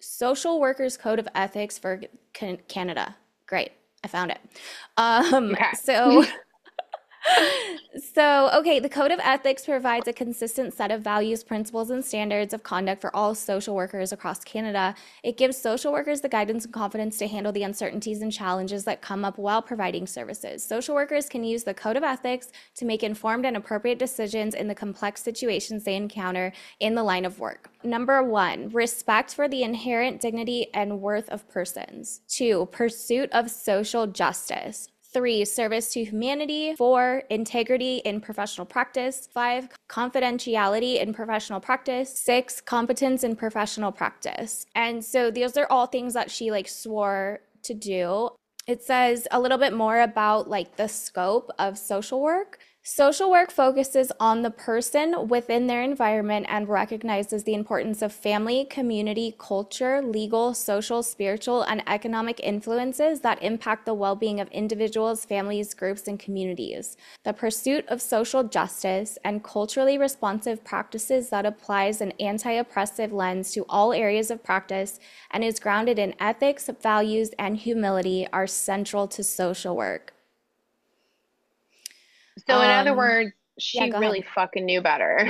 social 0.00 0.60
workers 0.60 0.96
code 0.96 1.18
of 1.18 1.28
ethics 1.34 1.78
for 1.78 2.00
canada 2.32 3.16
great 3.46 3.72
I 4.04 4.08
found 4.08 4.30
it. 4.32 4.40
Um, 4.96 5.52
okay. 5.52 5.64
so 5.80 6.24
so, 8.14 8.50
okay, 8.54 8.80
the 8.80 8.88
Code 8.88 9.10
of 9.10 9.20
Ethics 9.22 9.64
provides 9.64 10.08
a 10.08 10.12
consistent 10.12 10.74
set 10.74 10.90
of 10.90 11.02
values, 11.02 11.44
principles, 11.44 11.90
and 11.90 12.04
standards 12.04 12.52
of 12.52 12.62
conduct 12.62 13.00
for 13.00 13.14
all 13.14 13.34
social 13.34 13.74
workers 13.74 14.12
across 14.12 14.40
Canada. 14.44 14.94
It 15.22 15.36
gives 15.36 15.56
social 15.56 15.92
workers 15.92 16.20
the 16.20 16.28
guidance 16.28 16.64
and 16.64 16.74
confidence 16.74 17.18
to 17.18 17.28
handle 17.28 17.52
the 17.52 17.62
uncertainties 17.62 18.22
and 18.22 18.32
challenges 18.32 18.84
that 18.84 19.02
come 19.02 19.24
up 19.24 19.38
while 19.38 19.62
providing 19.62 20.06
services. 20.06 20.64
Social 20.64 20.94
workers 20.94 21.28
can 21.28 21.44
use 21.44 21.64
the 21.64 21.74
Code 21.74 21.96
of 21.96 22.02
Ethics 22.02 22.50
to 22.76 22.84
make 22.84 23.02
informed 23.02 23.46
and 23.46 23.56
appropriate 23.56 23.98
decisions 23.98 24.54
in 24.54 24.68
the 24.68 24.74
complex 24.74 25.22
situations 25.22 25.84
they 25.84 25.96
encounter 25.96 26.52
in 26.80 26.94
the 26.94 27.02
line 27.04 27.24
of 27.24 27.38
work. 27.38 27.70
Number 27.84 28.22
one, 28.22 28.68
respect 28.70 29.34
for 29.34 29.48
the 29.48 29.62
inherent 29.62 30.20
dignity 30.20 30.68
and 30.74 31.00
worth 31.00 31.28
of 31.28 31.48
persons. 31.48 32.20
Two, 32.28 32.68
pursuit 32.72 33.30
of 33.32 33.50
social 33.50 34.06
justice. 34.06 34.88
Three, 35.12 35.44
service 35.44 35.92
to 35.92 36.04
humanity. 36.04 36.74
Four, 36.74 37.24
integrity 37.28 37.98
in 37.98 38.20
professional 38.20 38.66
practice. 38.66 39.28
Five, 39.32 39.68
confidentiality 39.90 41.00
in 41.00 41.12
professional 41.12 41.60
practice. 41.60 42.18
Six, 42.18 42.62
competence 42.62 43.22
in 43.22 43.36
professional 43.36 43.92
practice. 43.92 44.64
And 44.74 45.04
so 45.04 45.30
those 45.30 45.56
are 45.58 45.66
all 45.68 45.86
things 45.86 46.14
that 46.14 46.30
she 46.30 46.50
like 46.50 46.66
swore 46.66 47.40
to 47.64 47.74
do. 47.74 48.30
It 48.66 48.82
says 48.82 49.28
a 49.30 49.40
little 49.40 49.58
bit 49.58 49.74
more 49.74 50.00
about 50.00 50.48
like 50.48 50.76
the 50.76 50.88
scope 50.88 51.50
of 51.58 51.76
social 51.76 52.22
work. 52.22 52.58
Social 52.84 53.30
work 53.30 53.52
focuses 53.52 54.10
on 54.18 54.42
the 54.42 54.50
person 54.50 55.28
within 55.28 55.68
their 55.68 55.82
environment 55.82 56.46
and 56.48 56.68
recognizes 56.68 57.44
the 57.44 57.54
importance 57.54 58.02
of 58.02 58.12
family, 58.12 58.64
community, 58.64 59.36
culture, 59.38 60.02
legal, 60.02 60.52
social, 60.52 61.04
spiritual, 61.04 61.62
and 61.62 61.84
economic 61.86 62.40
influences 62.40 63.20
that 63.20 63.40
impact 63.40 63.86
the 63.86 63.94
well 63.94 64.16
being 64.16 64.40
of 64.40 64.48
individuals, 64.48 65.24
families, 65.24 65.74
groups, 65.74 66.08
and 66.08 66.18
communities. 66.18 66.96
The 67.22 67.32
pursuit 67.32 67.86
of 67.86 68.02
social 68.02 68.42
justice 68.42 69.16
and 69.24 69.44
culturally 69.44 69.96
responsive 69.96 70.64
practices 70.64 71.30
that 71.30 71.46
applies 71.46 72.00
an 72.00 72.10
anti 72.18 72.50
oppressive 72.50 73.12
lens 73.12 73.52
to 73.52 73.64
all 73.68 73.92
areas 73.92 74.28
of 74.28 74.42
practice 74.42 74.98
and 75.30 75.44
is 75.44 75.60
grounded 75.60 76.00
in 76.00 76.16
ethics, 76.18 76.68
values, 76.82 77.30
and 77.38 77.58
humility 77.58 78.26
are 78.32 78.48
central 78.48 79.06
to 79.06 79.22
social 79.22 79.76
work. 79.76 80.14
So, 82.46 82.60
in 82.60 82.70
other 82.70 82.90
um, 82.90 82.96
words, 82.96 83.32
she 83.58 83.78
yeah, 83.78 83.98
really 83.98 84.20
ahead. 84.20 84.32
fucking 84.34 84.64
knew 84.64 84.80
better. 84.80 85.28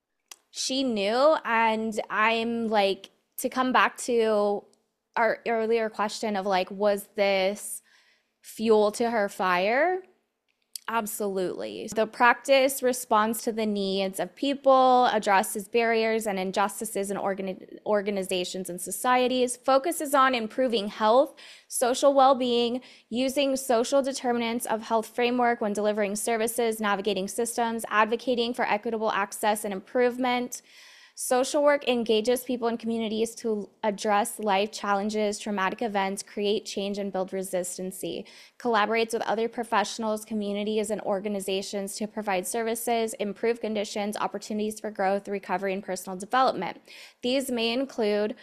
she 0.50 0.82
knew. 0.82 1.36
And 1.44 1.98
I'm 2.10 2.68
like, 2.68 3.10
to 3.38 3.48
come 3.48 3.72
back 3.72 3.96
to 3.98 4.64
our 5.16 5.38
earlier 5.46 5.88
question 5.90 6.36
of 6.36 6.46
like, 6.46 6.70
was 6.70 7.08
this 7.16 7.82
fuel 8.42 8.92
to 8.92 9.10
her 9.10 9.28
fire? 9.28 10.00
Absolutely. 10.90 11.86
The 11.94 12.06
practice 12.06 12.82
responds 12.82 13.42
to 13.42 13.52
the 13.52 13.66
needs 13.66 14.18
of 14.18 14.34
people, 14.34 15.04
addresses 15.12 15.68
barriers 15.68 16.26
and 16.26 16.38
injustices 16.38 17.10
in 17.10 17.18
organi- 17.18 17.78
organizations 17.84 18.70
and 18.70 18.80
societies, 18.80 19.54
focuses 19.54 20.14
on 20.14 20.34
improving 20.34 20.88
health, 20.88 21.34
social 21.68 22.14
well 22.14 22.34
being, 22.34 22.80
using 23.10 23.54
social 23.56 24.00
determinants 24.00 24.64
of 24.64 24.80
health 24.80 25.08
framework 25.14 25.60
when 25.60 25.74
delivering 25.74 26.16
services, 26.16 26.80
navigating 26.80 27.28
systems, 27.28 27.84
advocating 27.90 28.54
for 28.54 28.64
equitable 28.64 29.12
access 29.12 29.64
and 29.64 29.74
improvement, 29.74 30.62
Social 31.20 31.64
work 31.64 31.88
engages 31.88 32.44
people 32.44 32.68
and 32.68 32.78
communities 32.78 33.34
to 33.34 33.68
address 33.82 34.38
life 34.38 34.70
challenges, 34.70 35.40
traumatic 35.40 35.82
events, 35.82 36.22
create 36.22 36.64
change, 36.64 36.96
and 36.96 37.12
build 37.12 37.32
resistancy. 37.32 38.24
Collaborates 38.56 39.14
with 39.14 39.22
other 39.22 39.48
professionals, 39.48 40.24
communities, 40.24 40.90
and 40.90 41.00
organizations 41.00 41.96
to 41.96 42.06
provide 42.06 42.46
services, 42.46 43.14
improve 43.14 43.60
conditions, 43.60 44.16
opportunities 44.16 44.78
for 44.78 44.92
growth, 44.92 45.26
recovery, 45.26 45.74
and 45.74 45.82
personal 45.82 46.16
development. 46.16 46.80
These 47.20 47.50
may 47.50 47.72
include 47.72 48.36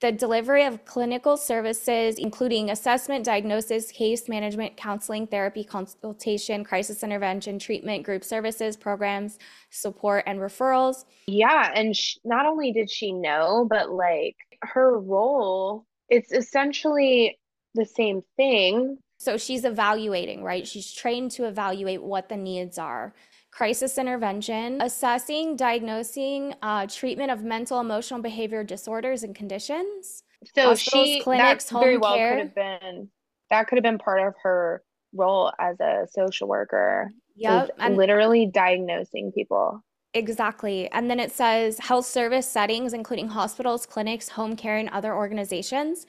the 0.00 0.12
delivery 0.12 0.64
of 0.64 0.84
clinical 0.84 1.36
services, 1.36 2.18
including 2.18 2.70
assessment, 2.70 3.24
diagnosis, 3.24 3.90
case 3.90 4.28
management, 4.28 4.76
counseling, 4.76 5.26
therapy, 5.26 5.64
consultation, 5.64 6.64
crisis 6.64 7.02
intervention, 7.02 7.58
treatment, 7.58 8.04
group 8.04 8.22
services, 8.22 8.76
programs, 8.76 9.38
support, 9.70 10.24
and 10.26 10.38
referrals. 10.38 11.04
Yeah. 11.26 11.72
And 11.74 11.96
sh- 11.96 12.18
not 12.24 12.44
only 12.44 12.72
did 12.72 12.90
she 12.90 13.12
know, 13.12 13.66
but 13.68 13.90
like 13.90 14.36
her 14.62 14.98
role, 14.98 15.86
it's 16.10 16.30
essentially 16.30 17.38
the 17.74 17.86
same 17.86 18.20
thing. 18.36 18.98
So 19.18 19.38
she's 19.38 19.64
evaluating, 19.64 20.42
right? 20.42 20.66
She's 20.66 20.92
trained 20.92 21.30
to 21.32 21.46
evaluate 21.46 22.02
what 22.02 22.28
the 22.28 22.36
needs 22.36 22.78
are 22.78 23.14
crisis 23.56 23.96
intervention, 23.96 24.82
assessing, 24.82 25.56
diagnosing, 25.56 26.54
uh, 26.60 26.86
treatment 26.86 27.30
of 27.30 27.42
mental, 27.42 27.80
emotional, 27.80 28.20
behavior 28.20 28.62
disorders 28.62 29.22
and 29.22 29.34
conditions. 29.34 30.24
So 30.54 30.74
she 30.74 31.20
clinics, 31.20 31.70
that 31.70 31.80
very 31.80 31.96
well 31.96 32.14
care. 32.14 32.32
could 32.32 32.38
have 32.40 32.54
been 32.54 33.08
that 33.48 33.66
could 33.66 33.76
have 33.76 33.82
been 33.82 33.98
part 33.98 34.26
of 34.26 34.34
her 34.42 34.82
role 35.14 35.52
as 35.58 35.80
a 35.80 36.06
social 36.10 36.48
worker. 36.48 37.10
Yeah, 37.34 37.66
and 37.78 37.96
literally 37.96 38.46
diagnosing 38.46 39.32
people. 39.32 39.82
Exactly. 40.12 40.90
And 40.92 41.10
then 41.10 41.20
it 41.20 41.32
says 41.32 41.78
health 41.78 42.06
service 42.06 42.48
settings, 42.48 42.92
including 42.92 43.28
hospitals, 43.28 43.86
clinics, 43.86 44.30
home 44.30 44.56
care, 44.56 44.76
and 44.76 44.88
other 44.90 45.14
organizations. 45.14 46.06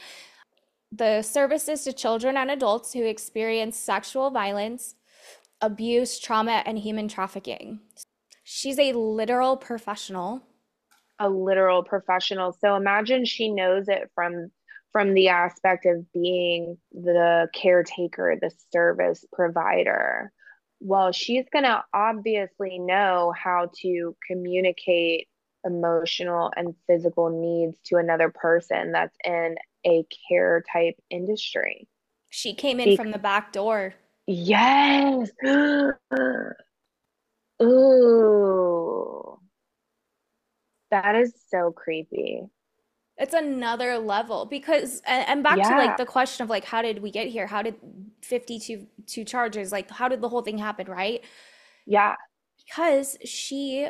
The 0.91 1.21
services 1.21 1.83
to 1.83 1.93
children 1.93 2.37
and 2.37 2.49
adults 2.49 2.93
who 2.93 3.03
experience 3.03 3.77
sexual 3.77 4.31
violence, 4.31 4.95
abuse, 5.61 6.19
trauma, 6.19 6.63
and 6.65 6.77
human 6.77 7.07
trafficking. 7.07 7.79
She's 8.43 8.79
a 8.79 8.93
literal 8.93 9.57
professional. 9.57 10.43
A 11.19 11.29
literal 11.29 11.83
professional. 11.83 12.53
So 12.53 12.75
imagine 12.75 13.25
she 13.25 13.51
knows 13.51 13.87
it 13.87 14.11
from 14.13 14.51
from 14.93 15.13
the 15.13 15.27
aspect 15.27 15.85
of 15.85 16.11
being 16.11 16.77
the 16.91 17.49
caretaker, 17.53 18.35
the 18.41 18.51
service 18.71 19.23
provider. 19.33 20.31
Well, 20.79 21.11
she's 21.11 21.45
going 21.51 21.65
to 21.65 21.83
obviously 21.93 22.79
know 22.79 23.33
how 23.35 23.69
to 23.81 24.15
communicate 24.25 25.27
emotional 25.65 26.51
and 26.55 26.73
physical 26.87 27.29
needs 27.29 27.77
to 27.87 27.97
another 27.97 28.29
person 28.29 28.91
that's 28.91 29.15
in 29.23 29.55
a 29.85 30.05
care 30.29 30.63
type 30.71 30.95
industry. 31.09 31.87
She 32.29 32.53
came 32.53 32.79
in 32.79 32.95
from 32.95 33.11
the 33.11 33.19
back 33.19 33.51
door. 33.51 33.93
Yes. 34.27 35.29
Ooh. 37.61 39.39
That 40.91 41.15
is 41.15 41.33
so 41.49 41.71
creepy. 41.71 42.43
It's 43.17 43.33
another 43.33 43.97
level 43.97 44.45
because 44.45 45.01
and 45.07 45.41
back 45.41 45.57
yeah. 45.57 45.69
to 45.69 45.75
like 45.77 45.97
the 45.97 46.05
question 46.05 46.43
of 46.43 46.49
like 46.51 46.65
how 46.65 46.83
did 46.83 47.01
we 47.01 47.09
get 47.09 47.27
here? 47.27 47.47
How 47.47 47.63
did 47.63 47.75
52 48.21 48.85
two 49.07 49.23
charges 49.23 49.71
like 49.71 49.89
how 49.89 50.07
did 50.07 50.21
the 50.21 50.29
whole 50.29 50.43
thing 50.43 50.59
happen, 50.59 50.87
right? 50.87 51.23
Yeah. 51.87 52.15
Because 52.65 53.17
she 53.25 53.87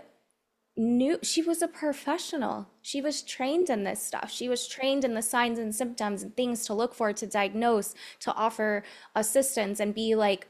knew 0.77 1.17
she 1.23 1.41
was 1.41 1.61
a 1.61 1.67
professional. 1.67 2.67
She 2.81 3.01
was 3.01 3.23
trained 3.23 3.69
in 3.69 3.83
this 3.83 4.01
stuff. 4.01 4.31
She 4.31 4.47
was 4.47 4.67
trained 4.67 5.03
in 5.03 5.15
the 5.15 5.21
signs 5.21 5.57
and 5.57 5.73
symptoms 5.73 6.21
and 6.21 6.35
things 6.35 6.65
to 6.65 6.73
look 6.73 6.93
for, 6.93 7.11
to 7.13 7.25
diagnose, 7.25 7.95
to 8.19 8.33
offer 8.33 8.83
assistance 9.15 9.79
and 9.79 9.95
be 9.95 10.15
like, 10.15 10.47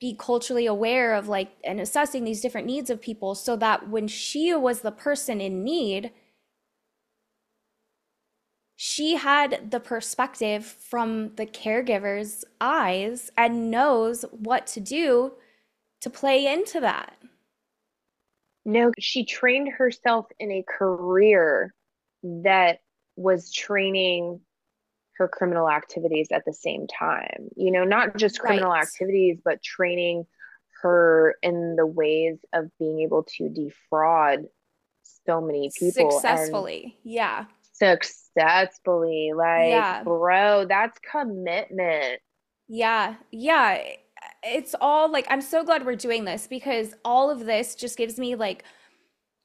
be 0.00 0.16
culturally 0.18 0.66
aware 0.66 1.14
of 1.14 1.28
like 1.28 1.52
and 1.62 1.80
assessing 1.80 2.24
these 2.24 2.40
different 2.40 2.66
needs 2.66 2.90
of 2.90 3.00
people 3.00 3.34
so 3.34 3.56
that 3.56 3.88
when 3.88 4.08
she 4.08 4.52
was 4.52 4.80
the 4.80 4.90
person 4.90 5.40
in 5.40 5.62
need, 5.62 6.10
she 8.76 9.14
had 9.16 9.70
the 9.70 9.80
perspective 9.80 10.64
from 10.64 11.34
the 11.36 11.46
caregiver's 11.46 12.44
eyes 12.60 13.30
and 13.36 13.70
knows 13.70 14.24
what 14.30 14.66
to 14.66 14.80
do 14.80 15.32
to 16.00 16.10
play 16.10 16.44
into 16.44 16.80
that. 16.80 17.16
No, 18.64 18.92
she 18.98 19.24
trained 19.24 19.72
herself 19.72 20.26
in 20.38 20.50
a 20.50 20.64
career 20.66 21.74
that 22.22 22.78
was 23.16 23.52
training 23.52 24.40
her 25.16 25.28
criminal 25.28 25.70
activities 25.70 26.28
at 26.32 26.44
the 26.44 26.52
same 26.52 26.86
time. 26.86 27.48
You 27.56 27.70
know, 27.70 27.84
not 27.84 28.16
just 28.16 28.40
criminal 28.40 28.72
right. 28.72 28.82
activities, 28.82 29.38
but 29.44 29.62
training 29.62 30.24
her 30.82 31.36
in 31.42 31.76
the 31.76 31.86
ways 31.86 32.38
of 32.52 32.70
being 32.78 33.00
able 33.00 33.24
to 33.36 33.48
defraud 33.48 34.40
so 35.26 35.40
many 35.40 35.70
people 35.78 36.10
successfully. 36.10 36.98
yeah. 37.04 37.46
Successfully. 37.72 39.32
Like, 39.34 39.68
yeah. 39.68 40.02
bro, 40.04 40.66
that's 40.66 40.98
commitment. 41.10 42.20
Yeah. 42.68 43.14
Yeah. 43.30 43.82
It's 44.44 44.74
all 44.80 45.10
like, 45.10 45.26
I'm 45.30 45.40
so 45.40 45.64
glad 45.64 45.86
we're 45.86 45.96
doing 45.96 46.24
this 46.24 46.46
because 46.46 46.94
all 47.04 47.30
of 47.30 47.46
this 47.46 47.74
just 47.74 47.96
gives 47.96 48.18
me 48.18 48.34
like 48.34 48.64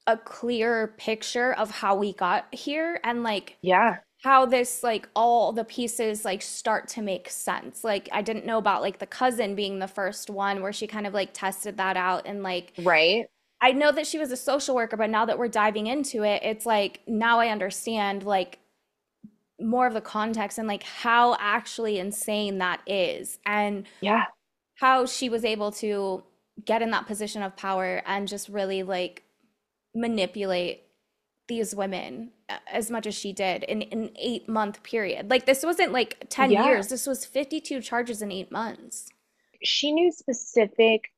a 0.06 0.16
clear 0.16 0.94
picture 0.98 1.52
of 1.54 1.70
how 1.70 1.94
we 1.94 2.12
got 2.12 2.52
here 2.54 3.00
and 3.04 3.22
like, 3.22 3.56
yeah 3.62 3.98
how 4.22 4.44
this 4.44 4.82
like 4.82 5.08
all 5.16 5.52
the 5.52 5.64
pieces 5.64 6.24
like 6.24 6.42
start 6.42 6.88
to 6.88 7.02
make 7.02 7.28
sense. 7.30 7.82
Like 7.82 8.08
I 8.12 8.22
didn't 8.22 8.44
know 8.44 8.58
about 8.58 8.82
like 8.82 8.98
the 8.98 9.06
cousin 9.06 9.54
being 9.54 9.78
the 9.78 9.88
first 9.88 10.28
one 10.28 10.62
where 10.62 10.72
she 10.72 10.86
kind 10.86 11.06
of 11.06 11.14
like 11.14 11.30
tested 11.32 11.78
that 11.78 11.96
out 11.96 12.26
and 12.26 12.42
like 12.42 12.72
Right. 12.78 13.26
I 13.62 13.72
know 13.72 13.92
that 13.92 14.06
she 14.06 14.18
was 14.18 14.32
a 14.32 14.36
social 14.36 14.74
worker, 14.74 14.96
but 14.96 15.10
now 15.10 15.26
that 15.26 15.38
we're 15.38 15.48
diving 15.48 15.86
into 15.86 16.22
it, 16.22 16.42
it's 16.42 16.64
like 16.64 17.00
now 17.06 17.40
I 17.40 17.48
understand 17.48 18.22
like 18.22 18.58
more 19.58 19.86
of 19.86 19.92
the 19.92 20.00
context 20.00 20.58
and 20.58 20.66
like 20.68 20.82
how 20.82 21.36
actually 21.38 21.98
insane 21.98 22.58
that 22.58 22.80
is. 22.86 23.38
And 23.44 23.86
yeah, 24.00 24.24
how 24.80 25.04
she 25.04 25.28
was 25.28 25.44
able 25.44 25.70
to 25.70 26.22
get 26.64 26.80
in 26.80 26.90
that 26.90 27.06
position 27.06 27.42
of 27.42 27.54
power 27.54 28.02
and 28.06 28.26
just 28.26 28.48
really 28.48 28.82
like 28.82 29.22
manipulate 29.94 30.84
these 31.48 31.74
women 31.74 32.30
uh, 32.48 32.56
as 32.72 32.90
much 32.90 33.06
as 33.06 33.14
she 33.14 33.30
did 33.32 33.62
in 33.64 33.82
an 33.82 34.10
eight 34.18 34.48
month 34.48 34.82
period. 34.82 35.28
Like 35.28 35.44
this 35.44 35.62
wasn't 35.62 35.92
like 35.92 36.24
10 36.30 36.50
yeah. 36.50 36.64
years. 36.64 36.88
This 36.88 37.06
was 37.06 37.26
52 37.26 37.82
charges 37.82 38.22
in 38.22 38.32
eight 38.32 38.50
months. 38.50 39.10
She 39.62 39.92
knew 39.92 40.10
specific 40.10 41.12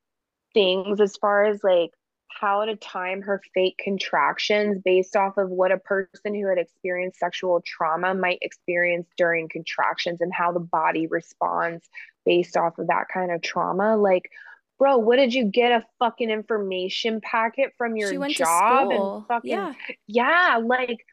things 0.53 0.99
as 0.99 1.15
far 1.15 1.45
as 1.45 1.63
like 1.63 1.91
how 2.27 2.65
to 2.65 2.75
time 2.75 3.21
her 3.21 3.41
fake 3.53 3.79
contractions 3.81 4.81
based 4.83 5.15
off 5.15 5.37
of 5.37 5.49
what 5.49 5.71
a 5.71 5.77
person 5.77 6.35
who 6.35 6.49
had 6.49 6.57
experienced 6.57 7.19
sexual 7.19 7.61
trauma 7.65 8.13
might 8.13 8.39
experience 8.41 9.07
during 9.17 9.47
contractions 9.47 10.19
and 10.19 10.33
how 10.33 10.51
the 10.51 10.59
body 10.59 11.07
responds 11.07 11.87
based 12.25 12.57
off 12.57 12.77
of 12.77 12.87
that 12.87 13.05
kind 13.13 13.31
of 13.31 13.41
trauma. 13.41 13.97
Like, 13.97 14.29
bro, 14.77 14.97
what 14.97 15.17
did 15.17 15.33
you 15.33 15.45
get 15.45 15.71
a 15.71 15.85
fucking 15.99 16.29
information 16.29 17.21
packet 17.21 17.73
from 17.77 17.95
your 17.95 18.27
job 18.29 18.91
and 18.91 19.27
fucking 19.27 19.51
yeah. 19.51 19.73
yeah, 20.07 20.59
like 20.63 21.05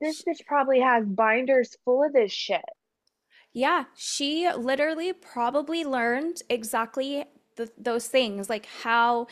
this 0.00 0.22
bitch 0.22 0.44
probably 0.46 0.80
has 0.80 1.04
binders 1.06 1.76
full 1.84 2.04
of 2.04 2.12
this 2.12 2.32
shit. 2.32 2.64
Yeah, 3.52 3.84
she 3.96 4.50
literally 4.54 5.12
probably 5.14 5.84
learned 5.84 6.42
exactly 6.50 7.24
the, 7.56 7.70
those 7.78 8.06
things, 8.06 8.50
like 8.50 8.66
how 8.82 9.28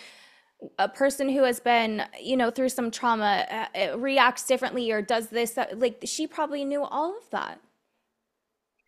a 0.79 0.89
person 0.89 1.29
who 1.29 1.43
has 1.43 1.61
been, 1.61 2.05
you 2.19 2.37
know, 2.37 2.51
through 2.51 2.71
some 2.71 2.91
trauma 2.91 3.45
uh, 3.51 3.79
uh 3.79 3.99
reacts 3.99 4.47
differently 4.47 4.91
or 4.91 5.03
does 5.03 5.29
this. 5.29 5.53
That, 5.53 5.79
like 5.79 5.99
she 6.05 6.27
probably 6.27 6.65
knew 6.65 6.83
all 6.83 7.11
of 7.19 7.29
that. 7.31 7.61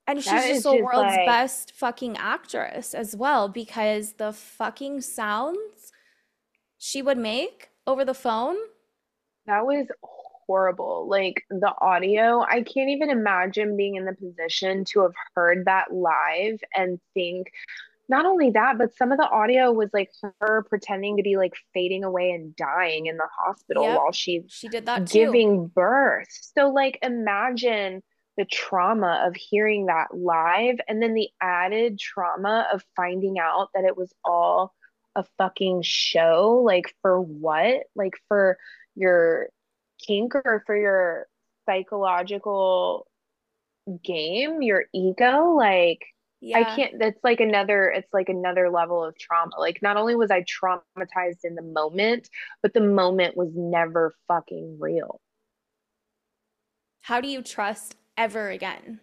And 0.06 0.22
she's 0.22 0.30
just 0.30 0.62
the 0.62 0.82
world's 0.82 1.16
like... 1.16 1.26
best 1.26 1.72
fucking 1.72 2.16
actress 2.16 2.94
as 2.94 3.16
well 3.16 3.48
because 3.48 4.14
the 4.14 4.32
fucking 4.32 5.00
sounds 5.00 5.92
she 6.78 7.02
would 7.02 7.18
make 7.18 7.70
over 7.86 8.04
the 8.04 8.14
phone. 8.14 8.56
That 9.46 9.66
was 9.66 9.86
horrible. 10.02 11.08
Like 11.08 11.44
the 11.50 11.72
audio, 11.80 12.42
I 12.42 12.62
can't 12.62 12.90
even 12.90 13.10
imagine 13.10 13.76
being 13.76 13.96
in 13.96 14.04
the 14.04 14.14
position 14.14 14.84
to 14.86 15.02
have 15.02 15.14
heard 15.34 15.64
that 15.64 15.92
live 15.92 16.60
and 16.74 17.00
think 17.14 17.50
not 18.08 18.24
only 18.24 18.50
that, 18.50 18.78
but 18.78 18.94
some 18.96 19.10
of 19.10 19.18
the 19.18 19.28
audio 19.28 19.72
was 19.72 19.90
like 19.92 20.10
her 20.40 20.64
pretending 20.68 21.16
to 21.16 21.22
be 21.24 21.36
like 21.36 21.54
fading 21.74 22.04
away 22.04 22.30
and 22.30 22.54
dying 22.54 23.06
in 23.06 23.16
the 23.16 23.26
hospital 23.36 23.82
yep. 23.82 23.98
while 23.98 24.12
she 24.12 24.44
she 24.46 24.68
did 24.68 24.86
that 24.86 25.10
giving 25.10 25.64
too. 25.64 25.72
birth. 25.74 26.28
So 26.30 26.68
like 26.68 26.98
imagine 27.02 28.02
the 28.36 28.44
trauma 28.44 29.24
of 29.26 29.34
hearing 29.34 29.86
that 29.86 30.08
live 30.14 30.76
and 30.88 31.02
then 31.02 31.14
the 31.14 31.28
added 31.40 31.98
trauma 31.98 32.66
of 32.72 32.84
finding 32.94 33.38
out 33.38 33.68
that 33.74 33.84
it 33.84 33.96
was 33.96 34.12
all 34.24 34.74
a 35.14 35.24
fucking 35.38 35.80
show 35.82 36.62
like 36.64 36.94
for 37.00 37.20
what 37.20 37.84
like 37.94 38.14
for 38.28 38.58
your 38.94 39.48
kink 39.98 40.34
or 40.34 40.62
for 40.66 40.76
your 40.76 41.26
psychological 41.66 43.06
game, 44.02 44.62
your 44.62 44.84
ego, 44.94 45.54
like 45.56 46.04
yeah. 46.40 46.58
I 46.58 46.64
can't 46.76 46.98
that's 46.98 47.22
like 47.24 47.40
another 47.40 47.88
it's 47.88 48.12
like 48.12 48.28
another 48.28 48.70
level 48.70 49.02
of 49.02 49.18
trauma. 49.18 49.52
Like 49.58 49.80
not 49.82 49.96
only 49.96 50.14
was 50.14 50.30
I 50.30 50.42
traumatized 50.42 51.44
in 51.44 51.54
the 51.54 51.62
moment, 51.62 52.28
but 52.62 52.74
the 52.74 52.80
moment 52.80 53.36
was 53.36 53.50
never 53.54 54.14
fucking 54.28 54.78
real. 54.78 55.20
How 57.00 57.20
do 57.20 57.28
you 57.28 57.42
trust 57.42 57.96
ever 58.16 58.50
again? 58.50 59.00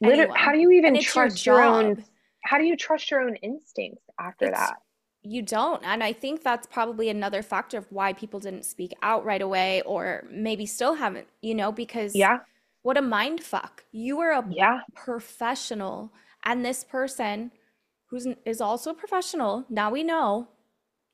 Literally, 0.00 0.32
how 0.36 0.52
do 0.52 0.58
you 0.58 0.70
even 0.72 1.00
trust 1.00 1.46
your, 1.46 1.56
your, 1.56 1.64
own 1.64 2.04
how 2.44 2.58
do 2.58 2.64
you 2.64 2.76
trust 2.76 3.10
your 3.10 3.20
own 3.20 3.36
instincts 3.36 4.02
after 4.18 4.46
it's, 4.46 4.58
that? 4.58 4.74
you 5.22 5.40
don't 5.40 5.84
and 5.84 6.02
i 6.02 6.12
think 6.12 6.42
that's 6.42 6.66
probably 6.66 7.08
another 7.08 7.42
factor 7.42 7.78
of 7.78 7.86
why 7.90 8.12
people 8.12 8.40
didn't 8.40 8.64
speak 8.64 8.92
out 9.02 9.24
right 9.24 9.42
away 9.42 9.80
or 9.82 10.24
maybe 10.30 10.66
still 10.66 10.94
haven't 10.94 11.28
you 11.40 11.54
know 11.54 11.70
because 11.70 12.14
yeah 12.14 12.38
what 12.82 12.98
a 12.98 13.02
mind 13.02 13.42
fuck 13.42 13.84
you 13.92 14.18
are 14.18 14.32
a 14.32 14.44
yeah. 14.50 14.80
professional 14.94 16.12
and 16.44 16.64
this 16.64 16.82
person 16.82 17.52
who's 18.10 18.26
is 18.44 18.60
also 18.60 18.90
a 18.90 18.94
professional 18.94 19.64
now 19.70 19.90
we 19.90 20.02
know 20.02 20.48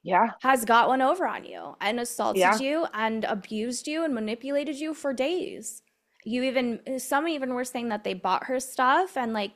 yeah 0.02 0.30
has 0.40 0.64
got 0.64 0.88
one 0.88 1.02
over 1.02 1.26
on 1.26 1.44
you 1.44 1.76
and 1.82 2.00
assaulted 2.00 2.40
yeah. 2.40 2.58
you 2.58 2.86
and 2.94 3.24
abused 3.24 3.86
you 3.86 4.04
and 4.04 4.14
manipulated 4.14 4.76
you 4.76 4.94
for 4.94 5.12
days 5.12 5.82
you 6.28 6.42
even 6.42 6.98
some 6.98 7.26
even 7.26 7.54
were 7.54 7.64
saying 7.64 7.88
that 7.88 8.04
they 8.04 8.14
bought 8.14 8.44
her 8.44 8.60
stuff 8.60 9.16
and 9.16 9.32
like 9.32 9.52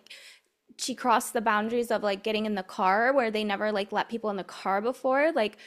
she 0.79 0.95
crossed 0.95 1.33
the 1.33 1.41
boundaries 1.41 1.91
of 1.91 2.03
like 2.03 2.23
getting 2.23 2.47
in 2.47 2.55
the 2.55 2.63
car 2.63 3.13
where 3.13 3.31
they 3.31 3.45
never 3.45 3.71
like 3.71 3.93
let 3.93 4.09
people 4.09 4.31
in 4.31 4.37
the 4.37 4.45
car 4.45 4.81
before. 4.81 5.33
Like 5.33 5.59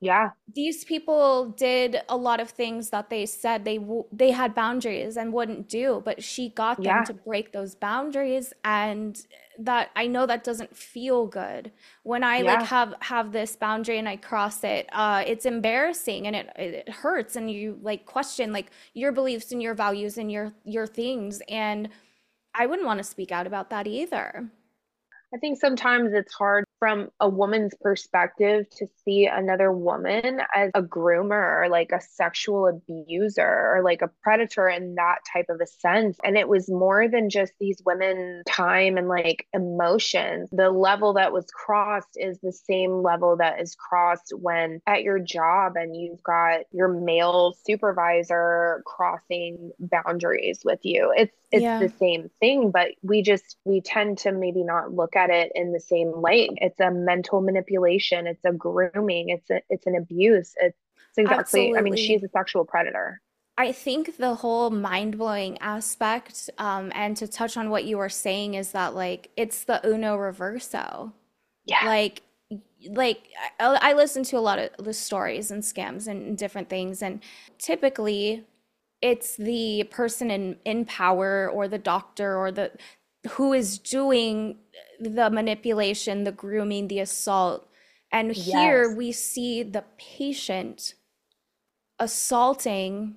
yeah 0.00 0.30
these 0.54 0.84
people 0.84 1.50
did 1.50 2.02
a 2.08 2.16
lot 2.16 2.40
of 2.40 2.50
things 2.50 2.90
that 2.90 3.10
they 3.10 3.24
said 3.24 3.64
they 3.64 3.78
w- 3.78 4.04
they 4.12 4.30
had 4.30 4.54
boundaries 4.54 5.16
and 5.16 5.32
wouldn't 5.32 5.68
do 5.68 6.02
but 6.04 6.22
she 6.22 6.48
got 6.50 6.76
them 6.76 6.86
yeah. 6.86 7.02
to 7.04 7.14
break 7.14 7.52
those 7.52 7.74
boundaries 7.74 8.52
and 8.64 9.26
that 9.58 9.90
i 9.94 10.06
know 10.06 10.26
that 10.26 10.44
doesn't 10.44 10.76
feel 10.76 11.26
good 11.26 11.70
when 12.02 12.24
i 12.24 12.38
yeah. 12.38 12.54
like 12.54 12.66
have 12.66 12.94
have 13.00 13.32
this 13.32 13.56
boundary 13.56 13.98
and 13.98 14.08
i 14.08 14.16
cross 14.16 14.64
it 14.64 14.88
uh 14.92 15.22
it's 15.26 15.46
embarrassing 15.46 16.26
and 16.26 16.36
it 16.36 16.50
it 16.56 16.88
hurts 16.88 17.36
and 17.36 17.50
you 17.50 17.78
like 17.82 18.04
question 18.04 18.52
like 18.52 18.70
your 18.94 19.12
beliefs 19.12 19.52
and 19.52 19.62
your 19.62 19.74
values 19.74 20.18
and 20.18 20.30
your 20.30 20.52
your 20.64 20.86
things 20.86 21.40
and 21.48 21.88
I 22.54 22.66
wouldn't 22.66 22.86
want 22.86 22.98
to 22.98 23.04
speak 23.04 23.32
out 23.32 23.46
about 23.46 23.70
that 23.70 23.86
either. 23.86 24.48
I 25.34 25.38
think 25.38 25.58
sometimes 25.58 26.12
it's 26.12 26.32
hard 26.32 26.64
from 26.84 27.08
a 27.18 27.26
woman's 27.26 27.72
perspective 27.80 28.68
to 28.68 28.86
see 29.06 29.24
another 29.24 29.72
woman 29.72 30.38
as 30.54 30.70
a 30.74 30.82
groomer 30.82 31.62
or 31.62 31.66
like 31.70 31.92
a 31.92 32.00
sexual 32.02 32.66
abuser 32.66 33.72
or 33.72 33.80
like 33.82 34.02
a 34.02 34.10
predator 34.22 34.68
in 34.68 34.94
that 34.96 35.20
type 35.32 35.46
of 35.48 35.62
a 35.62 35.66
sense. 35.66 36.18
And 36.22 36.36
it 36.36 36.46
was 36.46 36.68
more 36.68 37.08
than 37.08 37.30
just 37.30 37.54
these 37.58 37.80
women 37.86 38.42
time 38.46 38.98
and 38.98 39.08
like 39.08 39.46
emotions. 39.54 40.50
The 40.52 40.68
level 40.68 41.14
that 41.14 41.32
was 41.32 41.46
crossed 41.46 42.18
is 42.18 42.38
the 42.42 42.52
same 42.52 43.02
level 43.02 43.38
that 43.38 43.62
is 43.62 43.74
crossed 43.74 44.34
when 44.38 44.82
at 44.86 45.04
your 45.04 45.18
job 45.18 45.76
and 45.76 45.96
you've 45.96 46.22
got 46.22 46.64
your 46.70 46.88
male 46.88 47.56
supervisor 47.64 48.82
crossing 48.84 49.72
boundaries 49.78 50.60
with 50.66 50.80
you. 50.82 51.14
It's 51.16 51.32
it's 51.54 51.62
yeah. 51.62 51.78
the 51.78 51.88
same 51.88 52.30
thing, 52.40 52.72
but 52.72 52.88
we 53.02 53.22
just 53.22 53.56
we 53.64 53.80
tend 53.80 54.18
to 54.18 54.32
maybe 54.32 54.64
not 54.64 54.92
look 54.92 55.14
at 55.14 55.30
it 55.30 55.52
in 55.54 55.72
the 55.72 55.78
same 55.78 56.10
light. 56.10 56.50
It's 56.56 56.73
it's 56.74 56.80
a 56.80 56.90
mental 56.90 57.40
manipulation 57.40 58.26
it's 58.26 58.44
a 58.44 58.52
grooming 58.52 59.28
it's 59.28 59.50
a 59.50 59.60
it's 59.70 59.86
an 59.86 59.94
abuse 59.94 60.54
it's 60.60 60.76
exactly 61.16 61.38
Absolutely. 61.38 61.78
i 61.78 61.82
mean 61.82 61.96
she's 61.96 62.22
a 62.22 62.28
sexual 62.28 62.64
predator 62.64 63.20
I 63.56 63.70
think 63.70 64.16
the 64.16 64.34
whole 64.34 64.70
mind 64.70 65.16
blowing 65.16 65.58
aspect, 65.58 66.50
um, 66.58 66.90
and 66.92 67.16
to 67.18 67.28
touch 67.28 67.56
on 67.56 67.70
what 67.70 67.84
you 67.84 67.98
were 67.98 68.08
saying, 68.08 68.54
is 68.54 68.72
that 68.72 68.96
like 68.96 69.30
it's 69.36 69.62
the 69.62 69.80
Uno 69.86 70.16
Reverso. 70.16 71.12
Yeah. 71.64 71.86
Like, 71.86 72.22
like 72.88 73.28
I, 73.60 73.78
I 73.80 73.92
listen 73.92 74.24
to 74.24 74.38
a 74.38 74.40
lot 74.40 74.58
of 74.58 74.70
the 74.84 74.92
stories 74.92 75.52
and 75.52 75.62
scams 75.62 76.08
and 76.08 76.36
different 76.36 76.68
things, 76.68 77.00
and 77.00 77.22
typically, 77.58 78.44
it's 79.00 79.36
the 79.36 79.84
person 79.84 80.32
in 80.32 80.56
in 80.64 80.84
power 80.84 81.48
or 81.48 81.68
the 81.68 81.78
doctor 81.78 82.36
or 82.36 82.50
the 82.50 82.72
who 83.32 83.52
is 83.52 83.78
doing 83.78 84.58
the 85.00 85.30
manipulation, 85.30 86.24
the 86.24 86.32
grooming, 86.32 86.88
the 86.88 87.00
assault. 87.00 87.68
And 88.12 88.36
yes. 88.36 88.46
here 88.46 88.94
we 88.94 89.12
see 89.12 89.62
the 89.62 89.84
patient 89.98 90.94
assaulting 91.98 93.16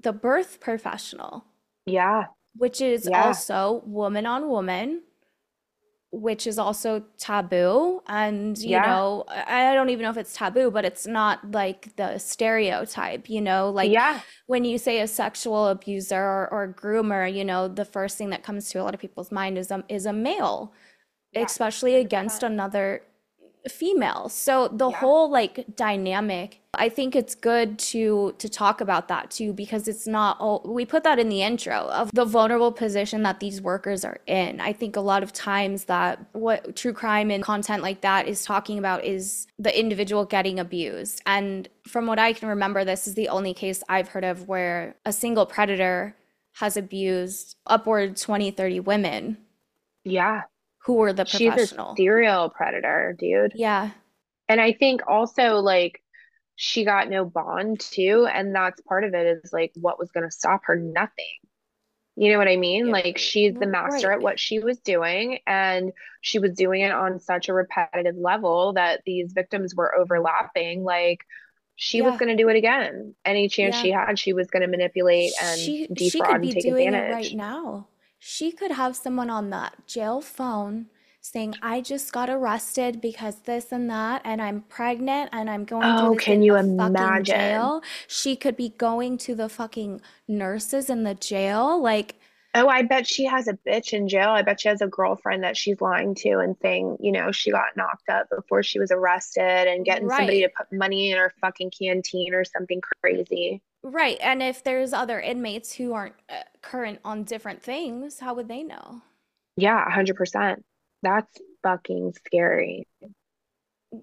the 0.00 0.12
birth 0.12 0.60
professional. 0.60 1.44
Yeah. 1.86 2.26
which 2.56 2.80
is 2.80 3.08
Yeah. 3.08 3.26
also 3.26 3.82
woman 3.86 4.26
on 4.26 4.48
woman, 4.48 5.02
which 6.10 6.46
is 6.46 6.58
also 6.58 7.00
taboo. 7.18 8.00
And, 8.08 8.58
you 8.64 8.80
Yeah. 8.80 8.80
know, 8.80 9.24
I 9.28 9.70
I 9.72 9.74
don't 9.74 9.90
even 9.90 10.04
know 10.04 10.10
if 10.10 10.16
it's 10.16 10.34
taboo, 10.34 10.70
but 10.70 10.84
it's 10.84 11.06
not 11.06 11.50
like 11.52 11.94
the 11.96 12.18
stereotype, 12.18 13.28
you 13.28 13.40
know, 13.42 13.70
like 13.70 13.92
yeah. 13.92 14.22
when 14.46 14.64
you 14.64 14.78
say 14.78 15.00
a 15.00 15.06
sexual 15.06 15.68
abuser 15.68 16.16
or, 16.22 16.48
or 16.52 16.72
groomer, 16.72 17.32
you 17.32 17.44
know, 17.44 17.68
the 17.68 17.84
first 17.84 18.16
thing 18.18 18.30
that 18.30 18.42
comes 18.42 18.70
to 18.70 18.80
a 18.80 18.84
lot 18.84 18.94
of 18.94 19.00
people's 19.00 19.30
mind 19.32 19.58
is 19.58 19.70
a, 19.70 19.84
is 19.88 20.06
a 20.06 20.12
male, 20.12 20.72
Yeah, 21.32 21.48
especially 21.48 21.96
against 21.96 22.42
100%. 22.42 22.44
another 22.44 23.02
female. 23.68 24.28
So 24.28 24.68
the 24.68 24.90
Yeah. 24.90 24.96
whole 24.98 25.30
like 25.30 25.64
dynamic, 25.76 26.60
I 26.74 26.88
think 26.88 27.16
it's 27.16 27.34
good 27.34 27.78
to 27.90 28.34
to 28.38 28.48
talk 28.48 28.80
about 28.80 29.08
that 29.08 29.30
too 29.30 29.52
because 29.52 29.88
it's 29.88 30.06
not 30.06 30.38
all 30.40 30.62
we 30.64 30.84
put 30.86 31.02
that 31.04 31.18
in 31.18 31.28
the 31.28 31.42
intro 31.42 31.88
of 31.88 32.10
the 32.12 32.24
vulnerable 32.24 32.72
position 32.72 33.22
that 33.22 33.40
these 33.40 33.60
workers 33.62 34.04
are 34.04 34.18
in. 34.26 34.60
I 34.60 34.72
think 34.72 34.96
a 34.96 35.00
lot 35.00 35.22
of 35.22 35.32
times 35.32 35.84
that 35.84 36.18
what 36.32 36.76
true 36.76 36.92
crime 36.92 37.30
and 37.30 37.42
content 37.42 37.82
like 37.82 38.02
that 38.02 38.28
is 38.28 38.44
talking 38.44 38.78
about 38.78 39.04
is 39.04 39.46
the 39.58 39.76
individual 39.78 40.24
getting 40.24 40.58
abused. 40.60 41.22
And 41.26 41.68
from 41.86 42.06
what 42.06 42.18
I 42.18 42.32
can 42.32 42.48
remember, 42.48 42.84
this 42.84 43.06
is 43.08 43.14
the 43.14 43.28
only 43.28 43.54
case 43.54 43.82
I've 43.88 44.08
heard 44.08 44.24
of 44.24 44.46
where 44.48 44.96
a 45.04 45.12
single 45.12 45.46
predator 45.46 46.14
has 46.54 46.76
abused 46.76 47.56
upward 47.66 48.16
20, 48.16 48.50
30 48.50 48.80
women 48.80 49.38
Yeah. 50.04 50.42
Who 50.88 50.94
were 50.94 51.12
the 51.12 51.24
She's 51.26 51.48
a 51.48 51.52
professional. 51.52 51.94
serial 51.96 52.48
predator, 52.50 53.14
dude. 53.18 53.52
Yeah. 53.54 53.90
And 54.48 54.60
I 54.60 54.72
think 54.72 55.02
also 55.06 55.56
like 55.58 56.02
she 56.56 56.84
got 56.84 57.08
no 57.08 57.24
bond 57.24 57.78
too, 57.78 58.26
and 58.32 58.52
that's 58.54 58.80
part 58.80 59.04
of 59.04 59.14
it 59.14 59.38
is 59.44 59.52
like 59.52 59.70
what 59.76 59.98
was 59.98 60.10
going 60.10 60.24
to 60.26 60.30
stop 60.32 60.62
her? 60.64 60.74
Nothing. 60.74 61.26
You 62.16 62.32
know 62.32 62.38
what 62.38 62.48
I 62.48 62.56
mean? 62.56 62.86
Yeah, 62.86 62.92
Like 62.92 63.18
she's 63.18 63.54
the 63.54 63.66
master 63.66 64.08
right. 64.08 64.14
at 64.16 64.22
what 64.22 64.40
she 64.40 64.58
was 64.58 64.78
doing, 64.80 65.38
and 65.46 65.92
she 66.22 66.38
was 66.40 66.52
doing 66.54 66.80
it 66.80 66.90
on 66.90 67.20
such 67.20 67.48
a 67.48 67.54
repetitive 67.54 68.16
level 68.16 68.72
that 68.72 69.02
these 69.06 69.32
victims 69.32 69.74
were 69.76 69.94
overlapping. 69.94 70.82
Like 70.82 71.20
she 71.76 72.02
was 72.02 72.18
going 72.18 72.34
to 72.36 72.42
do 72.42 72.48
it 72.48 72.56
again. 72.56 73.14
Any 73.24 73.48
chance 73.48 73.76
Yeah. 73.76 73.82
she 73.82 73.90
had, 73.92 74.18
she 74.18 74.32
was 74.32 74.48
going 74.48 74.62
to 74.62 74.68
manipulate 74.68 75.30
and 75.40 75.60
she 75.60 75.86
she 75.96 76.10
defraud 76.10 76.26
could 76.26 76.34
and 76.36 76.42
be 76.42 76.52
take 76.54 76.62
doing 76.64 76.88
it 76.88 76.94
advantage. 76.94 77.26
right 77.28 77.36
now. 77.36 77.86
She 78.18 78.52
could 78.52 78.72
have 78.72 78.96
someone 78.96 79.30
on 79.30 79.50
that 79.50 79.86
jail 79.86 80.20
phone 80.20 80.86
saying, 81.20 81.54
"I 81.62 81.80
just 81.80 82.12
got 82.12 82.30
arrested 82.30 83.00
because 83.00 83.40
this 83.40 83.72
and 83.72 83.88
that, 83.90 84.22
and 84.24 84.40
I'm 84.40 84.62
pregnant 84.62 85.30
and 85.32 85.48
I'm 85.50 85.64
going 85.64 85.96
Oh, 85.96 86.14
this 86.14 86.22
can 86.22 86.42
you 86.42 86.54
the 86.54 86.60
imagine? 86.86 87.24
jail." 87.24 87.82
She 88.06 88.36
could 88.36 88.56
be 88.56 88.70
going 88.70 89.18
to 89.18 89.34
the 89.34 89.48
fucking 89.48 90.00
nurses 90.26 90.90
in 90.90 91.04
the 91.04 91.14
jail, 91.14 91.80
like, 91.80 92.16
Oh, 92.54 92.66
I 92.66 92.82
bet 92.82 93.06
she 93.06 93.24
has 93.26 93.46
a 93.46 93.52
bitch 93.52 93.92
in 93.92 94.08
jail. 94.08 94.30
I 94.30 94.42
bet 94.42 94.60
she 94.62 94.68
has 94.68 94.80
a 94.80 94.86
girlfriend 94.86 95.44
that 95.44 95.56
she's 95.56 95.80
lying 95.80 96.14
to 96.16 96.38
and 96.38 96.56
saying, 96.62 96.96
you 96.98 97.12
know, 97.12 97.30
she 97.30 97.50
got 97.50 97.76
knocked 97.76 98.08
up 98.08 98.28
before 98.30 98.62
she 98.62 98.78
was 98.80 98.90
arrested 98.90 99.68
and 99.68 99.84
getting 99.84 100.08
somebody 100.08 100.42
to 100.42 100.48
put 100.48 100.72
money 100.72 101.10
in 101.10 101.18
her 101.18 101.32
fucking 101.40 101.70
canteen 101.78 102.34
or 102.34 102.44
something 102.44 102.80
crazy. 103.02 103.62
Right. 103.82 104.18
And 104.20 104.42
if 104.42 104.64
there's 104.64 104.92
other 104.92 105.20
inmates 105.20 105.72
who 105.74 105.92
aren't 105.92 106.14
uh, 106.28 106.42
current 106.62 107.00
on 107.04 107.24
different 107.24 107.62
things, 107.62 108.18
how 108.20 108.34
would 108.34 108.48
they 108.48 108.62
know? 108.62 109.02
Yeah, 109.56 109.84
100%. 109.90 110.56
That's 111.02 111.40
fucking 111.62 112.14
scary. 112.26 112.86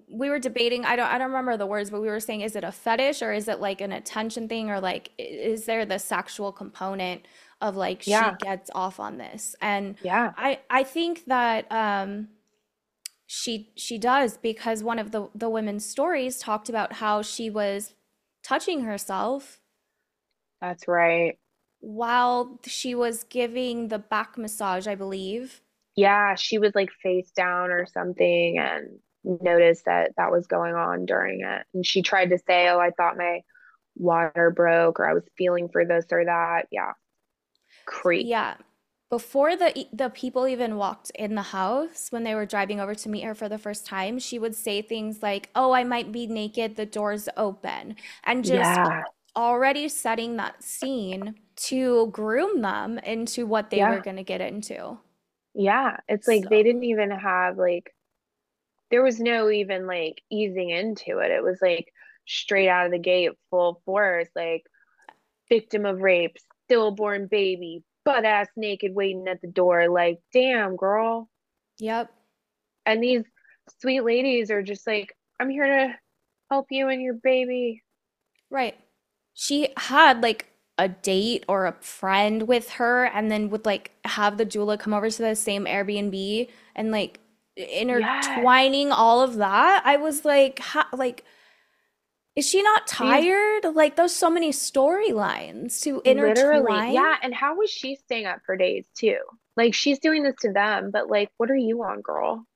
we 0.08 0.28
were 0.30 0.38
debating 0.40 0.84
i 0.84 0.96
don't 0.96 1.06
i 1.06 1.16
don't 1.16 1.28
remember 1.28 1.56
the 1.56 1.66
words 1.66 1.90
but 1.90 2.00
we 2.00 2.08
were 2.08 2.18
saying 2.18 2.40
is 2.40 2.56
it 2.56 2.64
a 2.64 2.72
fetish 2.72 3.22
or 3.22 3.32
is 3.32 3.46
it 3.46 3.60
like 3.60 3.80
an 3.80 3.92
attention 3.92 4.48
thing 4.48 4.68
or 4.68 4.80
like 4.80 5.10
is 5.16 5.64
there 5.64 5.86
the 5.86 5.98
sexual 5.98 6.50
component 6.50 7.24
of 7.60 7.76
like 7.76 8.02
she 8.02 8.18
gets 8.40 8.68
off 8.74 8.98
on 8.98 9.16
this 9.16 9.54
and 9.60 9.94
yeah, 10.02 10.32
i 10.36 10.58
i 10.70 10.82
think 10.82 11.24
that 11.26 11.70
um 11.70 12.26
she 13.28 13.70
she 13.76 13.96
does 13.96 14.36
because 14.36 14.82
one 14.82 14.98
of 14.98 15.12
the 15.12 15.28
the 15.36 15.48
women's 15.48 15.86
stories 15.86 16.38
talked 16.40 16.68
about 16.68 16.94
how 16.94 17.22
she 17.22 17.48
was 17.48 17.94
touching 18.42 18.82
herself 18.82 19.60
that's 20.60 20.88
right. 20.88 21.38
while 21.80 22.60
she 22.66 22.94
was 22.94 23.24
giving 23.24 23.88
the 23.88 23.98
back 23.98 24.36
massage 24.36 24.86
i 24.86 24.94
believe 24.94 25.62
Yeah, 25.96 26.34
she 26.34 26.58
was 26.58 26.74
like 26.74 26.90
face 27.02 27.30
down 27.32 27.70
or 27.70 27.86
something 27.86 28.58
and 28.58 28.98
noticed 29.24 29.86
that 29.86 30.12
that 30.16 30.30
was 30.30 30.46
going 30.46 30.74
on 30.74 31.06
during 31.06 31.40
it. 31.42 31.66
And 31.74 31.86
she 31.86 32.02
tried 32.02 32.30
to 32.30 32.38
say, 32.38 32.68
Oh, 32.68 32.78
I 32.78 32.90
thought 32.90 33.16
my 33.16 33.40
water 33.96 34.50
broke 34.54 35.00
or 35.00 35.08
I 35.08 35.14
was 35.14 35.24
feeling 35.38 35.68
for 35.70 35.84
this 35.86 36.06
or 36.12 36.24
that. 36.26 36.66
Yeah, 36.70 36.92
creep. 37.86 38.30
Yeah. 38.30 38.56
Before 39.10 39.54
the 39.56 39.86
the 39.92 40.10
people 40.10 40.48
even 40.48 40.76
walked 40.76 41.10
in 41.14 41.36
the 41.36 41.42
house, 41.42 42.10
when 42.10 42.24
they 42.24 42.34
were 42.34 42.46
driving 42.46 42.80
over 42.80 42.94
to 42.96 43.08
meet 43.08 43.22
her 43.24 43.34
for 43.36 43.48
the 43.48 43.58
first 43.58 43.86
time, 43.86 44.18
she 44.18 44.38
would 44.38 44.54
say 44.56 44.82
things 44.82 45.22
like, 45.22 45.48
"Oh, 45.54 45.72
I 45.72 45.84
might 45.84 46.10
be 46.12 46.26
naked, 46.26 46.74
the 46.76 46.86
door's 46.86 47.28
open," 47.36 47.96
and 48.24 48.44
just 48.44 48.80
Yeah, 48.82 49.02
already 49.36 49.88
setting 49.88 50.36
that 50.36 50.62
scene 50.62 51.34
to 51.56 52.08
groom 52.08 52.62
them 52.62 52.98
into 52.98 53.46
what 53.46 53.70
they 53.70 53.82
were 53.82 54.00
going 54.00 54.16
to 54.16 54.24
get 54.24 54.40
into. 54.40 54.98
Yeah, 55.54 55.98
it's 56.08 56.26
like 56.26 56.48
they 56.48 56.62
didn't 56.62 56.84
even 56.84 57.10
have 57.10 57.56
like 57.56 57.94
there 58.90 59.02
was 59.02 59.20
no 59.20 59.50
even 59.50 59.86
like 59.86 60.22
easing 60.30 60.70
into 60.70 61.18
it. 61.18 61.30
It 61.30 61.42
was 61.42 61.58
like 61.60 61.92
straight 62.26 62.68
out 62.68 62.86
of 62.86 62.92
the 62.92 62.98
gate, 62.98 63.32
full 63.50 63.80
force, 63.84 64.28
like 64.34 64.64
victim 65.48 65.86
of 65.86 66.00
rape, 66.00 66.36
stillborn 66.64 67.26
baby, 67.26 67.82
butt 68.04 68.24
ass 68.24 68.48
naked 68.56 68.94
waiting 68.94 69.28
at 69.28 69.40
the 69.40 69.48
door. 69.48 69.88
Like, 69.88 70.18
damn, 70.32 70.76
girl. 70.76 71.28
yep. 71.78 72.10
And 72.84 73.02
these 73.02 73.24
sweet 73.80 74.02
ladies 74.02 74.50
are 74.50 74.62
just 74.62 74.86
like, 74.86 75.16
I'm 75.40 75.50
here 75.50 75.66
to 75.66 75.94
help 76.50 76.66
you 76.70 76.88
and 76.88 77.02
your 77.02 77.14
baby. 77.14 77.82
Right. 78.50 78.76
She 79.36 79.68
had 79.76 80.22
like 80.22 80.46
a 80.78 80.88
date 80.88 81.44
or 81.48 81.66
a 81.66 81.72
friend 81.80 82.42
with 82.48 82.70
her 82.72 83.04
and 83.06 83.30
then 83.30 83.50
would 83.50 83.64
like 83.66 83.92
have 84.04 84.36
the 84.38 84.46
doula 84.46 84.78
come 84.80 84.92
over 84.92 85.10
to 85.10 85.22
the 85.22 85.36
same 85.36 85.64
Airbnb 85.66 86.48
and 86.74 86.90
like 86.90 87.20
Yes. 87.88 88.26
intertwining 88.36 88.92
all 88.92 89.22
of 89.22 89.36
that. 89.36 89.82
I 89.86 89.96
was 89.96 90.24
like, 90.24 90.58
ha 90.60 90.88
like, 90.92 91.24
is 92.36 92.46
she 92.48 92.62
not 92.62 92.86
tired? 92.86 93.64
Like, 93.74 93.96
there's 93.96 94.12
so 94.14 94.28
many 94.30 94.50
storylines 94.52 95.80
to 95.82 96.02
literally, 96.04 96.82
intertwine. 96.82 96.92
yeah. 96.92 97.16
And 97.22 97.34
how 97.34 97.56
was 97.56 97.70
she 97.70 97.96
staying 97.96 98.26
up 98.26 98.40
for 98.44 98.56
days 98.56 98.86
too? 98.96 99.18
Like 99.56 99.74
she's 99.74 99.98
doing 99.98 100.22
this 100.22 100.36
to 100.42 100.52
them, 100.52 100.90
but 100.92 101.08
like, 101.08 101.30
what 101.38 101.50
are 101.50 101.56
you 101.56 101.82
on, 101.82 102.02
girl? 102.02 102.46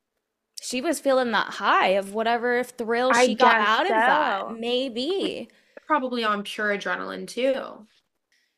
She 0.62 0.80
was 0.80 1.00
feeling 1.00 1.32
that 1.32 1.54
high 1.54 1.88
of 1.90 2.12
whatever 2.14 2.62
thrill 2.62 3.12
I 3.12 3.26
she 3.26 3.34
got 3.34 3.58
guess 3.58 3.60
out 3.60 3.86
of 3.86 3.96
that. 3.96 4.48
Maybe. 4.48 5.50
Probably 5.90 6.22
on 6.22 6.44
pure 6.44 6.68
adrenaline 6.68 7.26
too. 7.26 7.84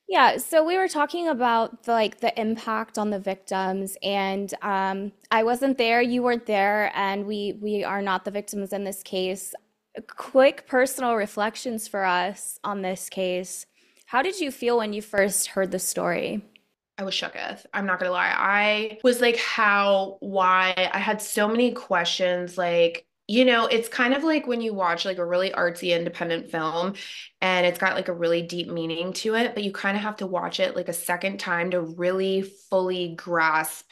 Yeah, 0.07 0.37
so 0.37 0.63
we 0.63 0.77
were 0.77 0.87
talking 0.87 1.29
about 1.29 1.85
the, 1.85 1.93
like 1.93 2.21
the 2.21 2.39
impact 2.39 2.99
on 2.99 3.09
the 3.09 3.19
victims, 3.19 3.97
and 4.03 4.53
um, 4.61 5.13
I 5.31 5.43
wasn't 5.43 5.79
there, 5.79 6.03
you 6.03 6.23
weren't 6.23 6.45
there, 6.45 6.93
and 6.95 7.25
we 7.25 7.59
we 7.59 7.85
are 7.85 8.03
not 8.03 8.27
the 8.27 8.31
victims 8.31 8.75
in 8.75 8.85
this 8.85 9.03
case. 9.03 9.55
Quick 10.15 10.67
personal 10.67 11.17
reflections 11.17 11.89
for 11.89 12.05
us 12.05 12.59
on 12.65 12.83
this 12.83 13.09
case. 13.09 13.65
How 14.05 14.21
did 14.21 14.39
you 14.39 14.51
feel 14.51 14.77
when 14.77 14.93
you 14.93 15.01
first 15.01 15.47
heard 15.47 15.71
the 15.71 15.79
story? 15.79 16.45
I 16.99 17.05
was 17.05 17.15
shooketh. 17.15 17.65
I'm 17.73 17.87
not 17.87 17.99
gonna 17.99 18.13
lie. 18.13 18.35
I 18.37 18.99
was 19.03 19.23
like, 19.23 19.39
how, 19.39 20.19
why? 20.21 20.75
I 20.93 20.99
had 20.99 21.23
so 21.23 21.49
many 21.49 21.73
questions. 21.73 22.59
Like, 22.59 23.07
you 23.33 23.47
know, 23.47 23.65
it's 23.65 23.89
kind 23.89 24.13
of 24.13 24.23
like 24.23 24.47
when 24.47 24.61
you 24.61 24.75
watch 24.75 25.07
like 25.07 25.17
a 25.17 25.25
really 25.25 25.49
artsy 25.49 25.97
independent 25.97 26.51
film 26.51 26.93
and 27.41 27.65
it's 27.65 27.79
got 27.79 27.95
like 27.95 28.09
a 28.09 28.13
really 28.13 28.43
deep 28.43 28.69
meaning 28.69 29.15
to 29.15 29.35
it, 29.37 29.55
but 29.55 29.65
you 29.65 29.73
kind 29.73 29.97
of 29.97 30.03
have 30.03 30.17
to 30.17 30.27
watch 30.27 30.61
it 30.61 30.77
like 30.77 30.91
a 30.91 30.93
second 30.93 31.41
time 31.41 31.71
to 31.71 31.81
really 31.81 32.43
fully 32.43 33.15
grasp 33.17 33.91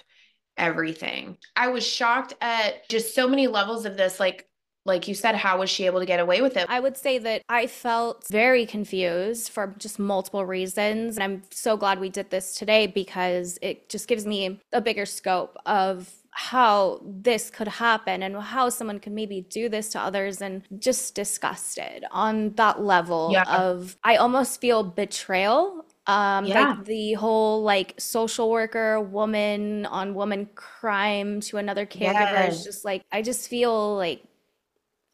everything. 0.59 1.39
I 1.57 1.69
was 1.69 1.87
shocked 1.87 2.35
at 2.43 2.87
just 2.91 3.15
so 3.15 3.27
many 3.27 3.47
levels 3.47 3.87
of 3.87 3.97
this. 3.97 4.21
Like, 4.21 4.47
like 4.85 5.09
you 5.09 5.15
said, 5.15 5.37
how 5.37 5.59
was 5.59 5.71
she 5.71 5.87
able 5.87 6.01
to 6.01 6.07
get 6.07 6.21
away 6.21 6.43
with 6.43 6.59
it? 6.59 6.67
I 6.69 6.81
would 6.81 6.99
say 6.99 7.17
that 7.17 7.41
I 7.49 7.67
felt 7.67 8.27
very 8.29 8.67
confused 8.67 9.49
for 9.49 9.75
just 9.79 9.99
multiple 9.99 10.45
reasons. 10.45 11.17
And 11.17 11.25
I'm 11.25 11.43
so 11.51 11.79
glad 11.79 11.99
we 11.99 12.11
did 12.11 12.29
this 12.29 12.57
today 12.57 12.89
because 12.89 13.59
it 13.63 13.89
just 13.89 14.07
gives 14.07 14.27
me 14.27 14.61
a 14.75 14.83
bigger 14.83 15.07
scope 15.07 15.57
of 15.65 16.13
how 16.33 17.01
this 17.05 17.51
could 17.51 17.69
happen 17.69 18.23
and 18.23 18.37
how 18.37 18.69
someone 18.69 19.01
could 19.01 19.13
maybe 19.13 19.43
do 19.43 19.69
this 19.69 19.91
to 19.91 20.01
others 20.01 20.41
and 20.41 20.63
just 20.79 21.15
disgusted 21.15 22.05
on 22.13 22.51
that 22.55 22.81
level 22.81 23.33
Yeah. 23.33 23.45
of 23.47 23.97
I 24.05 24.17
almost 24.17 24.61
feel 24.61 24.83
betrayal 24.85 25.85
um 26.07 26.49
Yeah. 26.49 26.55
like 26.55 26.85
the 26.85 27.15
whole 27.15 27.63
like 27.63 27.95
social 28.01 28.51
worker 28.51 29.01
woman 29.01 29.87
on 29.87 30.15
woman 30.15 30.49
crime 30.55 31.41
to 31.43 31.57
another 31.59 31.85
caregiver 31.87 32.47
is 32.47 32.63
just 32.63 32.85
like 32.85 33.03
I 33.13 33.23
just 33.23 33.49
feel 33.49 33.97
like 33.97 34.23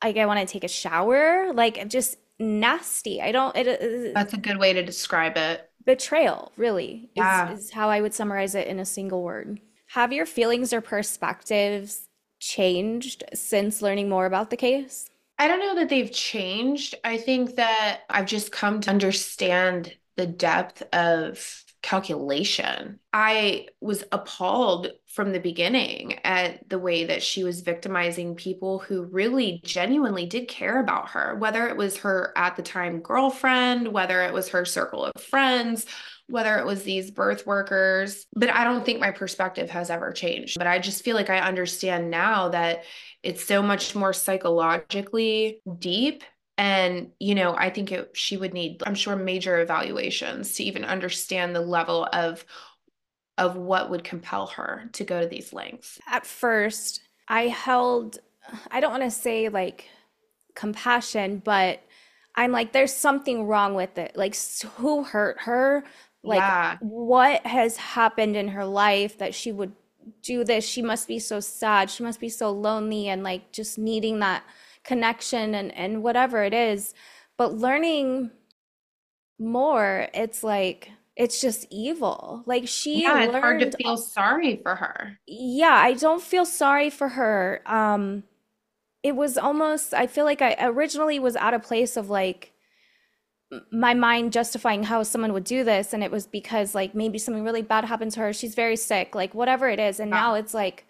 like 0.03 0.17
I 0.17 0.27
want 0.27 0.41
to 0.41 0.53
take 0.53 0.65
a 0.65 0.69
shower, 0.69 1.53
like 1.53 1.89
just 1.89 2.19
nasty. 2.39 3.21
I 3.23 3.33
don't 3.33 3.57
it, 3.57 3.67
it 3.67 3.81
That's 4.15 4.33
a 4.33 4.37
good 4.39 4.59
way 4.59 4.73
to 4.73 4.85
describe 4.85 5.37
it. 5.37 5.71
betrayal, 5.85 6.53
really, 6.57 7.11
Yeah. 7.15 7.49
is, 7.49 7.65
is 7.65 7.71
how 7.71 7.89
I 7.89 8.01
would 8.01 8.15
summarize 8.15 8.55
it 8.55 8.67
in 8.67 8.79
a 8.79 8.85
single 8.85 9.23
word. 9.23 9.61
Have 9.97 10.13
your 10.13 10.27
feelings 10.27 10.75
or 10.75 10.83
perspectives 10.83 12.11
changed 12.39 13.25
since 13.33 13.81
learning 13.81 14.11
more 14.11 14.27
about 14.27 14.51
the 14.51 14.57
case? 14.59 15.09
I 15.39 15.49
don't 15.49 15.59
know 15.59 15.75
that 15.77 15.89
they've 15.89 16.13
changed. 16.13 16.97
I 17.03 17.17
think 17.17 17.57
that 17.57 18.01
I've 18.11 18.27
just 18.27 18.53
come 18.53 18.83
to 18.83 18.91
understand 18.91 19.97
the 20.17 20.27
depth 20.27 20.83
of 20.93 21.65
calculation. 21.81 22.99
I 23.15 23.69
was 23.81 24.05
appalled 24.13 24.89
from 25.07 25.33
the 25.33 25.41
beginning 25.41 26.19
at 26.25 26.69
the 26.69 26.79
way 26.79 27.05
that 27.05 27.23
she 27.23 27.43
was 27.43 27.63
victimizing 27.63 28.35
people 28.35 28.81
who 28.81 29.05
really 29.05 29.63
genuinely 29.65 30.27
did 30.27 30.47
care 30.47 30.79
about 30.79 31.09
her, 31.11 31.37
whether 31.37 31.69
it 31.69 31.77
was 31.79 31.97
her 31.99 32.35
at 32.37 32.57
the 32.57 32.63
time 32.63 33.01
girlfriend, 33.01 33.89
whether 33.89 34.21
it 34.25 34.35
was 34.35 34.51
her 34.51 34.67
circle 34.67 35.07
of 35.07 35.23
friends, 35.23 35.87
whether 36.29 36.59
it 36.59 36.67
was 36.67 36.83
these 36.83 37.11
birth 37.11 37.47
workers. 37.47 38.27
But 38.35 38.51
I 38.51 38.65
don't 38.65 38.85
think 38.85 39.01
my 39.01 39.11
perspective 39.11 39.71
has 39.71 39.91
ever 39.91 40.13
changed. 40.13 40.59
But 40.59 40.67
I 40.67 40.79
just 40.79 41.05
feel 41.05 41.17
like 41.17 41.31
I 41.31 41.39
understand 41.39 42.11
now 42.11 42.49
that 42.51 42.85
it's 43.23 43.45
so 43.45 43.63
much 43.63 43.95
more 43.95 44.13
psychologically 44.13 45.61
deep 45.79 46.25
and 46.59 47.11
you 47.19 47.35
know 47.35 47.55
i 47.59 47.69
think 47.69 47.93
it, 47.93 48.11
she 48.15 48.39
would 48.39 48.55
need 48.55 48.83
i'm 48.87 48.95
sure 48.95 49.15
major 49.15 49.61
evaluations 49.61 50.55
to 50.55 50.65
even 50.65 50.87
understand 50.87 51.55
the 51.55 51.61
level 51.61 52.09
of 52.15 52.47
of 53.37 53.57
what 53.57 53.91
would 53.91 54.05
compel 54.05 54.47
her 54.47 54.89
to 54.93 55.05
go 55.05 55.21
to 55.21 55.27
these 55.27 55.53
lengths 55.53 56.01
At 56.09 56.25
first, 56.25 57.03
I 57.29 57.49
held, 57.49 58.19
I 58.71 58.81
don't 58.81 58.93
want 58.93 59.03
to 59.03 59.11
say 59.11 59.49
like 59.49 59.89
compassion, 60.55 61.43
but 61.45 61.83
I'm 62.35 62.53
like, 62.53 62.73
there's 62.73 62.93
something 62.93 63.45
wrong 63.45 63.75
with 63.75 63.97
it. 63.99 64.15
Like, 64.15 64.37
who 64.77 65.05
hurt 65.05 65.41
her? 65.41 65.85
Like, 66.27 66.39
yeah 66.39 66.77
what 66.81 67.47
has 67.47 67.77
happened 67.77 68.37
in 68.37 68.49
her 68.49 68.65
life 68.65 69.19
that 69.19 69.35
she 69.35 69.53
would 69.53 69.73
do 70.23 70.45
this? 70.45 70.65
She 70.67 70.83
must 70.83 71.09
be 71.09 71.19
so 71.19 71.41
sad. 71.41 71.91
She 71.91 72.03
must 72.03 72.21
be 72.21 72.29
so 72.29 72.51
lonely 72.51 73.09
and 73.09 73.23
like 73.23 73.53
just 73.53 73.79
needing 73.79 74.21
that 74.21 74.45
connection 74.85 75.55
and, 75.55 75.75
and 75.75 76.03
whatever 76.03 76.43
it 76.45 76.55
is. 76.55 76.95
But 77.37 77.55
learning 77.55 78.31
more, 79.39 80.09
it's 80.15 80.43
like, 80.43 80.91
it's 81.17 81.41
just 81.41 81.67
evil. 81.71 82.43
Like, 82.47 82.69
she 82.69 83.03
yeah 83.03 83.23
it's 83.23 83.35
hard 83.35 83.61
to 83.61 83.67
learned 83.67 83.77
feel 83.79 83.97
sorry 83.97 84.61
for 84.63 84.77
her 84.77 85.19
yeah, 85.27 85.75
I 85.75 85.95
don't 85.95 86.23
feel 86.23 86.45
sorry 86.45 86.91
for 86.91 87.09
her. 87.09 87.63
Um, 87.67 88.25
it 89.03 89.17
was 89.17 89.39
almost, 89.39 89.95
I 89.95 90.07
feel 90.07 90.25
like 90.25 90.43
I 90.43 90.57
originally 90.61 91.19
was 91.19 91.37
at 91.37 91.55
a 91.55 91.61
place 91.61 91.97
of 91.97 92.11
like 92.11 92.53
my 93.71 93.95
mind 93.95 94.33
justifying 94.33 94.83
how 94.85 95.03
someone 95.03 95.33
would 95.33 95.45
do 95.45 95.65
this, 95.65 95.93
and 95.93 96.03
it 96.03 96.11
was 96.11 96.27
because 96.27 96.75
like 96.75 96.95
maybe 96.95 97.19
something 97.19 97.45
really 97.45 97.63
bad 97.63 97.85
happened 97.85 98.13
to 98.13 98.21
her. 98.21 98.33
She's 98.33 98.55
very 98.55 98.77
sick, 98.77 99.15
like 99.15 99.35
whatever 99.35 99.69
it 99.69 99.79
is. 99.81 100.01
And 100.01 100.11
now 100.11 100.35
it's 100.35 100.55
like 100.55 100.87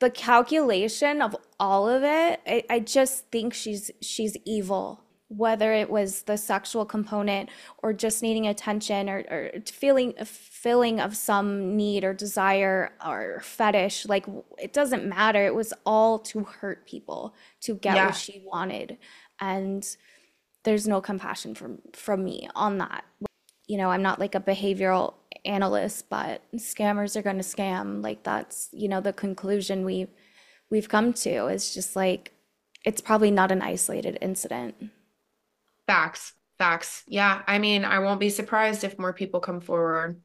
the 0.00 0.10
calculation 0.10 1.22
of 1.22 1.36
all 1.60 1.88
of 1.88 2.02
it. 2.02 2.40
I, 2.46 2.64
I 2.68 2.80
just 2.80 3.30
think 3.30 3.54
she's 3.54 3.90
she's 4.00 4.36
evil. 4.44 5.00
Whether 5.28 5.72
it 5.72 5.90
was 5.90 6.22
the 6.22 6.36
sexual 6.36 6.84
component 6.84 7.48
or 7.78 7.92
just 7.92 8.22
needing 8.22 8.46
attention 8.46 9.08
or, 9.08 9.24
or 9.30 9.50
feeling 9.66 10.14
a 10.18 10.24
feeling 10.24 11.00
of 11.00 11.16
some 11.16 11.76
need 11.76 12.04
or 12.04 12.12
desire 12.12 12.92
or 13.04 13.40
fetish, 13.42 14.06
like 14.06 14.26
it 14.58 14.72
doesn't 14.72 15.06
matter. 15.06 15.44
It 15.46 15.54
was 15.54 15.72
all 15.84 16.18
to 16.20 16.44
hurt 16.44 16.86
people 16.86 17.34
to 17.62 17.74
get 17.74 17.96
Yeah. 17.96 18.06
what 18.06 18.16
she 18.16 18.42
wanted. 18.44 18.98
And 19.40 19.84
there's 20.64 20.88
no 20.88 21.00
compassion 21.00 21.54
from 21.54 21.78
from 21.92 22.24
me 22.24 22.48
on 22.54 22.78
that. 22.78 23.04
You 23.66 23.78
know, 23.78 23.90
I'm 23.90 24.02
not 24.02 24.20
like 24.20 24.34
a 24.34 24.40
behavioral 24.40 25.14
analyst, 25.44 26.08
but 26.10 26.42
scammers 26.56 27.16
are 27.16 27.22
going 27.22 27.38
to 27.38 27.42
scam. 27.44 28.02
Like 28.02 28.22
that's, 28.22 28.68
you 28.72 28.88
know, 28.88 29.00
the 29.00 29.12
conclusion 29.12 29.84
we 29.84 30.08
we've 30.70 30.88
come 30.88 31.12
to 31.14 31.46
is 31.48 31.74
just 31.74 31.96
like 31.96 32.32
it's 32.84 33.00
probably 33.00 33.30
not 33.30 33.50
an 33.52 33.62
isolated 33.62 34.18
incident. 34.20 34.90
facts 35.86 36.32
facts 36.58 37.02
yeah 37.06 37.42
i 37.46 37.58
mean 37.58 37.84
i 37.84 37.98
won't 37.98 38.20
be 38.20 38.30
surprised 38.30 38.84
if 38.84 38.98
more 38.98 39.12
people 39.12 39.40
come 39.40 39.60
forward 39.60 40.20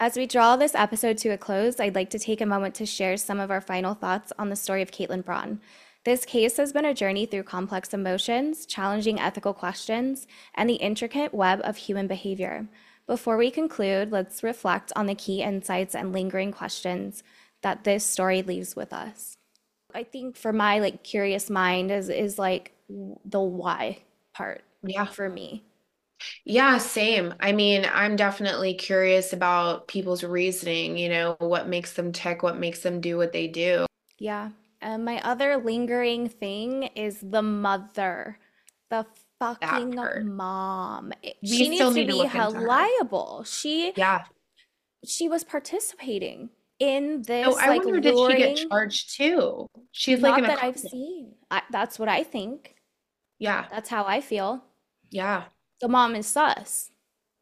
As 0.00 0.16
we 0.16 0.26
draw 0.26 0.56
this 0.56 0.74
episode 0.74 1.18
to 1.18 1.30
a 1.30 1.38
close, 1.38 1.80
I'd 1.80 1.94
like 1.94 2.10
to 2.10 2.18
take 2.18 2.40
a 2.40 2.46
moment 2.46 2.74
to 2.76 2.86
share 2.86 3.16
some 3.16 3.40
of 3.40 3.50
our 3.50 3.60
final 3.60 3.94
thoughts 3.94 4.32
on 4.38 4.48
the 4.48 4.56
story 4.56 4.82
of 4.82 4.90
Kaitlyn 4.92 5.24
Braun. 5.24 5.60
This 6.08 6.24
case 6.24 6.56
has 6.56 6.72
been 6.72 6.86
a 6.86 6.94
journey 6.94 7.26
through 7.26 7.42
complex 7.42 7.92
emotions, 7.92 8.64
challenging 8.64 9.20
ethical 9.20 9.52
questions, 9.52 10.26
and 10.54 10.66
the 10.66 10.76
intricate 10.76 11.34
web 11.34 11.60
of 11.64 11.76
human 11.76 12.06
behavior. 12.06 12.66
Before 13.06 13.36
we 13.36 13.50
conclude, 13.50 14.10
let's 14.10 14.42
reflect 14.42 14.90
on 14.96 15.04
the 15.04 15.14
key 15.14 15.42
insights 15.42 15.94
and 15.94 16.10
lingering 16.10 16.50
questions 16.50 17.22
that 17.60 17.84
this 17.84 18.06
story 18.06 18.40
leaves 18.40 18.74
with 18.74 18.90
us. 18.90 19.34
I 19.92 20.02
think 20.02 20.38
for 20.38 20.50
my 20.50 20.78
like 20.78 21.02
curious 21.02 21.50
mind 21.50 21.90
is 21.90 22.08
is 22.08 22.38
like 22.38 22.72
the 22.88 23.40
why 23.40 23.98
part 24.32 24.62
yeah 24.82 25.04
for 25.04 25.28
me. 25.28 25.62
Yeah, 26.46 26.78
same. 26.78 27.34
I 27.38 27.52
mean, 27.52 27.86
I'm 27.92 28.16
definitely 28.16 28.72
curious 28.72 29.34
about 29.34 29.88
people's 29.88 30.24
reasoning, 30.24 30.96
you 30.96 31.10
know, 31.10 31.36
what 31.38 31.68
makes 31.68 31.92
them 31.92 32.12
tick, 32.12 32.42
what 32.42 32.58
makes 32.58 32.80
them 32.80 33.02
do 33.02 33.18
what 33.18 33.32
they 33.32 33.46
do. 33.46 33.84
Yeah. 34.18 34.52
And 34.80 35.04
my 35.04 35.20
other 35.22 35.56
lingering 35.56 36.28
thing 36.28 36.84
is 36.94 37.20
the 37.20 37.42
mother, 37.42 38.38
the 38.90 39.06
fucking 39.38 39.94
mom. 40.36 41.12
We 41.42 41.48
She 41.48 41.68
needs 41.68 41.82
to 41.82 41.92
need 41.92 42.06
to 42.06 42.12
be 42.12 42.20
into 42.20 42.48
liable. 42.48 43.44
She 43.44 43.92
Yeah. 43.96 44.24
she 45.04 45.28
was 45.28 45.44
participating 45.44 46.50
in 46.78 47.18
oh, 47.20 47.22
this 47.26 47.46
Oh, 47.48 47.58
I 47.58 47.68
like 47.70 47.84
wonder, 47.84 48.00
did 48.00 48.16
she 48.16 48.36
get 48.36 48.68
charged 48.68 49.16
too? 49.16 49.66
She's 49.92 50.20
like 50.20 50.44
that 50.44 50.62
I've 50.62 50.78
seen. 50.78 51.34
I, 51.50 51.62
that's 51.70 51.98
what 51.98 52.08
I 52.08 52.22
think. 52.22 52.76
Yeah, 53.40 53.66
That's 53.70 53.88
how 53.88 54.04
I 54.04 54.20
feel. 54.20 54.64
yeah. 55.10 55.44
The 55.80 55.86
mom 55.88 56.16
is 56.16 56.26
sus. 56.26 56.90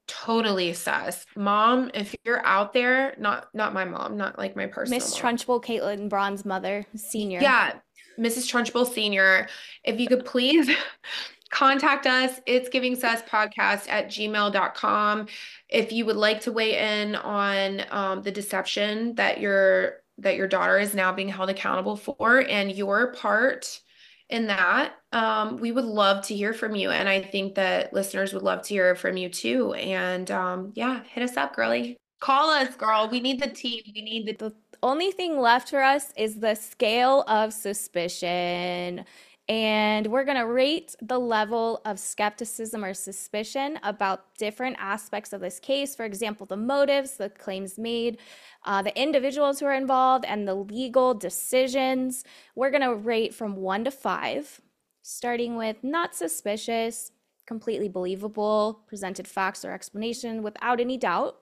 Totally 0.06 0.72
sus. 0.72 1.26
Mom, 1.34 1.90
if 1.92 2.14
you're 2.24 2.44
out 2.46 2.72
there, 2.72 3.14
not 3.18 3.48
not 3.54 3.74
my 3.74 3.84
mom, 3.84 4.16
not 4.16 4.38
like 4.38 4.54
my 4.54 4.66
personal 4.66 5.00
Miss. 5.00 5.16
Trunchbull, 5.18 5.64
Kaitlyn 5.64 6.08
Braun's 6.08 6.44
mother, 6.44 6.86
senior. 6.94 7.40
Yeah, 7.40 7.72
Mrs. 8.18 8.50
Trunchbull 8.50 8.92
Senior, 8.92 9.48
if 9.84 10.00
you 10.00 10.06
could 10.06 10.24
please 10.24 10.70
contact 11.50 12.06
us, 12.06 12.40
it's 12.46 12.68
giving 12.68 12.96
sus 12.96 13.22
podcast 13.22 13.88
at 13.88 14.08
gmail.com. 14.08 15.26
If 15.68 15.92
you 15.92 16.06
would 16.06 16.16
like 16.16 16.40
to 16.42 16.52
weigh 16.52 17.02
in 17.02 17.14
on 17.16 17.82
um, 17.90 18.22
the 18.22 18.32
deception 18.32 19.14
that 19.16 19.40
your 19.40 20.02
that 20.18 20.36
your 20.36 20.48
daughter 20.48 20.78
is 20.78 20.94
now 20.94 21.12
being 21.12 21.28
held 21.28 21.50
accountable 21.50 21.96
for 21.96 22.38
and 22.48 22.72
your 22.72 23.12
part 23.12 23.80
in 24.28 24.46
that, 24.48 24.94
um, 25.12 25.56
we 25.56 25.72
would 25.72 25.84
love 25.84 26.24
to 26.26 26.34
hear 26.34 26.52
from 26.52 26.74
you. 26.74 26.90
And 26.90 27.08
I 27.08 27.22
think 27.22 27.54
that 27.54 27.92
listeners 27.92 28.32
would 28.34 28.42
love 28.42 28.62
to 28.62 28.68
hear 28.74 28.94
from 28.94 29.16
you 29.16 29.28
too. 29.28 29.72
And 29.74 30.30
um, 30.30 30.72
yeah, 30.74 31.02
hit 31.04 31.22
us 31.22 31.36
up, 31.36 31.54
girly. 31.54 31.96
Call 32.20 32.50
us, 32.50 32.74
girl. 32.76 33.08
We 33.10 33.20
need 33.20 33.40
the 33.40 33.48
tea. 33.48 33.92
We 33.94 34.02
need 34.02 34.26
the 34.26 34.32
The 34.32 34.54
only 34.82 35.10
thing 35.10 35.38
left 35.38 35.70
for 35.70 35.82
us 35.82 36.12
is 36.16 36.40
the 36.40 36.54
scale 36.54 37.22
of 37.28 37.52
suspicion. 37.52 39.04
And 39.48 40.08
we're 40.08 40.24
going 40.24 40.38
to 40.38 40.46
rate 40.46 40.96
the 41.00 41.20
level 41.20 41.80
of 41.84 42.00
skepticism 42.00 42.84
or 42.84 42.94
suspicion 42.94 43.78
about 43.84 44.34
different 44.36 44.76
aspects 44.80 45.32
of 45.32 45.40
this 45.40 45.60
case. 45.60 45.94
For 45.94 46.04
example, 46.04 46.46
the 46.46 46.56
motives, 46.56 47.12
the 47.12 47.30
claims 47.30 47.78
made, 47.78 48.18
uh, 48.64 48.82
the 48.82 49.00
individuals 49.00 49.60
who 49.60 49.66
are 49.66 49.74
involved, 49.74 50.24
and 50.24 50.48
the 50.48 50.54
legal 50.54 51.14
decisions. 51.14 52.24
We're 52.56 52.72
going 52.72 52.82
to 52.82 52.96
rate 52.96 53.34
from 53.34 53.54
one 53.54 53.84
to 53.84 53.92
five, 53.92 54.60
starting 55.02 55.54
with 55.54 55.76
not 55.84 56.16
suspicious, 56.16 57.12
completely 57.46 57.88
believable, 57.88 58.82
presented 58.88 59.28
facts 59.28 59.64
or 59.64 59.70
explanation 59.70 60.42
without 60.42 60.80
any 60.80 60.96
doubt 60.96 61.36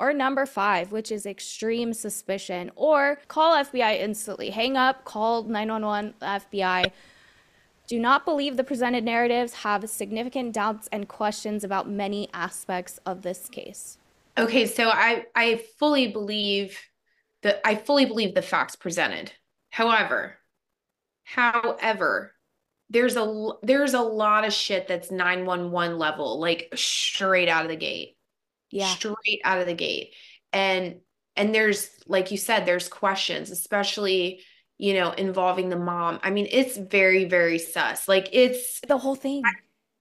or 0.00 0.12
number 0.12 0.46
five, 0.46 0.92
which 0.92 1.10
is 1.10 1.26
extreme 1.26 1.92
suspicion, 1.92 2.70
or 2.76 3.18
call 3.28 3.56
FBI 3.56 4.00
instantly. 4.00 4.50
Hang 4.50 4.76
up, 4.76 5.04
call 5.04 5.44
911 5.44 6.14
FBI. 6.20 6.92
Do 7.88 7.98
not 7.98 8.26
believe 8.26 8.58
the 8.58 8.64
presented 8.64 9.02
narratives, 9.02 9.54
have 9.54 9.88
significant 9.88 10.52
doubts 10.52 10.88
and 10.92 11.08
questions 11.08 11.64
about 11.64 11.88
many 11.88 12.28
aspects 12.34 13.00
of 13.06 13.22
this 13.22 13.48
case. 13.48 13.96
Okay, 14.36 14.66
so 14.66 14.90
I 14.90 15.24
I 15.34 15.62
fully 15.78 16.08
believe 16.08 16.78
that 17.42 17.60
I 17.64 17.76
fully 17.76 18.04
believe 18.04 18.34
the 18.34 18.42
facts 18.42 18.76
presented. 18.76 19.32
However, 19.70 20.36
however, 21.24 22.34
there's 22.90 23.16
a 23.16 23.52
there's 23.62 23.94
a 23.94 24.02
lot 24.02 24.46
of 24.46 24.52
shit 24.52 24.86
that's 24.86 25.10
911 25.10 25.98
level, 25.98 26.38
like 26.38 26.68
straight 26.74 27.48
out 27.48 27.64
of 27.64 27.70
the 27.70 27.76
gate. 27.76 28.17
Yeah. 28.70 28.98
Straight 28.98 29.40
out 29.44 29.60
of 29.60 29.66
the 29.66 29.74
gate. 29.74 30.14
And 30.52 31.00
and 31.36 31.54
there's 31.54 31.90
like 32.06 32.30
you 32.30 32.36
said, 32.38 32.66
there's 32.66 32.88
questions, 32.88 33.50
especially, 33.50 34.42
you 34.78 34.94
know, 34.94 35.12
involving 35.12 35.68
the 35.68 35.76
mom. 35.78 36.20
I 36.22 36.30
mean, 36.30 36.48
it's 36.50 36.76
very, 36.76 37.24
very 37.26 37.58
sus. 37.58 38.08
Like 38.08 38.28
it's 38.32 38.82
The 38.88 38.98
whole 38.98 39.14
thing. 39.14 39.56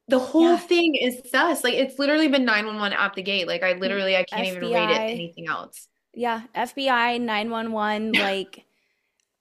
the 0.08 0.20
whole 0.20 0.58
Yeah. 0.58 0.58
thing 0.58 0.96
is 0.96 1.22
sus. 1.30 1.64
Like 1.64 1.74
it's 1.74 2.00
literally 2.00 2.28
been 2.30 2.46
911 2.46 2.98
out 2.98 3.16
the 3.16 3.24
gate. 3.24 3.48
Like 3.48 3.64
I 3.64 3.74
Mm, 3.84 4.00
literally 4.00 4.16
I 4.16 4.24
can't 4.24 4.46
even 4.48 4.72
rate 4.72 4.90
it 4.90 5.06
anything 5.10 5.48
else. 5.48 5.88
Yeah, 6.14 6.44
FBI 6.56 7.18
911 7.18 8.14
like 8.18 8.66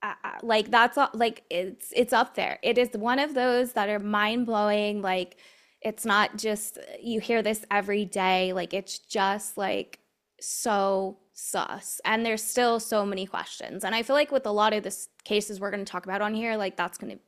uh, 0.03 0.15
uh, 0.25 0.39
like 0.43 0.71
that's 0.71 0.99
all, 0.99 1.11
like 1.15 1.45
it's 1.51 1.93
it's 1.97 2.13
up 2.13 2.35
there. 2.37 2.59
It 2.63 2.79
is 2.79 2.91
one 2.95 3.19
of 3.21 3.35
those 3.35 3.73
that 3.75 3.89
are 3.89 3.99
mind-blowing 4.01 5.03
like 5.03 5.39
it's 5.83 6.05
not 6.05 6.37
just 6.39 6.79
you 7.01 7.21
hear 7.21 7.43
this 7.43 7.65
every 7.71 8.05
day 8.05 8.53
like 8.53 8.75
it's 8.75 8.99
just 8.99 9.57
like 9.57 10.01
so 10.41 11.19
sus 11.35 12.01
and 12.05 12.25
there's 12.25 12.43
still 12.43 12.81
so 12.81 13.05
many 13.05 13.27
questions. 13.27 13.85
And 13.85 13.95
I 13.95 14.03
feel 14.03 14.17
like 14.17 14.33
with 14.33 14.47
a 14.47 14.51
lot 14.51 14.73
of 14.73 14.83
this 14.83 15.09
cases 15.25 15.61
we're 15.61 15.71
going 15.71 15.85
to 15.85 15.91
talk 15.91 16.07
about 16.07 16.23
on 16.23 16.35
here 16.35 16.57
like 16.57 16.77
that's 16.77 16.99
going 16.99 17.13
to 17.13 17.19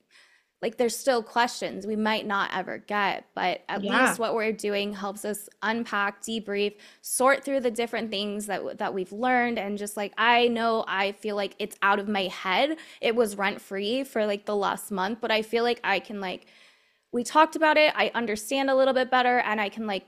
like 0.60 0.76
there's 0.76 0.96
still 0.96 1.22
questions 1.22 1.86
we 1.86 1.94
might 1.94 2.26
not 2.26 2.50
ever 2.52 2.78
get, 2.78 3.26
but 3.36 3.60
at 3.68 3.84
Yeah. 3.84 3.88
least 3.88 4.18
what 4.18 4.34
we're 4.34 4.50
doing 4.52 4.92
helps 4.92 5.24
us 5.24 5.48
unpack, 5.62 6.20
debrief, 6.20 6.74
sort 7.00 7.44
through 7.44 7.60
the 7.60 7.70
different 7.70 8.10
things 8.10 8.46
that 8.46 8.78
that 8.78 8.92
we've 8.92 9.12
learned 9.12 9.58
and 9.58 9.78
just 9.78 9.96
like 9.96 10.12
I 10.18 10.48
know 10.48 10.84
I 10.88 11.12
feel 11.12 11.36
like 11.36 11.54
it's 11.60 11.76
out 11.82 12.00
of 12.00 12.08
my 12.08 12.24
head. 12.24 12.76
It 13.00 13.14
was 13.14 13.36
rent 13.36 13.60
free 13.60 14.02
for 14.02 14.26
like 14.26 14.46
the 14.46 14.56
last 14.56 14.90
month, 14.90 15.20
but 15.20 15.30
I 15.30 15.42
feel 15.42 15.62
like 15.62 15.80
I 15.84 16.00
can 16.00 16.20
like 16.20 16.46
we 17.12 17.24
talked 17.24 17.56
about 17.56 17.76
it, 17.76 17.92
I 17.96 18.10
understand 18.14 18.70
a 18.70 18.74
little 18.74 18.94
bit 18.94 19.10
better 19.10 19.38
and 19.40 19.60
I 19.60 19.68
can 19.68 19.86
like 19.86 20.04